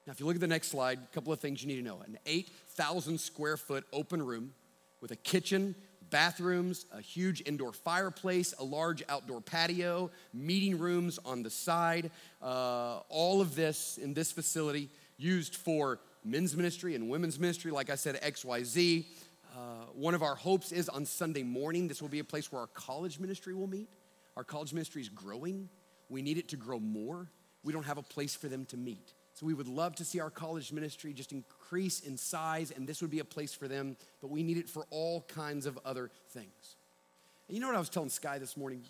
Now, 0.08 0.12
if 0.14 0.22
you 0.22 0.26
look 0.26 0.36
at 0.36 0.42
the 0.42 0.48
next 0.48 0.70
slide, 0.70 1.00
a 1.00 1.14
couple 1.14 1.34
of 1.34 1.42
things 1.42 1.62
you 1.62 1.68
need 1.68 1.76
to 1.76 1.82
know 1.82 2.02
an 2.06 2.18
8,000 2.26 3.20
square 3.20 3.58
foot 3.58 3.86
open 3.92 4.26
room 4.26 4.54
with 5.02 5.12
a 5.12 5.18
kitchen, 5.18 5.76
bathrooms, 6.10 6.86
a 6.94 7.02
huge 7.02 7.42
indoor 7.46 7.74
fireplace, 7.74 8.54
a 8.60 8.64
large 8.64 9.04
outdoor 9.10 9.42
patio, 9.42 10.12
meeting 10.34 10.78
rooms 10.78 11.20
on 11.26 11.44
the 11.44 11.50
side. 11.50 12.12
Uh, 12.42 13.00
all 13.10 13.42
of 13.42 13.56
this 13.56 13.98
in 13.98 14.14
this 14.14 14.32
facility 14.32 14.90
used 15.18 15.56
for 15.56 16.00
men's 16.24 16.56
ministry 16.56 16.96
and 16.96 17.10
women's 17.10 17.40
ministry, 17.40 17.72
like 17.72 17.90
I 17.90 17.96
said, 17.96 18.22
XYZ. 18.22 19.06
Uh, 19.54 19.60
one 19.94 20.14
of 20.14 20.24
our 20.24 20.36
hopes 20.36 20.72
is 20.72 20.90
on 20.90 21.06
Sunday 21.06 21.44
morning, 21.44 21.88
this 21.88 22.02
will 22.02 22.10
be 22.10 22.20
a 22.20 22.24
place 22.24 22.52
where 22.52 22.62
our 22.62 22.68
college 22.68 23.20
ministry 23.20 23.54
will 23.54 23.68
meet. 23.68 23.90
Our 24.38 24.44
college 24.44 24.74
ministry 24.74 25.02
is 25.02 25.10
growing. 25.10 25.70
We 26.08 26.22
need 26.22 26.38
it 26.38 26.50
to 26.50 26.58
grow 26.58 26.80
more. 26.80 27.30
we 27.64 27.74
don't 27.74 27.86
have 27.86 27.98
a 27.98 28.04
place 28.04 28.36
for 28.36 28.48
them 28.48 28.66
to 28.66 28.78
meet. 28.78 29.14
So 29.40 29.46
we 29.46 29.54
would 29.54 29.70
love 29.70 29.96
to 29.96 30.04
see 30.04 30.20
our 30.20 30.30
college 30.30 30.74
ministry 30.74 31.14
just 31.14 31.32
increase 31.32 32.02
in 32.02 32.18
size, 32.18 32.72
and 32.72 32.86
this 32.86 33.02
would 33.02 33.10
be 33.10 33.20
a 33.20 33.24
place 33.24 33.54
for 33.54 33.70
them, 33.70 33.96
but 34.20 34.30
we 34.30 34.44
need 34.44 34.58
it 34.58 34.68
for 34.68 34.86
all 34.90 35.22
kinds 35.30 35.66
of 35.66 35.80
other 35.86 36.12
things. 36.32 36.76
And 37.48 37.56
you 37.56 37.62
know 37.62 37.68
what 37.68 37.78
I 37.78 37.80
was 37.80 37.88
telling 37.88 38.10
Sky 38.10 38.38
this 38.38 38.58
morning? 38.58 38.82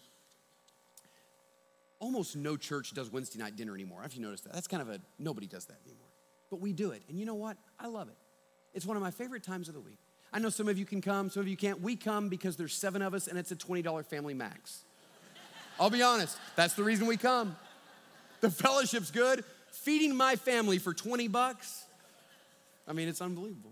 Almost 1.99 2.35
no 2.35 2.57
church 2.57 2.95
does 2.95 3.11
Wednesday 3.11 3.37
night 3.37 3.57
dinner 3.57 3.75
anymore. 3.75 4.01
Have 4.01 4.13
you 4.13 4.23
noticed 4.23 4.45
that? 4.45 4.53
That's 4.53 4.67
kind 4.67 4.81
of 4.81 4.89
a 4.89 4.99
nobody 5.19 5.45
does 5.45 5.65
that 5.65 5.77
anymore. 5.85 6.07
But 6.49 6.59
we 6.59 6.73
do 6.73 6.89
it. 6.89 7.03
And 7.09 7.19
you 7.19 7.27
know 7.27 7.35
what? 7.35 7.55
I 7.79 7.85
love 7.85 8.07
it. 8.09 8.17
It's 8.73 8.87
one 8.87 8.97
of 8.97 9.03
my 9.03 9.11
favorite 9.11 9.43
times 9.43 9.67
of 9.67 9.75
the 9.75 9.81
week. 9.81 9.99
I 10.33 10.39
know 10.39 10.49
some 10.49 10.67
of 10.67 10.79
you 10.79 10.85
can 10.85 10.99
come, 10.99 11.29
some 11.29 11.41
of 11.41 11.47
you 11.47 11.57
can't. 11.57 11.79
We 11.79 11.95
come 11.95 12.27
because 12.27 12.57
there's 12.57 12.73
seven 12.73 13.03
of 13.03 13.13
us 13.13 13.27
and 13.27 13.37
it's 13.37 13.51
a 13.51 13.55
$20 13.55 14.03
family 14.03 14.33
max. 14.33 14.81
I'll 15.79 15.91
be 15.91 16.01
honest, 16.01 16.39
that's 16.55 16.73
the 16.73 16.83
reason 16.83 17.05
we 17.05 17.17
come. 17.17 17.55
The 18.41 18.49
fellowship's 18.49 19.11
good. 19.11 19.43
Feeding 19.81 20.15
my 20.15 20.35
family 20.35 20.77
for 20.77 20.93
20 20.93 21.29
bucks, 21.29 21.85
I 22.87 22.93
mean, 22.93 23.07
it's 23.07 23.21
unbelievable. 23.21 23.71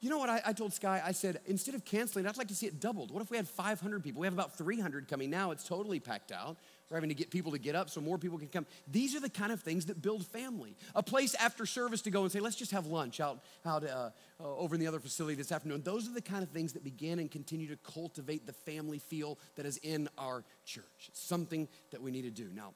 You 0.00 0.10
know 0.10 0.18
what 0.18 0.28
I, 0.28 0.40
I, 0.46 0.52
told 0.52 0.72
Sky? 0.74 1.02
I 1.04 1.10
said, 1.10 1.40
instead 1.46 1.74
of 1.74 1.84
canceling, 1.84 2.26
I'd 2.26 2.36
like 2.36 2.48
to 2.48 2.54
see 2.54 2.66
it 2.66 2.80
doubled. 2.80 3.10
What 3.10 3.22
if 3.22 3.30
we 3.30 3.36
had 3.36 3.48
500 3.48 4.04
people? 4.04 4.20
We 4.20 4.26
have 4.26 4.34
about 4.34 4.56
300 4.56 5.08
coming 5.08 5.30
now. 5.30 5.50
It's 5.52 5.64
totally 5.64 5.98
packed 6.00 6.30
out. 6.30 6.58
We're 6.88 6.98
having 6.98 7.08
to 7.08 7.14
get 7.14 7.30
people 7.30 7.50
to 7.52 7.58
get 7.58 7.74
up 7.74 7.90
so 7.90 8.00
more 8.00 8.18
people 8.18 8.38
can 8.38 8.48
come. 8.48 8.66
These 8.86 9.16
are 9.16 9.20
the 9.20 9.30
kind 9.30 9.52
of 9.52 9.60
things 9.60 9.86
that 9.86 10.00
build 10.00 10.24
family. 10.26 10.76
A 10.94 11.02
place 11.02 11.34
after 11.34 11.66
service 11.66 12.02
to 12.02 12.10
go 12.10 12.22
and 12.22 12.30
say, 12.30 12.40
let's 12.40 12.56
just 12.56 12.70
have 12.72 12.86
lunch 12.86 13.20
out, 13.20 13.40
out 13.66 13.84
uh, 13.84 14.10
uh, 14.38 14.56
over 14.56 14.74
in 14.74 14.80
the 14.80 14.86
other 14.86 15.00
facility 15.00 15.34
this 15.34 15.50
afternoon. 15.50 15.82
Those 15.82 16.08
are 16.08 16.14
the 16.14 16.22
kind 16.22 16.42
of 16.42 16.50
things 16.50 16.74
that 16.74 16.84
begin 16.84 17.18
and 17.18 17.30
continue 17.30 17.68
to 17.68 17.76
cultivate 17.76 18.46
the 18.46 18.52
family 18.52 18.98
feel 18.98 19.38
that 19.56 19.66
is 19.66 19.78
in 19.78 20.08
our 20.18 20.44
church. 20.64 21.08
It's 21.08 21.20
something 21.20 21.66
that 21.90 22.02
we 22.02 22.10
need 22.10 22.22
to 22.22 22.30
do. 22.30 22.48
Now, 22.54 22.74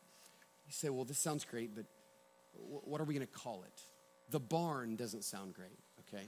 you 0.72 0.88
say, 0.88 0.90
well, 0.90 1.04
this 1.04 1.18
sounds 1.18 1.44
great, 1.44 1.74
but 1.74 1.84
what 2.54 3.00
are 3.00 3.04
we 3.04 3.14
going 3.14 3.26
to 3.26 3.32
call 3.32 3.64
it? 3.64 3.80
The 4.30 4.40
barn 4.40 4.96
doesn't 4.96 5.24
sound 5.24 5.54
great, 5.54 5.78
okay? 6.00 6.24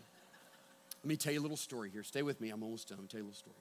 Let 1.02 1.08
me 1.08 1.16
tell 1.16 1.32
you 1.32 1.40
a 1.40 1.42
little 1.42 1.56
story 1.56 1.90
here. 1.90 2.02
Stay 2.02 2.22
with 2.22 2.40
me. 2.40 2.50
I'm 2.50 2.62
almost 2.62 2.88
done. 2.88 2.98
I'll 3.00 3.06
tell 3.06 3.20
you 3.20 3.24
a 3.24 3.28
little 3.28 3.38
story. 3.38 3.56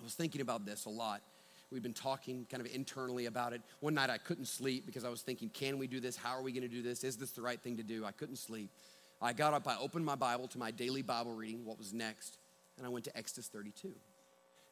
I 0.00 0.04
was 0.04 0.14
thinking 0.14 0.40
about 0.40 0.64
this 0.64 0.84
a 0.84 0.90
lot 0.90 1.22
We've 1.70 1.82
been 1.82 1.92
talking 1.92 2.46
kind 2.50 2.64
of 2.64 2.72
internally 2.74 3.26
about 3.26 3.52
it. 3.52 3.60
One 3.80 3.94
night 3.94 4.08
I 4.08 4.16
couldn't 4.16 4.46
sleep 4.46 4.86
because 4.86 5.04
I 5.04 5.10
was 5.10 5.20
thinking, 5.20 5.50
can 5.50 5.78
we 5.78 5.86
do 5.86 6.00
this? 6.00 6.16
How 6.16 6.30
are 6.30 6.42
we 6.42 6.50
going 6.50 6.62
to 6.62 6.68
do 6.68 6.82
this? 6.82 7.04
Is 7.04 7.16
this 7.16 7.32
the 7.32 7.42
right 7.42 7.60
thing 7.60 7.76
to 7.76 7.82
do? 7.82 8.06
I 8.06 8.12
couldn't 8.12 8.36
sleep. 8.36 8.70
I 9.20 9.34
got 9.34 9.52
up, 9.52 9.68
I 9.68 9.76
opened 9.76 10.06
my 10.06 10.14
Bible 10.14 10.48
to 10.48 10.58
my 10.58 10.70
daily 10.70 11.02
Bible 11.02 11.32
reading, 11.32 11.64
what 11.64 11.76
was 11.76 11.92
next, 11.92 12.38
and 12.76 12.86
I 12.86 12.88
went 12.88 13.04
to 13.06 13.16
Exodus 13.16 13.48
32. 13.48 13.92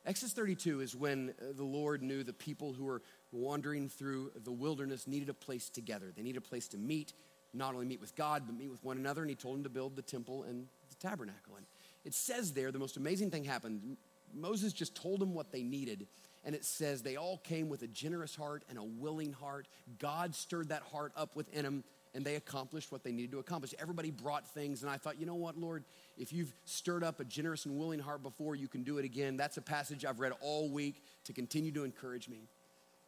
Exodus 0.07 0.33
32 0.35 0.81
is 0.81 0.95
when 0.95 1.35
uh, 1.41 1.47
the 1.55 1.65
Lord 1.65 2.01
knew 2.01 2.23
the 2.23 2.33
people 2.33 2.73
who 2.73 2.85
were 2.85 3.03
wandering 3.33 3.89
through 3.89 4.33
the 4.45 4.53
wilderness 4.53 5.07
needed 5.07 5.29
a 5.29 5.35
place 5.35 5.69
together. 5.69 6.13
They 6.15 6.23
needed 6.23 6.39
a 6.39 6.49
place 6.49 6.69
to 6.69 6.79
meet, 6.79 7.13
not 7.53 7.75
only 7.75 7.87
meet 7.87 8.01
with 8.01 8.15
God, 8.17 8.45
but 8.47 8.57
meet 8.57 8.71
with 8.71 8.83
one 8.85 8.97
another. 8.97 9.23
And 9.23 9.31
He 9.31 9.37
told 9.37 9.57
them 9.57 9.65
to 9.65 9.71
build 9.71 9.97
the 9.97 10.03
temple 10.03 10.45
and 10.45 10.67
the 10.89 11.09
tabernacle. 11.09 11.57
And 11.57 11.67
it 12.05 12.15
says 12.15 12.53
there, 12.53 12.71
the 12.71 12.79
most 12.79 12.97
amazing 12.97 13.31
thing 13.31 13.45
happened. 13.45 13.97
Moses 14.35 14.73
just 14.73 14.95
told 14.95 15.21
them 15.21 15.35
what 15.35 15.53
they 15.53 15.63
needed, 15.63 16.07
and 16.45 16.55
it 16.55 16.65
says 16.65 17.03
they 17.03 17.17
all 17.17 17.39
came 17.39 17.69
with 17.69 17.83
a 17.83 17.87
generous 17.87 18.35
heart 18.35 18.65
and 18.69 18.79
a 18.79 18.83
willing 18.83 19.33
heart. 19.33 19.67
God 19.99 20.35
stirred 20.35 20.69
that 20.69 20.83
heart 20.83 21.13
up 21.17 21.37
within 21.37 21.65
them, 21.65 21.85
and 22.15 22.25
they 22.25 22.37
accomplished 22.37 22.91
what 22.91 23.05
they 23.05 23.13
needed 23.13 23.33
to 23.33 23.39
accomplish. 23.39 23.75
Everybody 23.79 24.11
brought 24.11 24.47
things, 24.49 24.83
and 24.83 24.91
I 24.91 24.97
thought, 24.97 25.19
you 25.19 25.27
know 25.27 25.35
what, 25.35 25.59
Lord, 25.59 25.85
if 26.17 26.33
you've 26.33 26.53
stirred 26.65 27.05
up 27.05 27.21
a 27.21 27.25
generous 27.25 27.67
and 27.67 27.79
willing 27.79 28.01
heart 28.01 28.23
before, 28.23 28.55
you 28.55 28.69
can 28.69 28.83
do 28.83 28.99
it 28.99 29.05
again. 29.05 29.37
That's 29.37 29.57
a 29.57 29.63
passage 29.63 30.05
I've 30.05 30.21
read 30.21 30.33
all 30.41 30.71
week 30.71 31.03
to 31.25 31.33
continue 31.33 31.73
to 31.73 31.85
encourage 31.85 32.29
me. 32.29 32.49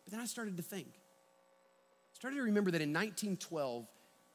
But 0.08 0.12
then 0.12 0.20
I 0.22 0.26
started 0.26 0.56
to 0.56 0.62
think, 0.62 0.86
started 2.14 2.38
to 2.38 2.42
remember 2.44 2.70
that 2.70 2.80
in 2.80 2.94
1912, 2.94 3.86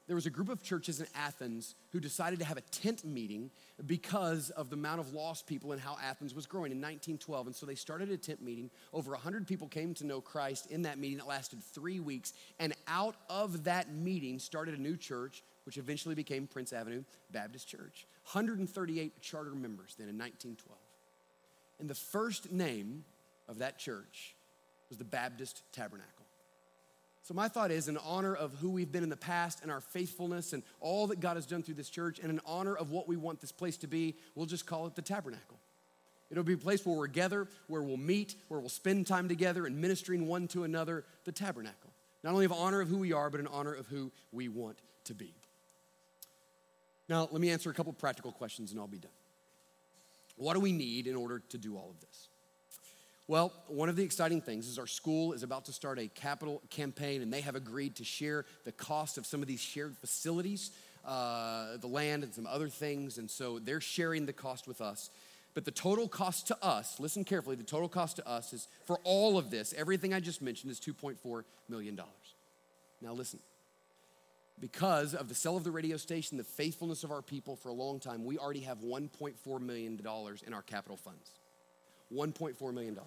there 0.06 0.16
was 0.16 0.28
a 0.28 0.30
group 0.30 0.50
of 0.50 0.62
churches 0.62 1.00
in 1.00 1.08
Athens 1.16 1.74
who 1.92 2.00
decided 2.00 2.38
to 2.42 2.46
have 2.46 2.58
a 2.58 2.62
tent 2.62 3.04
meeting 3.04 3.50
because 3.88 4.52
of 4.52 4.70
the 4.70 4.76
amount 4.76 5.00
of 5.00 5.14
lost 5.14 5.48
people 5.48 5.72
and 5.72 5.82
how 5.82 5.98
Athens 6.04 6.36
was 6.36 6.46
growing 6.46 6.72
in 6.72 6.78
1912. 6.78 7.48
And 7.48 7.56
so 7.56 7.66
they 7.66 7.74
started 7.74 8.12
a 8.12 8.18
tent 8.18 8.40
meeting. 8.40 8.70
Over 8.94 9.14
100 9.14 9.48
people 9.48 9.68
came 9.68 9.96
to 9.96 10.06
know 10.06 10.22
Christ 10.22 10.68
in 10.70 10.84
that 10.84 11.00
meeting. 11.00 11.18
It 11.18 11.26
lasted 11.26 11.64
three 11.64 12.00
weeks. 12.00 12.34
And 12.60 12.76
out 12.88 13.16
of 13.28 13.64
that 13.64 13.92
meeting 13.96 14.38
started 14.38 14.78
a 14.78 14.80
new 14.80 14.96
church, 14.96 15.42
which 15.66 15.80
eventually 15.80 16.14
became 16.14 16.46
Prince 16.46 16.72
Avenue 16.72 17.04
Baptist 17.32 17.68
Church. 17.68 18.06
138 18.32 19.24
charter 19.24 19.56
members 19.56 19.96
then 19.98 20.08
in 20.08 20.20
1912. 20.20 20.78
And 21.80 21.90
the 21.90 21.96
first 21.96 22.52
name 22.52 23.06
of 23.48 23.58
that 23.58 23.80
church 23.80 24.36
was 24.90 24.98
the 24.98 25.04
Baptist 25.04 25.64
Tabernacle. 25.72 26.26
So, 27.24 27.34
my 27.34 27.48
thought 27.48 27.72
is, 27.72 27.88
in 27.88 27.98
honor 27.98 28.36
of 28.36 28.54
who 28.56 28.70
we've 28.70 28.92
been 28.92 29.04
in 29.04 29.10
the 29.10 29.16
past 29.16 29.62
and 29.62 29.72
our 29.72 29.80
faithfulness 29.80 30.52
and 30.52 30.62
all 30.82 31.08
that 31.08 31.22
God 31.22 31.38
has 31.38 31.46
done 31.46 31.64
through 31.64 31.76
this 31.76 31.90
church, 31.90 32.20
and 32.20 32.30
in 32.30 32.42
honor 32.46 32.76
of 32.76 32.92
what 32.92 33.08
we 33.08 33.16
want 33.16 33.40
this 33.40 33.52
place 33.52 33.78
to 33.78 33.88
be, 33.88 34.16
we'll 34.36 34.46
just 34.46 34.66
call 34.66 34.88
it 34.88 34.96
the 34.96 35.02
tabernacle. 35.02 35.58
It'll 36.30 36.44
be 36.44 36.54
a 36.54 36.58
place 36.58 36.86
where 36.86 36.98
we're 36.98 37.08
together, 37.08 37.48
where 37.68 37.82
we'll 37.82 37.96
meet, 37.96 38.36
where 38.50 38.60
we'll 38.60 38.68
spend 38.68 39.08
time 39.08 39.30
together 39.30 39.66
and 39.66 39.80
ministering 39.80 40.28
one 40.28 40.48
to 40.50 40.64
another, 40.64 41.06
the 41.24 41.32
tabernacle. 41.32 41.92
Not 42.24 42.34
only 42.34 42.46
of 42.46 42.52
honor 42.52 42.82
of 42.82 42.90
who 42.90 42.98
we 42.98 43.14
are, 43.14 43.30
but 43.30 43.40
in 43.40 43.48
honor 43.48 43.74
of 43.74 43.88
who 43.88 44.12
we 44.32 44.50
want 44.50 44.80
to 45.06 45.14
be. 45.14 45.34
Now, 47.08 47.30
let 47.32 47.40
me 47.40 47.52
answer 47.52 47.70
a 47.70 47.74
couple 47.74 47.94
practical 47.94 48.32
questions 48.32 48.72
and 48.72 48.80
I'll 48.80 48.88
be 48.88 48.98
done. 48.98 49.12
What 50.36 50.56
do 50.56 50.60
we 50.60 50.72
need 50.72 51.08
in 51.08 51.16
order 51.16 51.40
to 51.50 51.58
do 51.58 51.76
all 51.78 51.90
of 51.90 52.00
this? 52.00 52.30
Well, 53.28 53.54
one 53.68 53.88
of 53.88 53.96
the 53.96 54.04
exciting 54.04 54.42
things 54.42 54.68
is 54.68 54.78
our 54.78 54.88
school 54.88 55.32
is 55.32 55.44
about 55.44 55.66
to 55.66 55.74
start 55.74 55.98
a 55.98 56.08
capital 56.08 56.62
campaign, 56.70 57.22
and 57.22 57.32
they 57.32 57.40
have 57.42 57.56
agreed 57.56 57.96
to 57.96 58.04
share 58.04 58.46
the 58.66 58.74
cost 58.74 59.18
of 59.18 59.26
some 59.26 59.42
of 59.42 59.48
these 59.48 59.62
shared 59.62 59.96
facilities, 59.98 60.72
uh, 61.06 61.78
the 61.78 61.88
land, 61.88 62.24
and 62.24 62.34
some 62.34 62.46
other 62.46 62.68
things. 62.68 63.18
And 63.18 63.32
so 63.32 63.60
they're 63.60 63.80
sharing 63.80 64.26
the 64.26 64.34
cost 64.34 64.68
with 64.68 64.82
us. 64.82 65.10
But 65.54 65.64
the 65.64 65.72
total 65.72 66.10
cost 66.10 66.48
to 66.48 66.58
us, 66.62 67.00
listen 67.00 67.24
carefully, 67.24 67.56
the 67.56 67.64
total 67.64 67.88
cost 67.88 68.18
to 68.18 68.28
us 68.28 68.52
is 68.52 68.68
for 68.86 69.00
all 69.04 69.38
of 69.38 69.52
this, 69.52 69.74
everything 69.78 70.14
I 70.14 70.20
just 70.20 70.42
mentioned, 70.42 70.72
is 70.72 70.80
$2.4 70.80 71.44
million. 71.70 72.00
Now, 73.02 73.14
listen. 73.14 73.40
Because 74.60 75.14
of 75.14 75.30
the 75.30 75.36
sale 75.36 75.58
of 75.58 75.64
the 75.64 75.72
radio 75.72 75.98
station, 75.98 76.38
the 76.38 76.44
faithfulness 76.44 77.04
of 77.04 77.12
our 77.12 77.22
people 77.22 77.56
for 77.56 77.70
a 77.70 77.74
long 77.74 78.00
time, 78.00 78.26
we 78.26 78.38
already 78.38 78.62
have 78.62 78.80
$1.4 78.80 79.62
million 79.62 80.00
in 80.46 80.54
our 80.54 80.62
capital 80.62 80.98
funds. 80.98 81.32
$1.4 82.14 82.74
million. 82.74 83.00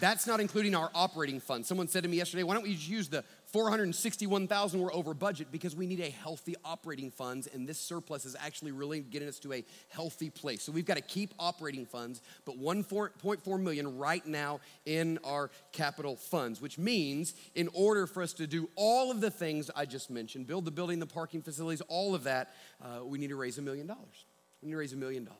That's 0.00 0.26
not 0.26 0.40
including 0.40 0.74
our 0.74 0.90
operating 0.94 1.40
fund. 1.40 1.66
Someone 1.66 1.88
said 1.88 2.04
to 2.04 2.08
me 2.08 2.16
yesterday, 2.18 2.44
why 2.44 2.54
don't 2.54 2.62
we 2.62 2.70
use 2.70 3.08
the 3.08 3.24
461,000 3.52 4.80
we're 4.80 4.92
over 4.92 5.14
budget 5.14 5.48
because 5.50 5.74
we 5.74 5.86
need 5.86 6.00
a 6.00 6.10
healthy 6.10 6.54
operating 6.64 7.10
funds 7.10 7.46
and 7.46 7.66
this 7.66 7.78
surplus 7.78 8.26
is 8.26 8.36
actually 8.38 8.72
really 8.72 9.00
getting 9.00 9.28
us 9.28 9.38
to 9.38 9.52
a 9.54 9.64
healthy 9.88 10.28
place. 10.28 10.62
So 10.62 10.70
we've 10.70 10.84
got 10.84 10.96
to 10.96 11.02
keep 11.02 11.32
operating 11.38 11.86
funds, 11.86 12.20
but 12.44 12.60
1.4 12.60 13.60
million 13.60 13.96
right 13.96 14.26
now 14.26 14.60
in 14.84 15.18
our 15.24 15.50
capital 15.72 16.16
funds, 16.16 16.60
which 16.60 16.76
means 16.76 17.34
in 17.54 17.68
order 17.72 18.06
for 18.06 18.22
us 18.22 18.34
to 18.34 18.46
do 18.46 18.68
all 18.76 19.10
of 19.10 19.22
the 19.22 19.30
things 19.30 19.70
I 19.74 19.86
just 19.86 20.10
mentioned, 20.10 20.46
build 20.46 20.66
the 20.66 20.70
building, 20.70 20.98
the 20.98 21.06
parking 21.06 21.40
facilities, 21.40 21.80
all 21.88 22.14
of 22.14 22.24
that, 22.24 22.52
uh, 22.82 23.04
we 23.04 23.18
need 23.18 23.28
to 23.28 23.36
raise 23.36 23.56
a 23.56 23.62
million 23.62 23.86
dollars. 23.86 24.26
We 24.60 24.66
need 24.66 24.72
to 24.72 24.78
raise 24.78 24.92
a 24.92 24.96
million 24.96 25.24
dollars. 25.24 25.38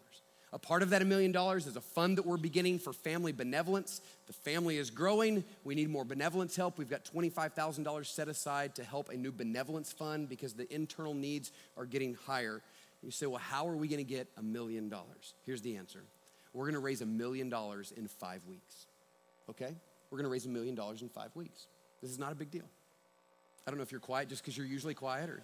A 0.52 0.58
part 0.58 0.82
of 0.82 0.90
that, 0.90 1.02
a 1.02 1.04
million 1.04 1.30
dollars, 1.30 1.66
is 1.66 1.76
a 1.76 1.80
fund 1.80 2.16
that 2.16 2.24
we're 2.24 2.38
beginning 2.38 2.78
for 2.78 2.92
family 2.92 3.32
benevolence. 3.32 4.00
The 4.26 4.32
family 4.32 4.78
is 4.78 4.90
growing. 4.90 5.44
We 5.64 5.74
need 5.74 5.90
more 5.90 6.04
benevolence 6.04 6.56
help. 6.56 6.78
We've 6.78 6.88
got 6.88 7.04
$25,000 7.04 8.06
set 8.06 8.28
aside 8.28 8.74
to 8.76 8.84
help 8.84 9.10
a 9.10 9.16
new 9.16 9.30
benevolence 9.30 9.92
fund 9.92 10.28
because 10.28 10.54
the 10.54 10.72
internal 10.74 11.12
needs 11.12 11.52
are 11.76 11.84
getting 11.84 12.14
higher. 12.14 12.62
You 13.02 13.10
say, 13.10 13.26
well, 13.26 13.40
how 13.40 13.68
are 13.68 13.76
we 13.76 13.88
going 13.88 14.04
to 14.04 14.10
get 14.10 14.28
a 14.38 14.42
million 14.42 14.88
dollars? 14.88 15.34
Here's 15.44 15.62
the 15.62 15.76
answer 15.76 16.02
we're 16.54 16.64
going 16.64 16.74
to 16.74 16.80
raise 16.80 17.02
a 17.02 17.06
million 17.06 17.50
dollars 17.50 17.92
in 17.96 18.08
five 18.08 18.44
weeks. 18.46 18.86
Okay? 19.50 19.76
We're 20.10 20.18
going 20.18 20.24
to 20.24 20.30
raise 20.30 20.46
a 20.46 20.48
million 20.48 20.74
dollars 20.74 21.02
in 21.02 21.08
five 21.08 21.30
weeks. 21.36 21.66
This 22.00 22.10
is 22.10 22.18
not 22.18 22.32
a 22.32 22.34
big 22.34 22.50
deal. 22.50 22.64
I 23.66 23.70
don't 23.70 23.76
know 23.76 23.82
if 23.82 23.92
you're 23.92 24.00
quiet 24.00 24.28
just 24.30 24.42
because 24.42 24.56
you're 24.56 24.66
usually 24.66 24.94
quiet 24.94 25.28
or. 25.28 25.42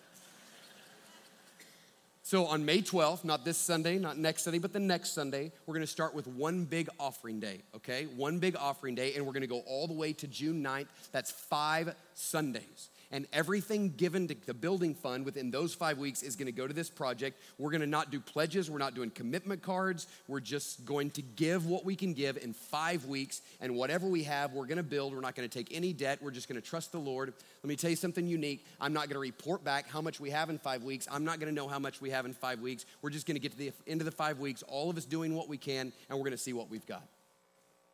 So 2.27 2.47
on 2.47 2.65
May 2.65 2.81
12th, 2.81 3.23
not 3.23 3.45
this 3.45 3.59
Sunday, 3.59 3.99
not 3.99 4.17
next 4.17 4.45
Sunday, 4.45 4.59
but 4.59 4.73
the 4.73 4.81
next 4.81 5.13
Sunday, 5.13 5.53
we're 5.67 5.75
gonna 5.75 5.87
start 5.87 6.15
with 6.15 6.27
one 6.27 6.65
big 6.65 6.89
offering 6.99 7.39
day, 7.39 7.61
okay? 7.77 8.07
One 8.17 8.39
big 8.39 8.57
offering 8.57 8.95
day, 8.95 9.13
and 9.13 9.27
we're 9.27 9.35
gonna 9.35 9.47
go 9.47 9.61
all 9.67 9.87
the 9.87 9.93
way 9.93 10.15
to 10.15 10.27
June 10.27 10.63
9th. 10.63 10.87
That's 11.13 11.31
five 11.31 11.95
Sundays. 12.15 12.89
And 13.15 13.29
everything 13.33 13.95
given 13.97 14.27
to 14.27 14.35
the 14.45 14.53
building 14.53 14.93
fund 14.93 15.25
within 15.25 15.49
those 15.49 15.73
five 15.73 15.99
weeks 15.99 16.25
is 16.25 16.35
gonna 16.35 16.51
go 16.51 16.67
to 16.67 16.75
this 16.75 16.91
project. 16.91 17.41
We're 17.59 17.71
gonna 17.71 17.87
not 17.87 18.11
do 18.11 18.19
pledges, 18.19 18.69
we're 18.69 18.79
not 18.79 18.97
doing 18.97 19.11
commitment 19.11 19.63
cards, 19.63 20.09
we're 20.27 20.41
just 20.41 20.85
going 20.85 21.13
to 21.13 21.23
give 21.23 21.65
what 21.65 21.85
we 21.85 21.95
can 21.95 22.13
give 22.13 22.37
in 22.39 22.53
five 22.53 23.05
weeks, 23.05 23.41
and 23.61 23.77
whatever 23.77 24.09
we 24.09 24.25
have, 24.25 24.53
we're 24.53 24.67
gonna 24.67 24.83
build. 24.83 25.15
We're 25.15 25.21
not 25.21 25.37
gonna 25.37 25.47
take 25.47 25.69
any 25.73 25.93
debt, 25.93 26.19
we're 26.21 26.33
just 26.33 26.49
gonna 26.49 26.61
trust 26.61 26.91
the 26.91 26.99
Lord. 26.99 27.33
Let 27.63 27.69
me 27.69 27.77
tell 27.77 27.89
you 27.89 27.95
something 27.95 28.27
unique. 28.27 28.67
I'm 28.81 28.93
not 28.93 29.09
gonna 29.09 29.21
report 29.21 29.63
back 29.63 29.89
how 29.89 30.01
much 30.01 30.19
we 30.19 30.31
have 30.31 30.51
in 30.51 30.59
five 30.59 30.83
weeks, 30.83 31.07
I'm 31.09 31.25
not 31.25 31.39
gonna 31.39 31.53
know 31.53 31.69
how 31.69 31.79
much 31.79 32.01
we 32.01 32.11
have 32.11 32.27
in 32.27 32.35
five 32.35 32.61
weeks. 32.61 32.85
We're 33.01 33.11
just 33.11 33.29
gonna 33.29 33.39
get 33.39 33.53
to 33.53 33.59
the 33.59 33.73
end 33.87 34.01
of 34.01 34.07
the 34.07 34.11
five 34.11 34.41
weeks, 34.41 34.65
all 34.65 34.91
of 34.91 34.97
us 34.97 35.05
doing 35.05 35.37
what 35.37 35.49
we 35.49 35.57
can, 35.57 35.93
and 36.11 36.19
we're 36.19 36.25
gonna 36.25 36.37
see 36.37 36.53
what 36.53 36.69
we've 36.69 36.87
got. 36.87 37.07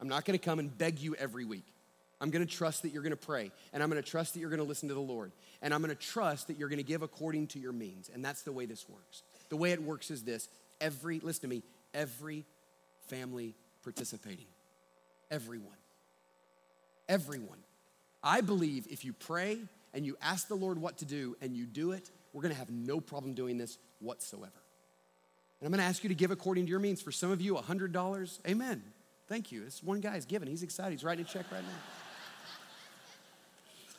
I'm 0.00 0.08
not 0.08 0.24
gonna 0.24 0.38
come 0.38 0.60
and 0.60 0.78
beg 0.78 0.98
you 0.98 1.14
every 1.16 1.44
week. 1.44 1.66
I'm 2.20 2.30
gonna 2.30 2.46
trust 2.46 2.82
that 2.82 2.90
you're 2.90 3.02
gonna 3.02 3.16
pray, 3.16 3.50
and 3.72 3.82
I'm 3.82 3.88
gonna 3.88 4.02
trust 4.02 4.34
that 4.34 4.40
you're 4.40 4.50
gonna 4.50 4.62
listen 4.62 4.88
to 4.88 4.94
the 4.94 5.00
Lord, 5.00 5.32
and 5.62 5.72
I'm 5.72 5.80
gonna 5.80 5.94
trust 5.94 6.48
that 6.48 6.58
you're 6.58 6.68
gonna 6.68 6.82
give 6.82 7.02
according 7.02 7.46
to 7.48 7.58
your 7.58 7.72
means. 7.72 8.10
And 8.12 8.24
that's 8.24 8.42
the 8.42 8.52
way 8.52 8.66
this 8.66 8.88
works. 8.88 9.22
The 9.48 9.56
way 9.56 9.72
it 9.72 9.82
works 9.82 10.10
is 10.10 10.22
this 10.22 10.48
every, 10.80 11.20
listen 11.20 11.42
to 11.42 11.48
me, 11.48 11.62
every 11.94 12.44
family 13.08 13.54
participating. 13.82 14.46
Everyone. 15.30 15.76
Everyone. 17.08 17.58
I 18.22 18.42
believe 18.42 18.86
if 18.90 19.04
you 19.04 19.12
pray 19.12 19.58
and 19.94 20.04
you 20.04 20.16
ask 20.20 20.46
the 20.46 20.54
Lord 20.54 20.78
what 20.78 20.98
to 20.98 21.04
do 21.04 21.36
and 21.40 21.56
you 21.56 21.64
do 21.64 21.92
it, 21.92 22.10
we're 22.32 22.42
gonna 22.42 22.54
have 22.54 22.70
no 22.70 23.00
problem 23.00 23.32
doing 23.32 23.56
this 23.56 23.78
whatsoever. 24.00 24.52
And 25.60 25.66
I'm 25.66 25.72
gonna 25.72 25.88
ask 25.88 26.02
you 26.02 26.08
to 26.08 26.14
give 26.14 26.30
according 26.30 26.66
to 26.66 26.70
your 26.70 26.80
means. 26.80 27.00
For 27.00 27.12
some 27.12 27.30
of 27.30 27.40
you, 27.40 27.54
$100, 27.54 28.38
amen. 28.46 28.82
Thank 29.26 29.52
you. 29.52 29.64
This 29.64 29.82
one 29.82 30.00
guy 30.00 30.16
is 30.16 30.26
giving. 30.26 30.48
He's 30.48 30.62
excited. 30.62 30.92
He's 30.92 31.04
writing 31.04 31.24
a 31.24 31.28
check 31.28 31.46
right 31.50 31.62
now. 31.62 32.09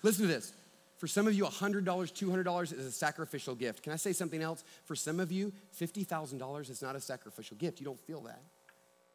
Listen 0.03 0.27
to 0.27 0.33
this. 0.33 0.53
For 0.97 1.07
some 1.07 1.27
of 1.27 1.33
you, 1.33 1.45
$100, 1.45 1.83
$200 1.83 2.63
is 2.63 2.85
a 2.85 2.91
sacrificial 2.91 3.55
gift. 3.55 3.81
Can 3.81 3.91
I 3.91 3.95
say 3.95 4.13
something 4.13 4.41
else? 4.41 4.63
For 4.85 4.95
some 4.95 5.19
of 5.19 5.31
you, 5.31 5.51
$50,000 5.79 6.69
is 6.69 6.81
not 6.83 6.95
a 6.95 7.01
sacrificial 7.01 7.57
gift. 7.57 7.79
You 7.79 7.85
don't 7.85 7.99
feel 7.99 8.21
that. 8.21 8.41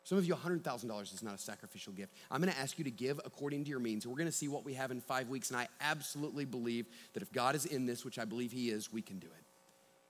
Some 0.02 0.18
of 0.18 0.24
you, 0.24 0.34
$100,000 0.34 1.14
is 1.14 1.22
not 1.22 1.34
a 1.34 1.38
sacrificial 1.38 1.92
gift. 1.92 2.12
I'm 2.30 2.40
gonna 2.40 2.54
ask 2.60 2.78
you 2.78 2.84
to 2.84 2.92
give 2.92 3.20
according 3.24 3.64
to 3.64 3.70
your 3.70 3.80
means. 3.80 4.06
We're 4.06 4.16
gonna 4.16 4.30
see 4.30 4.46
what 4.46 4.64
we 4.64 4.74
have 4.74 4.92
in 4.92 5.00
five 5.00 5.28
weeks, 5.28 5.50
and 5.50 5.58
I 5.58 5.66
absolutely 5.80 6.44
believe 6.44 6.86
that 7.14 7.22
if 7.24 7.32
God 7.32 7.56
is 7.56 7.66
in 7.66 7.86
this, 7.86 8.04
which 8.04 8.18
I 8.18 8.24
believe 8.24 8.52
He 8.52 8.70
is, 8.70 8.92
we 8.92 9.02
can 9.02 9.18
do 9.18 9.26
it. 9.26 9.44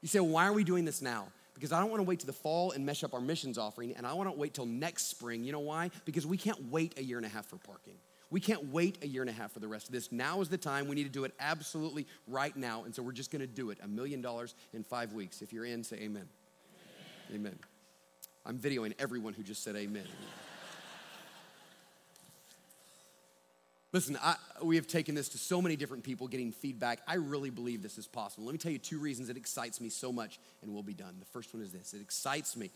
You 0.02 0.08
say, 0.08 0.20
well, 0.20 0.28
why 0.28 0.46
are 0.46 0.52
we 0.52 0.64
doing 0.64 0.84
this 0.84 1.00
now? 1.00 1.28
Because 1.54 1.72
I 1.72 1.80
don't 1.80 1.90
wanna 1.90 2.02
wait 2.02 2.20
to 2.20 2.26
the 2.26 2.32
fall 2.34 2.72
and 2.72 2.84
mesh 2.84 3.04
up 3.04 3.14
our 3.14 3.22
missions 3.22 3.56
offering, 3.56 3.94
and 3.96 4.06
I 4.06 4.12
wanna 4.12 4.32
wait 4.32 4.52
till 4.52 4.66
next 4.66 5.08
spring. 5.08 5.44
You 5.44 5.52
know 5.52 5.60
why? 5.60 5.90
Because 6.04 6.26
we 6.26 6.36
can't 6.36 6.70
wait 6.70 6.98
a 6.98 7.02
year 7.02 7.16
and 7.16 7.24
a 7.24 7.30
half 7.30 7.46
for 7.46 7.56
parking. 7.56 7.96
We 8.30 8.40
can't 8.40 8.72
wait 8.72 8.98
a 9.02 9.06
year 9.06 9.22
and 9.22 9.30
a 9.30 9.32
half 9.32 9.52
for 9.52 9.60
the 9.60 9.68
rest 9.68 9.86
of 9.86 9.92
this. 9.92 10.10
Now 10.10 10.40
is 10.40 10.48
the 10.48 10.58
time. 10.58 10.88
We 10.88 10.96
need 10.96 11.04
to 11.04 11.10
do 11.10 11.24
it 11.24 11.32
absolutely 11.38 12.06
right 12.26 12.56
now. 12.56 12.84
And 12.84 12.94
so 12.94 13.02
we're 13.02 13.12
just 13.12 13.30
gonna 13.30 13.46
do 13.46 13.70
it 13.70 13.78
a 13.82 13.88
million 13.88 14.20
dollars 14.20 14.54
in 14.72 14.82
five 14.82 15.12
weeks. 15.12 15.42
If 15.42 15.52
you're 15.52 15.64
in, 15.64 15.84
say 15.84 15.96
amen. 15.98 16.28
Amen. 17.30 17.40
amen. 17.40 17.58
I'm 18.44 18.58
videoing 18.58 18.94
everyone 18.98 19.32
who 19.32 19.42
just 19.42 19.62
said 19.62 19.76
amen. 19.76 20.06
Listen, 23.92 24.18
I, 24.20 24.34
we 24.62 24.76
have 24.76 24.86
taken 24.86 25.14
this 25.14 25.30
to 25.30 25.38
so 25.38 25.62
many 25.62 25.74
different 25.74 26.02
people 26.04 26.28
getting 26.28 26.52
feedback. 26.52 27.00
I 27.06 27.14
really 27.14 27.50
believe 27.50 27.82
this 27.82 27.96
is 27.96 28.06
possible. 28.06 28.44
Let 28.44 28.52
me 28.52 28.58
tell 28.58 28.72
you 28.72 28.78
two 28.78 28.98
reasons 28.98 29.30
it 29.30 29.36
excites 29.36 29.80
me 29.80 29.88
so 29.88 30.12
much, 30.12 30.38
and 30.60 30.74
we'll 30.74 30.82
be 30.82 30.92
done. 30.92 31.16
The 31.18 31.26
first 31.26 31.54
one 31.54 31.62
is 31.62 31.72
this 31.72 31.94
it 31.94 32.02
excites 32.02 32.56
me 32.56 32.70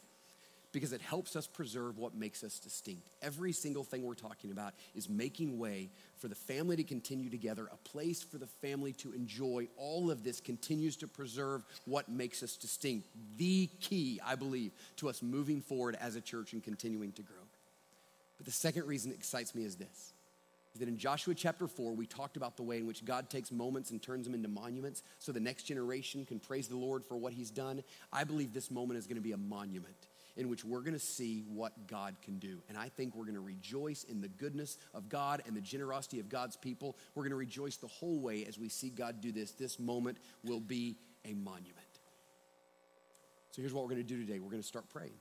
because 0.73 0.93
it 0.93 1.01
helps 1.01 1.35
us 1.37 1.47
preserve 1.47 1.99
what 1.99 2.15
makes 2.15 2.45
us 2.45 2.59
distinct. 2.59 3.09
Every 3.23 3.53
single 3.53 3.83
thing 3.83 4.03
we're 4.03 4.15
talking 4.15 4.53
about 4.53 4.75
is 4.95 5.09
making 5.09 5.59
way 5.59 5.91
for 6.19 6.29
the 6.29 6.35
family 6.35 6.77
to 6.77 6.85
continue 6.85 7.31
together, 7.31 7.69
a 7.73 7.77
place 7.89 8.23
for 8.23 8.39
the 8.39 8.47
family 8.47 8.93
to 8.95 9.13
enjoy. 9.13 9.69
All 9.77 10.11
of 10.11 10.23
this 10.23 10.41
continues 10.41 10.97
to 10.99 11.09
preserve 11.09 11.63
what 11.87 12.09
makes 12.09 12.43
us 12.43 12.57
distinct. 12.57 13.09
The 13.37 13.69
key, 13.81 14.21
I 14.25 14.37
believe, 14.37 14.73
to 14.97 15.09
us 15.09 15.23
moving 15.23 15.61
forward 15.61 15.97
as 16.01 16.15
a 16.15 16.21
church 16.21 16.53
and 16.53 16.63
continuing 16.63 17.13
to 17.13 17.23
grow. 17.23 17.37
But 18.37 18.47
the 18.47 18.53
second 18.53 18.87
reason 18.87 19.11
it 19.11 19.17
excites 19.17 19.55
me 19.55 19.65
is 19.65 19.77
this 19.77 20.13
is 20.73 20.79
that 20.79 20.89
in 20.89 20.99
Joshua 20.99 21.35
chapter 21.35 21.67
4, 21.67 21.95
we 21.95 22.07
talked 22.07 22.37
about 22.37 22.57
the 22.57 22.63
way 22.63 22.79
in 22.79 22.87
which 22.87 23.05
God 23.05 23.29
takes 23.29 23.51
moments 23.51 23.91
and 23.91 24.01
turns 24.01 24.25
them 24.25 24.35
into 24.35 24.49
monuments 24.49 25.03
so 25.19 25.33
the 25.33 25.41
next 25.41 25.65
generation 25.65 26.25
can 26.25 26.39
praise 26.39 26.69
the 26.69 26.77
Lord 26.77 27.05
for 27.05 27.17
what 27.17 27.33
he's 27.33 27.51
done. 27.51 27.83
I 28.13 28.23
believe 28.23 28.53
this 28.53 28.71
moment 28.71 28.97
is 28.97 29.09
going 29.09 29.17
to 29.17 29.23
be 29.23 29.33
a 29.33 29.37
monument 29.37 30.07
in 30.37 30.49
which 30.49 30.65
we're 30.65 30.81
going 30.81 30.93
to 30.93 30.99
see 30.99 31.45
what 31.49 31.87
God 31.87 32.17
can 32.23 32.39
do. 32.39 32.63
And 32.69 32.79
I 32.79 32.89
think 32.89 33.15
we're 33.15 33.25
going 33.25 33.35
to 33.35 33.41
rejoice 33.41 34.05
in 34.05 34.21
the 34.21 34.29
goodness 34.29 34.79
of 34.95 35.09
God 35.09 35.43
and 35.47 35.57
the 35.57 35.61
generosity 35.61 36.21
of 36.21 36.29
God's 36.29 36.57
people. 36.57 36.97
We're 37.15 37.25
going 37.25 37.31
to 37.31 37.37
rejoice 37.37 37.77
the 37.77 37.89
whole 37.89 38.21
way 38.21 38.45
as 38.47 38.59
we 38.59 38.69
see 38.69 38.91
God 38.91 39.21
do 39.21 39.33
this. 39.33 39.53
This 39.53 39.79
moment 39.79 40.19
will 40.45 40.61
be 40.61 40.97
a 41.25 41.35
monument. 41.35 41.77
So 43.51 43.63
here's 43.63 43.75
what 43.75 43.83
we're 43.83 43.91
going 43.91 44.07
to 44.07 44.09
do 44.09 44.25
today 44.25 44.39
we're 44.39 44.51
going 44.51 44.63
to 44.63 44.67
start 44.67 44.89
praying. 44.89 45.13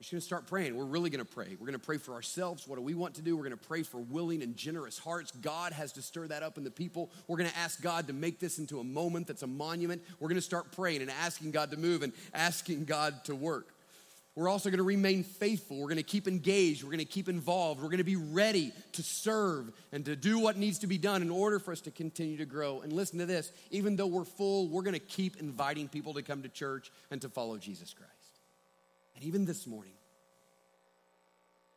We're 0.00 0.02
just 0.02 0.12
going 0.12 0.20
to 0.20 0.26
start 0.26 0.46
praying. 0.46 0.76
We're 0.76 0.86
really 0.86 1.10
going 1.10 1.22
to 1.22 1.30
pray. 1.30 1.56
We're 1.60 1.66
going 1.66 1.78
to 1.78 1.78
pray 1.78 1.98
for 1.98 2.14
ourselves. 2.14 2.66
What 2.66 2.76
do 2.76 2.82
we 2.82 2.94
want 2.94 3.16
to 3.16 3.22
do? 3.22 3.36
We're 3.36 3.44
going 3.44 3.58
to 3.58 3.68
pray 3.68 3.82
for 3.82 3.98
willing 3.98 4.42
and 4.42 4.56
generous 4.56 4.98
hearts. 4.98 5.30
God 5.30 5.74
has 5.74 5.92
to 5.92 6.00
stir 6.00 6.26
that 6.28 6.42
up 6.42 6.56
in 6.56 6.64
the 6.64 6.70
people. 6.70 7.10
We're 7.28 7.36
going 7.36 7.50
to 7.50 7.58
ask 7.58 7.82
God 7.82 8.06
to 8.06 8.14
make 8.14 8.40
this 8.40 8.58
into 8.58 8.80
a 8.80 8.84
moment 8.84 9.26
that's 9.26 9.42
a 9.42 9.46
monument. 9.46 10.02
We're 10.18 10.28
going 10.28 10.36
to 10.36 10.40
start 10.40 10.72
praying 10.72 11.02
and 11.02 11.10
asking 11.10 11.50
God 11.50 11.70
to 11.72 11.76
move 11.76 12.02
and 12.02 12.14
asking 12.32 12.86
God 12.86 13.24
to 13.24 13.34
work. 13.34 13.74
We're 14.40 14.48
also 14.48 14.70
going 14.70 14.78
to 14.78 14.84
remain 14.84 15.22
faithful. 15.22 15.76
We're 15.76 15.88
going 15.88 15.98
to 15.98 16.02
keep 16.02 16.26
engaged. 16.26 16.82
We're 16.82 16.92
going 16.92 17.00
to 17.00 17.04
keep 17.04 17.28
involved. 17.28 17.82
We're 17.82 17.88
going 17.88 17.98
to 17.98 18.04
be 18.04 18.16
ready 18.16 18.72
to 18.92 19.02
serve 19.02 19.70
and 19.92 20.02
to 20.06 20.16
do 20.16 20.38
what 20.38 20.56
needs 20.56 20.78
to 20.78 20.86
be 20.86 20.96
done 20.96 21.20
in 21.20 21.28
order 21.28 21.58
for 21.58 21.72
us 21.72 21.82
to 21.82 21.90
continue 21.90 22.38
to 22.38 22.46
grow. 22.46 22.80
And 22.80 22.90
listen 22.90 23.18
to 23.18 23.26
this 23.26 23.52
even 23.70 23.96
though 23.96 24.06
we're 24.06 24.24
full, 24.24 24.70
we're 24.70 24.80
going 24.80 24.94
to 24.94 24.98
keep 24.98 25.36
inviting 25.36 25.88
people 25.88 26.14
to 26.14 26.22
come 26.22 26.42
to 26.42 26.48
church 26.48 26.90
and 27.10 27.20
to 27.20 27.28
follow 27.28 27.58
Jesus 27.58 27.92
Christ. 27.92 28.40
And 29.14 29.26
even 29.26 29.44
this 29.44 29.66
morning, 29.66 29.92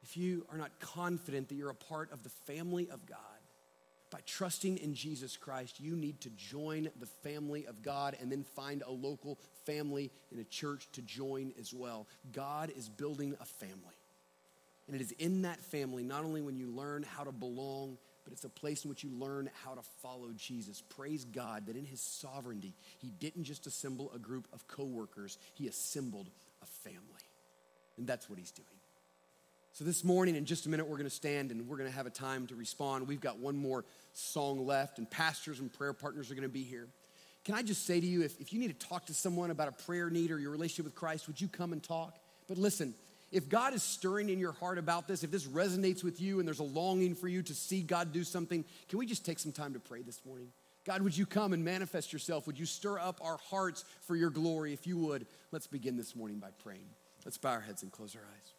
if 0.01 0.15
you 0.15 0.45
are 0.49 0.57
not 0.57 0.71
confident 0.79 1.49
that 1.49 1.55
you're 1.55 1.69
a 1.69 1.75
part 1.75 2.13
of 2.13 2.23
the 2.23 2.29
family 2.29 2.89
of 2.89 3.05
God, 3.05 3.19
by 4.09 4.19
trusting 4.25 4.77
in 4.77 4.93
Jesus 4.93 5.35
Christ, 5.35 5.81
you 5.81 5.97
need 5.97 6.21
to 6.21 6.29
join 6.29 6.87
the 6.99 7.07
family 7.07 7.65
of 7.65 7.81
God 7.81 8.15
and 8.21 8.31
then 8.31 8.45
find 8.55 8.83
a 8.83 8.91
local 8.91 9.39
family 9.65 10.11
in 10.31 10.39
a 10.39 10.43
church 10.43 10.87
to 10.93 11.01
join 11.01 11.53
as 11.59 11.73
well. 11.73 12.07
God 12.31 12.71
is 12.75 12.89
building 12.89 13.35
a 13.39 13.45
family. 13.45 13.97
And 14.87 14.95
it 14.95 15.01
is 15.01 15.11
in 15.13 15.43
that 15.43 15.59
family, 15.59 16.03
not 16.03 16.25
only 16.25 16.41
when 16.41 16.57
you 16.57 16.67
learn 16.67 17.03
how 17.03 17.23
to 17.23 17.31
belong, 17.31 17.97
but 18.23 18.33
it's 18.33 18.43
a 18.43 18.49
place 18.49 18.83
in 18.83 18.89
which 18.89 19.03
you 19.03 19.11
learn 19.11 19.49
how 19.63 19.73
to 19.73 19.81
follow 20.01 20.29
Jesus. 20.35 20.81
Praise 20.81 21.25
God 21.25 21.67
that 21.67 21.75
in 21.75 21.85
his 21.85 22.01
sovereignty, 22.01 22.73
he 22.99 23.09
didn't 23.09 23.43
just 23.43 23.67
assemble 23.67 24.11
a 24.13 24.19
group 24.19 24.47
of 24.53 24.67
coworkers, 24.67 25.37
he 25.53 25.67
assembled 25.67 26.29
a 26.61 26.65
family. 26.65 26.99
And 27.97 28.07
that's 28.07 28.29
what 28.29 28.39
he's 28.39 28.51
doing. 28.51 28.67
So, 29.73 29.83
this 29.83 30.03
morning, 30.03 30.35
in 30.35 30.45
just 30.45 30.67
a 30.67 30.69
minute, 30.69 30.87
we're 30.87 30.97
going 30.97 31.09
to 31.09 31.15
stand 31.15 31.49
and 31.51 31.67
we're 31.67 31.77
going 31.77 31.89
to 31.89 31.95
have 31.95 32.05
a 32.05 32.11
time 32.11 32.45
to 32.47 32.55
respond. 32.55 33.07
We've 33.07 33.19
got 33.19 33.39
one 33.39 33.57
more 33.57 33.85
song 34.13 34.67
left, 34.67 34.99
and 34.99 35.09
pastors 35.09 35.59
and 35.59 35.73
prayer 35.73 35.93
partners 35.93 36.29
are 36.29 36.35
going 36.35 36.43
to 36.43 36.49
be 36.49 36.63
here. 36.63 36.89
Can 37.45 37.55
I 37.55 37.61
just 37.61 37.85
say 37.85 37.99
to 37.99 38.05
you, 38.05 38.21
if, 38.21 38.39
if 38.39 38.53
you 38.53 38.59
need 38.59 38.79
to 38.79 38.87
talk 38.87 39.05
to 39.07 39.13
someone 39.13 39.51
about 39.51 39.67
a 39.67 39.83
prayer 39.83 40.09
need 40.09 40.31
or 40.31 40.39
your 40.39 40.51
relationship 40.51 40.85
with 40.85 40.95
Christ, 40.95 41.27
would 41.27 41.41
you 41.41 41.47
come 41.47 41.73
and 41.73 41.83
talk? 41.83 42.17
But 42.47 42.57
listen, 42.57 42.93
if 43.31 43.49
God 43.49 43.73
is 43.73 43.83
stirring 43.83 44.29
in 44.29 44.39
your 44.39 44.53
heart 44.53 44.77
about 44.77 45.07
this, 45.07 45.23
if 45.23 45.31
this 45.31 45.45
resonates 45.45 46.03
with 46.03 46.21
you 46.21 46.39
and 46.39 46.47
there's 46.47 46.59
a 46.59 46.63
longing 46.63 47.15
for 47.15 47.27
you 47.27 47.41
to 47.41 47.53
see 47.53 47.81
God 47.81 48.13
do 48.13 48.23
something, 48.23 48.63
can 48.87 48.99
we 48.99 49.05
just 49.05 49.25
take 49.25 49.39
some 49.39 49.51
time 49.51 49.73
to 49.73 49.79
pray 49.79 50.03
this 50.03 50.21
morning? 50.25 50.49
God, 50.85 51.01
would 51.01 51.17
you 51.17 51.25
come 51.25 51.53
and 51.53 51.63
manifest 51.63 52.13
yourself? 52.13 52.45
Would 52.45 52.59
you 52.59 52.65
stir 52.65 52.99
up 52.99 53.19
our 53.23 53.37
hearts 53.49 53.85
for 54.01 54.15
your 54.15 54.29
glory? 54.29 54.73
If 54.73 54.85
you 54.85 54.97
would, 54.97 55.25
let's 55.51 55.67
begin 55.67 55.97
this 55.97 56.15
morning 56.15 56.39
by 56.39 56.49
praying. 56.63 56.85
Let's 57.25 57.37
bow 57.37 57.51
our 57.51 57.61
heads 57.61 57.83
and 57.83 57.91
close 57.91 58.15
our 58.15 58.21
eyes. 58.21 58.53